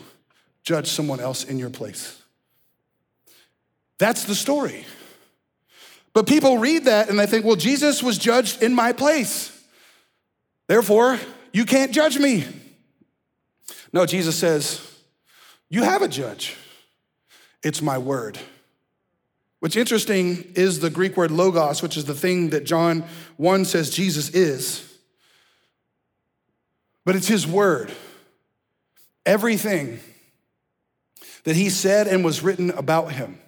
judge 0.63 0.89
someone 0.89 1.21
else 1.21 1.45
in 1.45 1.59
your 1.59 1.71
place. 1.71 2.23
That's 3.99 4.25
the 4.25 4.35
story. 4.35 4.85
But 6.15 6.27
people 6.27 6.59
read 6.59 6.85
that 6.85 7.09
and 7.09 7.19
they 7.19 7.27
think, 7.27 7.45
well, 7.45 7.57
Jesus 7.57 8.03
was 8.03 8.19
judged 8.19 8.63
in 8.63 8.75
my 8.75 8.93
place. 8.93 9.51
Therefore, 10.67 11.19
you 11.53 11.65
can't 11.65 11.93
judge 11.93 12.19
me. 12.19 12.47
No, 13.93 14.07
Jesus 14.07 14.37
says, 14.37 14.87
you 15.69 15.83
have 15.83 16.03
a 16.03 16.09
judge. 16.09 16.57
It's 17.63 17.81
my 17.81 17.99
word. 17.99 18.39
What's 19.61 19.77
interesting 19.77 20.53
is 20.55 20.81
the 20.81 20.91
Greek 20.91 21.17
word 21.17 21.31
logos, 21.31 21.83
which 21.83 21.97
is 21.97 22.05
the 22.05 22.15
thing 22.15 22.51
that 22.51 22.65
John 22.65 23.05
1 23.37 23.65
says 23.65 23.91
Jesus 23.91 24.29
is. 24.31 24.93
But 27.05 27.17
it's 27.17 27.29
his 27.29 27.47
word. 27.47 27.93
Everything 29.25 30.01
that 31.45 31.55
he 31.55 31.71
said 31.71 32.09
and 32.09 32.25
was 32.25 32.43
written 32.43 32.71
about 32.71 33.13
him 33.13 33.39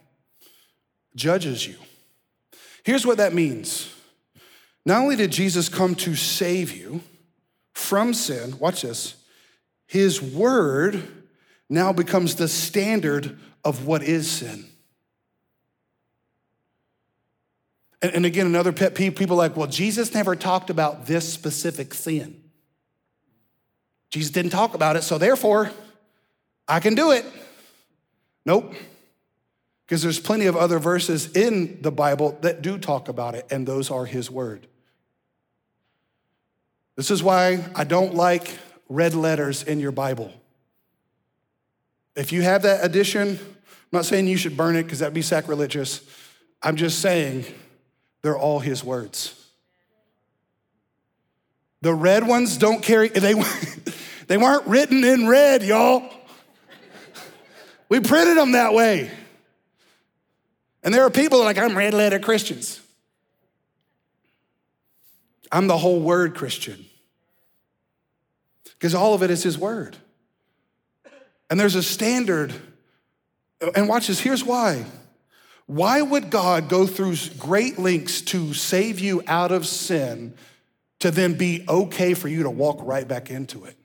judges 1.17 1.67
you. 1.67 1.77
Here's 2.85 3.07
what 3.07 3.17
that 3.17 3.35
means 3.35 3.91
not 4.87 5.03
only 5.03 5.17
did 5.17 5.33
Jesus 5.33 5.69
come 5.69 5.95
to 5.97 6.15
save 6.15 6.73
you 6.73 7.01
from 7.73 8.13
sin, 8.13 8.59
watch 8.59 8.83
this, 8.83 9.17
his 9.87 10.21
word 10.21 11.03
now 11.71 11.93
becomes 11.93 12.37
the 12.37 12.49
standard 12.49 13.39
of 13.65 13.87
what 13.87 14.03
is 14.03 14.31
sin. 14.31 14.67
And, 18.03 18.17
and 18.17 18.27
again, 18.27 18.47
another 18.47 18.73
pet 18.73 18.95
peeve 18.95 19.17
people 19.17 19.37
like, 19.37 19.57
well, 19.57 19.67
Jesus 19.67 20.13
never 20.13 20.37
talked 20.37 20.69
about 20.69 21.07
this 21.07 21.33
specific 21.33 21.95
sin. 21.95 22.43
Jesus 24.11 24.31
didn't 24.31 24.53
talk 24.53 24.75
about 24.75 24.97
it, 24.97 25.03
so 25.03 25.17
therefore, 25.17 25.71
I 26.69 26.81
can 26.81 26.95
do 26.95 27.13
it. 27.13 27.25
Nope. 28.45 28.75
Because 29.87 30.03
there's 30.03 30.21
plenty 30.21 30.47
of 30.47 30.57
other 30.57 30.79
verses 30.79 31.31
in 31.33 31.79
the 31.83 31.93
Bible 31.93 32.39
that 32.41 32.63
do 32.63 32.79
talk 32.79 33.09
about 33.09 33.35
it, 33.35 33.47
and 33.51 33.67
those 33.67 33.91
are 33.91 34.07
his 34.07 34.31
word. 34.31 34.67
This 36.97 37.11
is 37.11 37.23
why 37.23 37.65
I 37.75 37.85
don't 37.85 38.15
like 38.15 38.57
red 38.89 39.15
letters 39.15 39.63
in 39.63 39.81
your 39.81 39.93
Bible. 39.93 40.33
If 42.17 42.33
you 42.33 42.43
have 42.43 42.63
that 42.63 42.85
edition, 42.85 43.39
I'm 43.41 43.89
not 43.91 44.05
saying 44.05 44.29
you 44.29 44.37
should 44.37 44.57
burn 44.57 44.77
it 44.77 44.85
because 44.85 45.01
that'd 45.01 45.13
be 45.13 45.23
sacrilegious. 45.23 46.01
I'm 46.63 46.77
just 46.77 47.01
saying 47.01 47.45
they're 48.23 48.39
all 48.39 48.61
his 48.61 48.85
words. 48.85 49.41
The 51.83 51.93
red 51.93 52.27
ones 52.27 52.57
don't 52.57 52.83
carry, 52.83 53.09
they, 53.11 53.35
they 54.29 54.39
weren't 54.39 54.67
written 54.67 55.05
in 55.05 55.27
red, 55.29 55.63
y'all. 55.63 56.11
We 57.89 58.01
printed 58.01 58.39
them 58.39 58.53
that 58.53 58.73
way. 58.73 59.11
And 60.85 60.93
there 60.93 61.03
are 61.03 61.11
people 61.11 61.41
like, 61.41 61.57
I'm 61.57 61.77
red 61.77 61.95
letter 61.95 62.19
Christians. 62.19 62.81
I'm 65.51 65.67
the 65.67 65.79
whole 65.79 66.01
word 66.01 66.35
Christian. 66.35 66.85
Because 68.65 68.95
all 68.95 69.15
of 69.15 69.23
it 69.23 69.31
is 69.31 69.43
his 69.43 69.59
word. 69.59 69.97
And 71.49 71.59
there's 71.59 71.75
a 71.75 71.83
standard. 71.83 72.53
And 73.75 73.89
watch 73.89 74.09
this, 74.09 74.21
here's 74.21 74.45
why. 74.45 74.85
Why 75.67 76.03
would 76.03 76.29
God 76.29 76.69
go 76.69 76.87
through 76.87 77.17
great 77.39 77.79
lengths 77.79 78.21
to 78.23 78.53
save 78.53 79.01
you 79.01 79.23
out 79.27 79.53
of 79.53 79.67
sin 79.67 80.35
to 80.99 81.11
then 81.11 81.35
be 81.35 81.65
okay 81.67 82.13
for 82.13 82.29
you 82.29 82.43
to 82.43 82.51
walk 82.51 82.79
right 82.83 83.09
back 83.09 83.31
into 83.31 83.65
it? 83.65 83.77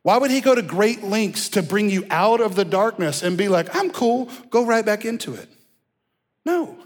Why 0.00 0.16
would 0.16 0.30
he 0.30 0.40
go 0.40 0.54
to 0.54 0.62
great 0.62 1.02
lengths 1.02 1.50
to 1.50 1.62
bring 1.62 1.90
you 1.90 2.06
out 2.08 2.40
of 2.40 2.54
the 2.56 2.64
darkness 2.64 3.22
and 3.22 3.36
be 3.36 3.48
like, 3.48 3.74
I'm 3.76 3.90
cool, 3.90 4.30
go 4.48 4.64
right 4.64 4.84
back 4.84 5.04
into 5.04 5.34
it? 5.34 5.48
No. 6.44 6.76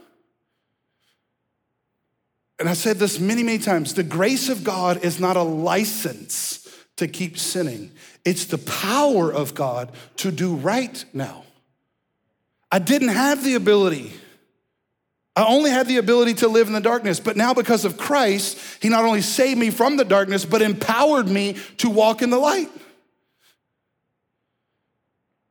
And 2.58 2.68
I 2.68 2.74
said 2.74 2.96
this 2.96 3.20
many, 3.20 3.42
many 3.42 3.58
times 3.58 3.94
the 3.94 4.02
grace 4.02 4.48
of 4.48 4.64
God 4.64 5.04
is 5.04 5.20
not 5.20 5.36
a 5.36 5.42
license 5.42 6.62
to 6.96 7.06
keep 7.06 7.38
sinning, 7.38 7.90
it's 8.24 8.46
the 8.46 8.58
power 8.58 9.30
of 9.30 9.54
God 9.54 9.92
to 10.16 10.32
do 10.32 10.54
right 10.54 11.04
now. 11.12 11.44
I 12.72 12.78
didn't 12.78 13.08
have 13.08 13.44
the 13.44 13.54
ability. 13.54 14.14
I 15.36 15.44
only 15.44 15.70
had 15.70 15.86
the 15.86 15.98
ability 15.98 16.32
to 16.34 16.48
live 16.48 16.66
in 16.66 16.72
the 16.72 16.80
darkness, 16.80 17.20
but 17.20 17.36
now 17.36 17.52
because 17.52 17.84
of 17.84 17.98
Christ, 17.98 18.58
He 18.80 18.88
not 18.88 19.04
only 19.04 19.20
saved 19.20 19.60
me 19.60 19.68
from 19.68 19.98
the 19.98 20.04
darkness, 20.06 20.46
but 20.46 20.62
empowered 20.62 21.28
me 21.28 21.58
to 21.76 21.90
walk 21.90 22.22
in 22.22 22.30
the 22.30 22.38
light. 22.38 22.70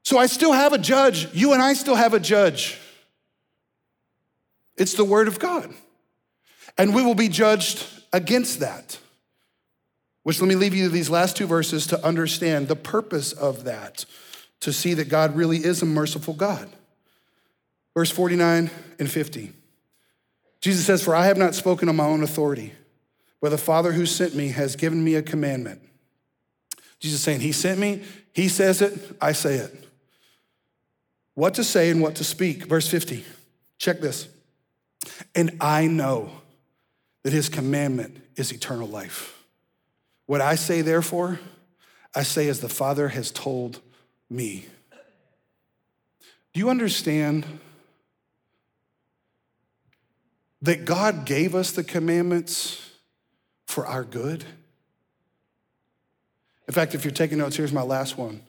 So 0.03 0.17
I 0.17 0.25
still 0.25 0.53
have 0.53 0.73
a 0.73 0.79
judge. 0.79 1.31
You 1.33 1.53
and 1.53 1.61
I 1.61 1.73
still 1.73 1.95
have 1.95 2.15
a 2.15 2.19
judge. 2.19 2.79
It's 4.77 4.93
the 4.93 5.05
word 5.05 5.27
of 5.27 5.39
God. 5.39 5.73
And 6.77 6.93
we 6.93 7.03
will 7.03 7.15
be 7.15 7.29
judged 7.29 7.85
against 8.11 8.59
that. 8.59 8.99
Which 10.23 10.41
let 10.41 10.47
me 10.47 10.55
leave 10.55 10.73
you 10.73 10.89
these 10.89 11.09
last 11.09 11.37
two 11.37 11.45
verses 11.45 11.85
to 11.87 12.03
understand 12.03 12.67
the 12.67 12.75
purpose 12.75 13.31
of 13.31 13.65
that, 13.65 14.05
to 14.61 14.73
see 14.73 14.95
that 14.95 15.07
God 15.07 15.35
really 15.35 15.57
is 15.57 15.81
a 15.81 15.85
merciful 15.85 16.33
God. 16.33 16.67
Verse 17.93 18.09
49 18.09 18.71
and 18.99 19.09
50. 19.09 19.51
Jesus 20.61 20.85
says, 20.85 21.03
For 21.03 21.15
I 21.15 21.27
have 21.27 21.37
not 21.37 21.53
spoken 21.53 21.89
on 21.89 21.95
my 21.95 22.05
own 22.05 22.23
authority, 22.23 22.73
but 23.39 23.49
the 23.49 23.57
Father 23.57 23.93
who 23.93 24.07
sent 24.07 24.33
me 24.33 24.49
has 24.49 24.75
given 24.75 25.03
me 25.03 25.13
a 25.13 25.21
commandment. 25.21 25.81
Jesus 26.99 27.21
saying, 27.21 27.41
He 27.41 27.51
sent 27.51 27.79
me, 27.79 28.01
He 28.33 28.49
says 28.49 28.81
it, 28.81 29.15
I 29.21 29.31
say 29.31 29.55
it. 29.55 29.87
What 31.35 31.53
to 31.53 31.63
say 31.63 31.91
and 31.91 32.01
what 32.01 32.15
to 32.15 32.23
speak. 32.23 32.65
Verse 32.65 32.87
50. 32.87 33.23
Check 33.77 33.99
this. 33.99 34.27
And 35.33 35.57
I 35.61 35.87
know 35.87 36.31
that 37.23 37.33
his 37.33 37.49
commandment 37.49 38.21
is 38.35 38.51
eternal 38.51 38.87
life. 38.87 39.43
What 40.25 40.41
I 40.41 40.55
say, 40.55 40.81
therefore, 40.81 41.39
I 42.13 42.23
say 42.23 42.47
as 42.47 42.59
the 42.59 42.69
Father 42.69 43.09
has 43.09 43.31
told 43.31 43.81
me. 44.29 44.65
Do 46.53 46.59
you 46.59 46.69
understand 46.69 47.45
that 50.61 50.85
God 50.85 51.25
gave 51.25 51.53
us 51.53 51.71
the 51.71 51.83
commandments 51.83 52.91
for 53.67 53.85
our 53.85 54.03
good? 54.03 54.45
In 56.67 56.73
fact, 56.73 56.95
if 56.95 57.03
you're 57.03 57.11
taking 57.11 57.37
notes, 57.37 57.55
here's 57.55 57.73
my 57.73 57.83
last 57.83 58.17
one. 58.17 58.41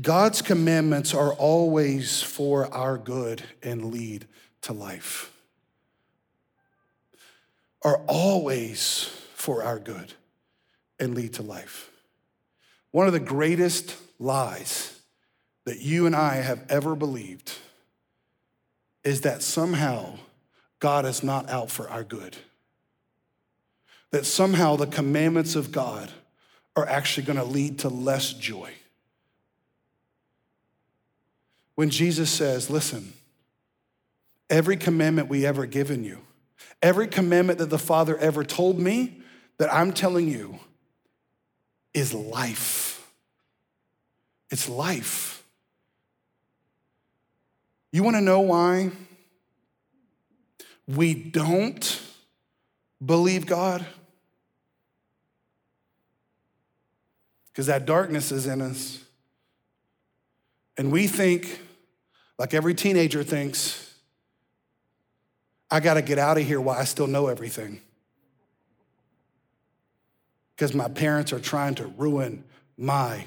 God's 0.00 0.40
commandments 0.40 1.12
are 1.12 1.32
always 1.32 2.22
for 2.22 2.72
our 2.72 2.96
good 2.96 3.42
and 3.62 3.86
lead 3.86 4.26
to 4.62 4.72
life 4.72 5.32
are 7.82 8.00
always 8.06 9.04
for 9.34 9.62
our 9.62 9.78
good 9.78 10.12
and 10.98 11.14
lead 11.14 11.34
to 11.34 11.42
life. 11.42 11.90
One 12.90 13.06
of 13.06 13.12
the 13.12 13.20
greatest 13.20 13.96
lies 14.18 15.00
that 15.64 15.80
you 15.80 16.06
and 16.06 16.14
I 16.14 16.36
have 16.36 16.64
ever 16.68 16.94
believed 16.94 17.52
is 19.02 19.22
that 19.22 19.42
somehow 19.42 20.18
God 20.78 21.06
is 21.06 21.22
not 21.22 21.48
out 21.48 21.70
for 21.70 21.88
our 21.88 22.04
good. 22.04 22.36
That 24.10 24.26
somehow 24.26 24.76
the 24.76 24.86
commandments 24.86 25.54
of 25.54 25.72
God 25.72 26.10
are 26.76 26.86
actually 26.86 27.26
going 27.26 27.38
to 27.38 27.44
lead 27.44 27.78
to 27.80 27.88
less 27.88 28.32
joy. 28.32 28.72
When 31.76 31.90
Jesus 31.90 32.30
says, 32.30 32.68
listen, 32.68 33.12
Every 34.50 34.76
commandment 34.76 35.28
we 35.28 35.46
ever 35.46 35.64
given 35.64 36.04
you 36.04 36.18
Every 36.82 37.06
commandment 37.06 37.58
that 37.58 37.70
the 37.70 37.78
Father 37.78 38.16
ever 38.16 38.42
told 38.42 38.78
me 38.78 39.20
that 39.58 39.72
I'm 39.72 39.92
telling 39.92 40.28
you 40.28 40.58
is 41.92 42.14
life. 42.14 43.06
It's 44.50 44.68
life. 44.68 45.44
You 47.92 48.02
wanna 48.02 48.22
know 48.22 48.40
why 48.40 48.92
we 50.86 51.12
don't 51.14 52.00
believe 53.04 53.46
God? 53.46 53.84
Because 57.52 57.66
that 57.66 57.84
darkness 57.84 58.32
is 58.32 58.46
in 58.46 58.62
us. 58.62 59.04
And 60.78 60.90
we 60.90 61.06
think, 61.06 61.60
like 62.38 62.54
every 62.54 62.74
teenager 62.74 63.22
thinks, 63.22 63.89
I 65.70 65.80
gotta 65.80 66.02
get 66.02 66.18
out 66.18 66.36
of 66.36 66.44
here 66.44 66.60
while 66.60 66.78
I 66.78 66.84
still 66.84 67.06
know 67.06 67.28
everything. 67.28 67.80
Because 70.56 70.74
my 70.74 70.88
parents 70.88 71.32
are 71.32 71.38
trying 71.38 71.76
to 71.76 71.86
ruin 71.86 72.44
my 72.76 73.26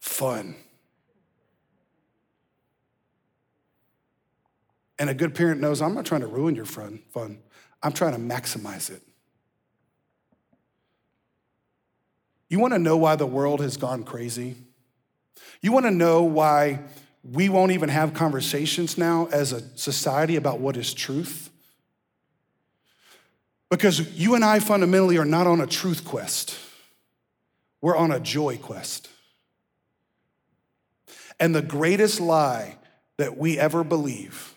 fun. 0.00 0.56
And 4.98 5.10
a 5.10 5.14
good 5.14 5.34
parent 5.34 5.60
knows 5.60 5.82
I'm 5.82 5.94
not 5.94 6.06
trying 6.06 6.22
to 6.22 6.26
ruin 6.26 6.54
your 6.54 6.64
fun. 6.64 7.02
fun. 7.10 7.38
I'm 7.82 7.92
trying 7.92 8.12
to 8.12 8.18
maximize 8.18 8.90
it. 8.90 9.02
You 12.48 12.58
wanna 12.58 12.78
know 12.78 12.96
why 12.96 13.16
the 13.16 13.26
world 13.26 13.60
has 13.60 13.76
gone 13.76 14.04
crazy? 14.04 14.56
You 15.60 15.72
wanna 15.72 15.90
know 15.90 16.22
why 16.22 16.80
we 17.24 17.48
won't 17.48 17.72
even 17.72 17.88
have 17.88 18.14
conversations 18.14 18.98
now 18.98 19.28
as 19.32 19.52
a 19.52 19.76
society 19.76 20.36
about 20.36 20.60
what 20.60 20.76
is 20.76 20.92
truth? 20.94 21.51
Because 23.72 24.14
you 24.18 24.34
and 24.34 24.44
I 24.44 24.58
fundamentally 24.58 25.16
are 25.16 25.24
not 25.24 25.46
on 25.46 25.62
a 25.62 25.66
truth 25.66 26.04
quest, 26.04 26.58
we're 27.80 27.96
on 27.96 28.10
a 28.12 28.20
joy 28.20 28.58
quest. 28.58 29.08
And 31.40 31.54
the 31.54 31.62
greatest 31.62 32.20
lie 32.20 32.76
that 33.16 33.38
we 33.38 33.58
ever 33.58 33.82
believe 33.82 34.54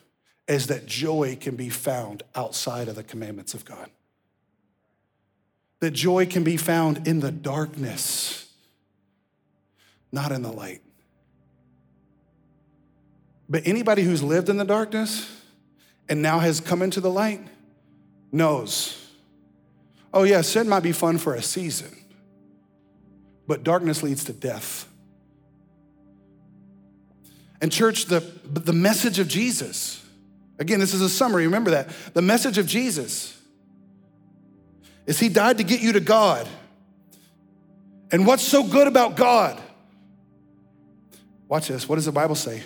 is 0.50 0.68
that 0.68 0.86
joy 0.86 1.38
can 1.40 1.56
be 1.56 1.70
found 1.70 2.24
outside 2.36 2.90
of 2.90 2.96
the 2.96 3.06
commandments 3.06 3.54
of 3.54 3.64
God. 3.64 3.90
That 5.80 5.92
joy 5.92 6.26
can 6.26 6.44
be 6.44 6.58
found 6.58 7.08
in 7.08 7.22
the 7.22 7.32
darkness, 7.32 8.52
not 10.12 10.34
in 10.34 10.42
the 10.42 10.52
light. 10.52 10.82
But 13.48 13.66
anybody 13.66 14.02
who's 14.02 14.22
lived 14.22 14.50
in 14.50 14.58
the 14.58 14.66
darkness 14.66 15.42
and 16.10 16.22
now 16.22 16.40
has 16.40 16.60
come 16.60 16.82
into 16.82 17.00
the 17.00 17.10
light 17.10 17.40
knows 18.34 19.04
oh, 20.16 20.24
yeah, 20.24 20.42
sin 20.42 20.68
might 20.68 20.82
be 20.82 20.92
fun 20.92 21.20
for 21.20 21.36
a 21.36 21.42
season, 21.44 21.96
but 23.46 23.64
darkness 23.64 24.02
leads 24.02 24.24
to 24.26 24.34
death. 24.34 24.88
And, 27.62 27.72
church, 27.72 28.06
the, 28.06 28.20
the 28.46 28.74
message 28.74 29.20
of 29.20 29.28
Jesus, 29.28 30.04
again, 30.58 30.80
this 30.80 30.94
is 30.94 31.02
a 31.02 31.10
summary, 31.10 31.46
remember 31.46 31.72
that. 31.72 31.90
The 32.14 32.22
message 32.24 32.58
of 32.58 32.66
Jesus 32.66 33.40
is 35.06 35.20
He 35.20 35.30
died 35.30 35.60
to 35.60 35.64
get 35.64 35.82
you 35.82 35.92
to 35.94 36.00
God. 36.00 36.48
And 38.12 38.26
what's 38.26 38.44
so 38.44 38.64
good 38.64 38.88
about 38.88 39.16
God? 39.16 39.62
Watch 41.48 41.68
this. 41.68 41.88
What 41.88 41.96
does 41.96 42.06
the 42.06 42.12
Bible 42.12 42.36
say? 42.36 42.64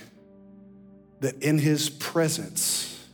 that 1.21 1.41
in 1.43 1.57
his 1.57 1.89
presence 1.89 3.07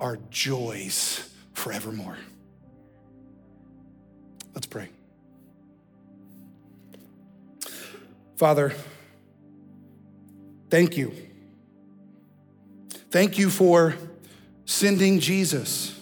are 0.00 0.18
joys 0.30 1.28
forevermore. 1.52 2.16
Let's 4.54 4.66
pray. 4.66 4.88
Father, 8.36 8.72
thank 10.68 10.96
you. 10.96 11.12
Thank 13.10 13.38
you 13.38 13.50
for 13.50 13.94
sending 14.64 15.20
Jesus 15.20 15.98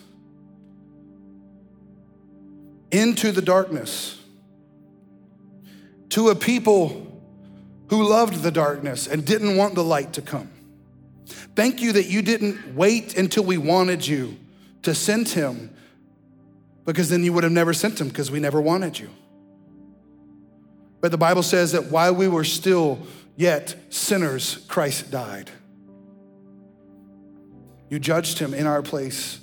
into 2.90 3.32
the 3.32 3.42
darkness 3.42 4.20
to 6.11 6.30
a 6.30 6.34
people 6.34 7.07
who 7.88 8.09
loved 8.09 8.42
the 8.42 8.51
darkness 8.51 9.07
and 9.07 9.24
didn't 9.24 9.57
want 9.57 9.74
the 9.74 9.84
light 9.84 10.12
to 10.14 10.22
come. 10.22 10.51
Thank 11.57 11.82
you 11.82 11.92
that 11.92 12.07
you 12.07 12.22
didn't 12.22 12.74
wait 12.74 13.16
until 13.16 13.44
we 13.44 13.59
wanted 13.59 14.07
you 14.07 14.36
to 14.82 14.94
send 14.94 15.28
him, 15.28 15.74
because 16.85 17.09
then 17.09 17.24
you 17.24 17.33
would 17.33 17.45
have 17.45 17.53
never 17.53 17.72
sent 17.72 18.01
him 18.01 18.09
because 18.09 18.31
we 18.31 18.41
never 18.41 18.61
wanted 18.61 18.99
you. 18.99 19.11
But 21.01 21.11
the 21.11 21.18
Bible 21.18 21.43
says 21.43 21.72
that 21.72 21.87
while 21.87 22.14
we 22.14 22.28
were 22.28 22.45
still 22.45 23.01
yet 23.37 23.74
sinners, 23.89 24.64
Christ 24.68 25.11
died. 25.11 25.51
You 27.89 27.99
judged 27.99 28.39
him 28.39 28.55
in 28.55 28.66
our 28.66 28.83
place 28.83 29.41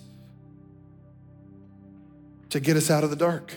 to 2.49 2.59
get 2.59 2.77
us 2.77 2.89
out 2.89 3.03
of 3.03 3.09
the 3.09 3.15
dark. 3.15 3.53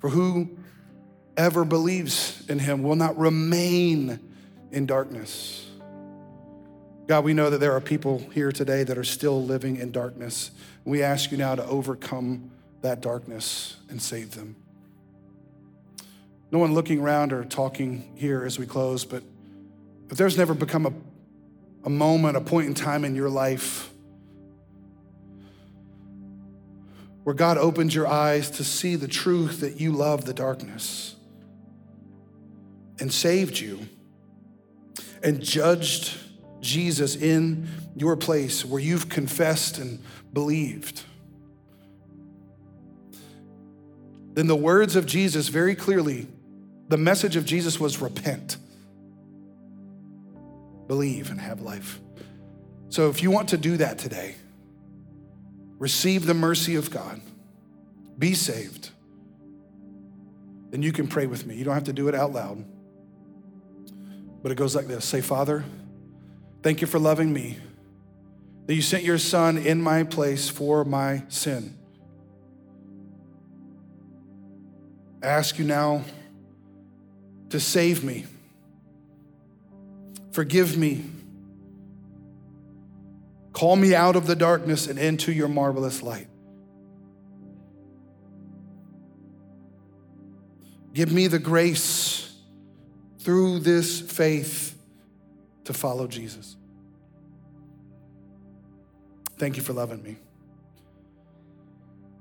For 0.00 0.10
whoever 0.10 1.64
believes 1.64 2.44
in 2.48 2.58
him 2.58 2.82
will 2.82 2.96
not 2.96 3.16
remain 3.18 4.20
in 4.70 4.86
darkness. 4.86 5.65
God, 7.06 7.22
we 7.22 7.34
know 7.34 7.50
that 7.50 7.58
there 7.58 7.72
are 7.72 7.80
people 7.80 8.18
here 8.32 8.50
today 8.50 8.82
that 8.82 8.98
are 8.98 9.04
still 9.04 9.42
living 9.42 9.76
in 9.76 9.92
darkness. 9.92 10.50
We 10.84 11.04
ask 11.04 11.30
you 11.30 11.38
now 11.38 11.54
to 11.54 11.64
overcome 11.64 12.50
that 12.82 13.00
darkness 13.00 13.76
and 13.88 14.02
save 14.02 14.34
them. 14.34 14.56
No 16.50 16.58
one 16.58 16.74
looking 16.74 17.00
around 17.00 17.32
or 17.32 17.44
talking 17.44 18.12
here 18.16 18.44
as 18.44 18.58
we 18.58 18.66
close, 18.66 19.04
but 19.04 19.22
if 20.10 20.16
there's 20.16 20.36
never 20.36 20.52
become 20.52 20.86
a, 20.86 20.92
a 21.84 21.90
moment, 21.90 22.36
a 22.36 22.40
point 22.40 22.66
in 22.66 22.74
time 22.74 23.04
in 23.04 23.14
your 23.14 23.30
life 23.30 23.90
where 27.22 27.34
God 27.34 27.58
opened 27.58 27.94
your 27.94 28.06
eyes 28.06 28.50
to 28.50 28.64
see 28.64 28.96
the 28.96 29.08
truth 29.08 29.60
that 29.60 29.80
you 29.80 29.92
love 29.92 30.24
the 30.24 30.34
darkness 30.34 31.14
and 32.98 33.12
saved 33.12 33.58
you 33.58 33.80
and 35.22 35.40
judged 35.40 36.16
Jesus 36.66 37.16
in 37.16 37.68
your 37.94 38.16
place 38.16 38.64
where 38.64 38.80
you've 38.80 39.08
confessed 39.08 39.78
and 39.78 40.02
believed, 40.32 41.02
then 44.34 44.48
the 44.48 44.56
words 44.56 44.96
of 44.96 45.06
Jesus 45.06 45.48
very 45.48 45.74
clearly, 45.74 46.26
the 46.88 46.98
message 46.98 47.36
of 47.36 47.46
Jesus 47.46 47.80
was 47.80 48.02
repent, 48.02 48.58
believe, 50.86 51.30
and 51.30 51.40
have 51.40 51.62
life. 51.62 52.00
So 52.90 53.08
if 53.08 53.22
you 53.22 53.30
want 53.30 53.48
to 53.50 53.56
do 53.56 53.78
that 53.78 53.98
today, 53.98 54.34
receive 55.78 56.26
the 56.26 56.34
mercy 56.34 56.76
of 56.76 56.90
God, 56.90 57.20
be 58.18 58.34
saved, 58.34 58.90
then 60.70 60.82
you 60.82 60.92
can 60.92 61.06
pray 61.08 61.26
with 61.26 61.46
me. 61.46 61.54
You 61.54 61.64
don't 61.64 61.74
have 61.74 61.84
to 61.84 61.92
do 61.92 62.08
it 62.08 62.14
out 62.14 62.32
loud. 62.32 62.64
But 64.42 64.52
it 64.52 64.56
goes 64.56 64.76
like 64.76 64.86
this 64.86 65.04
Say, 65.04 65.20
Father, 65.20 65.64
Thank 66.66 66.80
you 66.80 66.88
for 66.88 66.98
loving 66.98 67.32
me, 67.32 67.58
that 68.66 68.74
you 68.74 68.82
sent 68.82 69.04
your 69.04 69.18
son 69.18 69.56
in 69.56 69.80
my 69.80 70.02
place 70.02 70.48
for 70.48 70.84
my 70.84 71.22
sin. 71.28 71.78
I 75.22 75.28
ask 75.28 75.60
you 75.60 75.64
now 75.64 76.02
to 77.50 77.60
save 77.60 78.02
me, 78.02 78.26
forgive 80.32 80.76
me, 80.76 81.04
call 83.52 83.76
me 83.76 83.94
out 83.94 84.16
of 84.16 84.26
the 84.26 84.34
darkness 84.34 84.88
and 84.88 84.98
into 84.98 85.30
your 85.30 85.46
marvelous 85.46 86.02
light. 86.02 86.26
Give 90.92 91.12
me 91.12 91.28
the 91.28 91.38
grace 91.38 92.34
through 93.20 93.60
this 93.60 94.00
faith 94.00 94.75
to 95.66 95.74
follow 95.74 96.06
Jesus. 96.06 96.56
Thank 99.38 99.56
you 99.56 99.62
for 99.62 99.72
loving 99.72 100.02
me. 100.02 100.16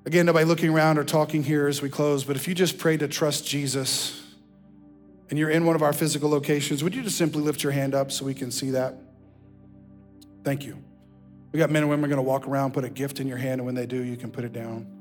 Again, 0.05 0.25
nobody 0.25 0.45
looking 0.45 0.69
around 0.69 0.99
or 0.99 1.03
talking 1.03 1.43
here 1.43 1.67
as 1.67 1.81
we 1.81 1.89
close, 1.89 2.23
but 2.23 2.35
if 2.35 2.47
you 2.47 2.53
just 2.53 2.77
pray 2.77 2.97
to 2.97 3.07
trust 3.07 3.47
Jesus 3.47 4.21
and 5.29 5.39
you're 5.39 5.49
in 5.49 5.65
one 5.65 5.75
of 5.75 5.81
our 5.81 5.93
physical 5.93 6.29
locations, 6.29 6.83
would 6.83 6.93
you 6.93 7.01
just 7.01 7.17
simply 7.17 7.41
lift 7.41 7.63
your 7.63 7.71
hand 7.71 7.95
up 7.95 8.11
so 8.11 8.25
we 8.25 8.35
can 8.35 8.51
see 8.51 8.71
that? 8.71 8.95
Thank 10.43 10.63
you. 10.63 10.77
We 11.51 11.57
got 11.57 11.71
men 11.71 11.83
and 11.83 11.89
women 11.89 12.09
going 12.09 12.17
to 12.17 12.27
walk 12.27 12.47
around, 12.47 12.73
put 12.73 12.83
a 12.83 12.89
gift 12.89 13.19
in 13.19 13.27
your 13.27 13.37
hand, 13.37 13.61
and 13.61 13.65
when 13.65 13.73
they 13.73 13.87
do, 13.87 14.03
you 14.03 14.17
can 14.17 14.29
put 14.29 14.43
it 14.43 14.53
down. 14.53 14.94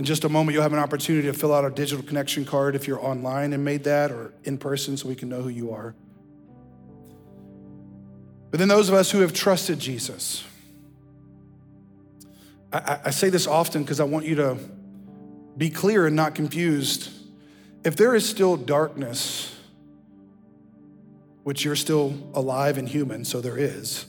In 0.00 0.06
just 0.06 0.24
a 0.24 0.30
moment, 0.30 0.54
you'll 0.54 0.62
have 0.62 0.72
an 0.72 0.78
opportunity 0.78 1.26
to 1.26 1.34
fill 1.34 1.52
out 1.52 1.66
a 1.66 1.68
digital 1.68 2.02
connection 2.02 2.46
card 2.46 2.74
if 2.74 2.88
you're 2.88 3.04
online 3.04 3.52
and 3.52 3.62
made 3.62 3.84
that, 3.84 4.10
or 4.10 4.32
in 4.44 4.56
person 4.56 4.96
so 4.96 5.06
we 5.06 5.14
can 5.14 5.28
know 5.28 5.42
who 5.42 5.50
you 5.50 5.72
are. 5.72 5.94
But 8.50 8.60
then 8.60 8.68
those 8.68 8.88
of 8.88 8.94
us 8.94 9.10
who 9.10 9.20
have 9.20 9.34
trusted 9.34 9.78
Jesus, 9.78 10.42
I, 12.72 13.00
I 13.04 13.10
say 13.10 13.28
this 13.28 13.46
often 13.46 13.82
because 13.82 14.00
I 14.00 14.04
want 14.04 14.24
you 14.24 14.36
to 14.36 14.56
be 15.58 15.68
clear 15.68 16.06
and 16.06 16.16
not 16.16 16.34
confused. 16.34 17.10
If 17.84 17.94
there 17.96 18.14
is 18.14 18.26
still 18.26 18.56
darkness, 18.56 19.54
which 21.42 21.62
you're 21.62 21.76
still 21.76 22.14
alive 22.32 22.78
and 22.78 22.88
human, 22.88 23.26
so 23.26 23.42
there 23.42 23.58
is. 23.58 24.06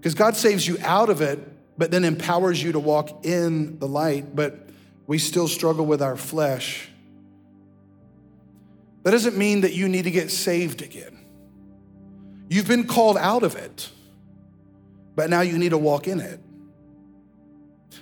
Because 0.00 0.14
God 0.14 0.34
saves 0.34 0.66
you 0.66 0.78
out 0.80 1.10
of 1.10 1.20
it, 1.20 1.38
but 1.76 1.90
then 1.90 2.04
empowers 2.04 2.62
you 2.62 2.72
to 2.72 2.78
walk 2.78 3.26
in 3.26 3.78
the 3.78 3.86
light, 3.86 4.34
but 4.34 4.70
we 5.06 5.18
still 5.18 5.46
struggle 5.46 5.84
with 5.84 6.00
our 6.00 6.16
flesh. 6.16 6.88
That 9.02 9.10
doesn't 9.10 9.36
mean 9.36 9.60
that 9.60 9.74
you 9.74 9.90
need 9.90 10.04
to 10.04 10.10
get 10.10 10.30
saved 10.30 10.80
again. 10.80 11.18
You've 12.48 12.66
been 12.66 12.86
called 12.86 13.18
out 13.18 13.42
of 13.42 13.56
it, 13.56 13.90
but 15.14 15.28
now 15.28 15.42
you 15.42 15.58
need 15.58 15.70
to 15.70 15.78
walk 15.78 16.08
in 16.08 16.20
it. 16.20 16.40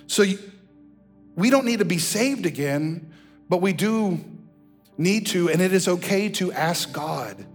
So 0.07 0.23
you, 0.23 0.39
we 1.35 1.49
don't 1.49 1.65
need 1.65 1.79
to 1.79 1.85
be 1.85 1.97
saved 1.97 2.45
again, 2.45 3.13
but 3.49 3.57
we 3.57 3.73
do 3.73 4.23
need 4.97 5.27
to, 5.27 5.49
and 5.49 5.61
it 5.61 5.73
is 5.73 5.89
okay 5.89 6.29
to 6.29 6.53
ask 6.53 6.93
God 6.93 7.45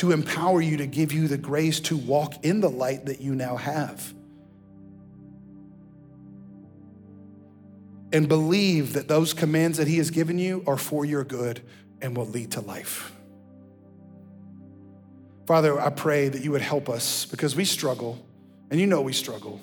to 0.00 0.12
empower 0.12 0.62
you 0.62 0.78
to 0.78 0.86
give 0.86 1.12
you 1.12 1.28
the 1.28 1.36
grace 1.36 1.78
to 1.78 1.94
walk 1.94 2.42
in 2.42 2.62
the 2.62 2.70
light 2.70 3.04
that 3.04 3.20
you 3.20 3.34
now 3.34 3.54
have. 3.54 4.14
And 8.10 8.26
believe 8.26 8.94
that 8.94 9.08
those 9.08 9.34
commands 9.34 9.76
that 9.76 9.86
He 9.86 9.98
has 9.98 10.10
given 10.10 10.38
you 10.38 10.64
are 10.66 10.78
for 10.78 11.04
your 11.04 11.22
good 11.22 11.60
and 12.00 12.16
will 12.16 12.24
lead 12.24 12.52
to 12.52 12.62
life. 12.62 13.12
Father, 15.46 15.78
I 15.78 15.90
pray 15.90 16.30
that 16.30 16.42
you 16.42 16.52
would 16.52 16.62
help 16.62 16.88
us 16.88 17.26
because 17.26 17.54
we 17.54 17.66
struggle, 17.66 18.24
and 18.70 18.80
you 18.80 18.86
know 18.86 19.02
we 19.02 19.12
struggle. 19.12 19.60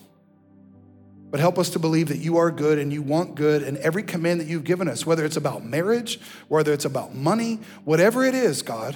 But 1.32 1.40
help 1.40 1.58
us 1.58 1.72
to 1.72 1.80
believe 1.80 2.10
that 2.10 2.20
you 2.20 2.38
are 2.38 2.52
good 2.52 2.78
and 2.78 2.94
you 2.94 3.02
want 3.02 3.34
good, 3.34 3.64
and 3.64 3.76
every 3.80 4.04
command 4.04 4.40
that 4.42 4.48
you've 4.48 4.66
given 4.66 4.88
us, 4.88 5.04
whether 5.04 5.26
it's 5.26 5.36
about 5.36 5.66
marriage, 5.66 6.20
whether 6.48 6.74
it's 6.74 6.86
about 6.86 7.16
money, 7.16 7.60
whatever 7.86 8.24
it 8.24 8.36
is, 8.36 8.62
God, 8.62 8.96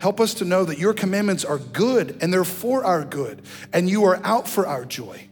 help 0.00 0.20
us 0.20 0.34
to 0.34 0.44
know 0.44 0.64
that 0.64 0.78
your 0.78 0.94
commandments 0.94 1.44
are 1.44 1.58
good 1.58 2.16
and 2.20 2.32
they're 2.32 2.44
for 2.44 2.84
our 2.84 3.04
good, 3.04 3.42
and 3.72 3.88
you 3.88 4.04
are 4.04 4.20
out 4.24 4.48
for 4.48 4.66
our 4.66 4.84
joy. 4.84 5.28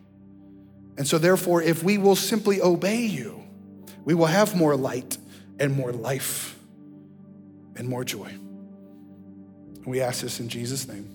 And 0.99 1.07
so, 1.07 1.19
therefore, 1.19 1.63
if 1.63 1.83
we 1.83 1.99
will 1.99 2.17
simply 2.17 2.61
obey 2.61 3.03
you, 3.05 3.43
we 4.05 4.15
will 4.15 4.27
have 4.27 4.57
more 4.57 4.77
light 4.77 5.19
and 5.59 5.75
more 5.75 5.93
life 5.93 6.59
and 7.77 7.89
more 7.89 8.05
joy. 8.05 8.33
We 9.85 10.01
ask 10.01 10.23
this 10.23 10.41
in 10.41 10.49
Jesus' 10.49 10.89
name. 10.89 11.09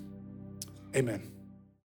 Amen. 0.95 1.31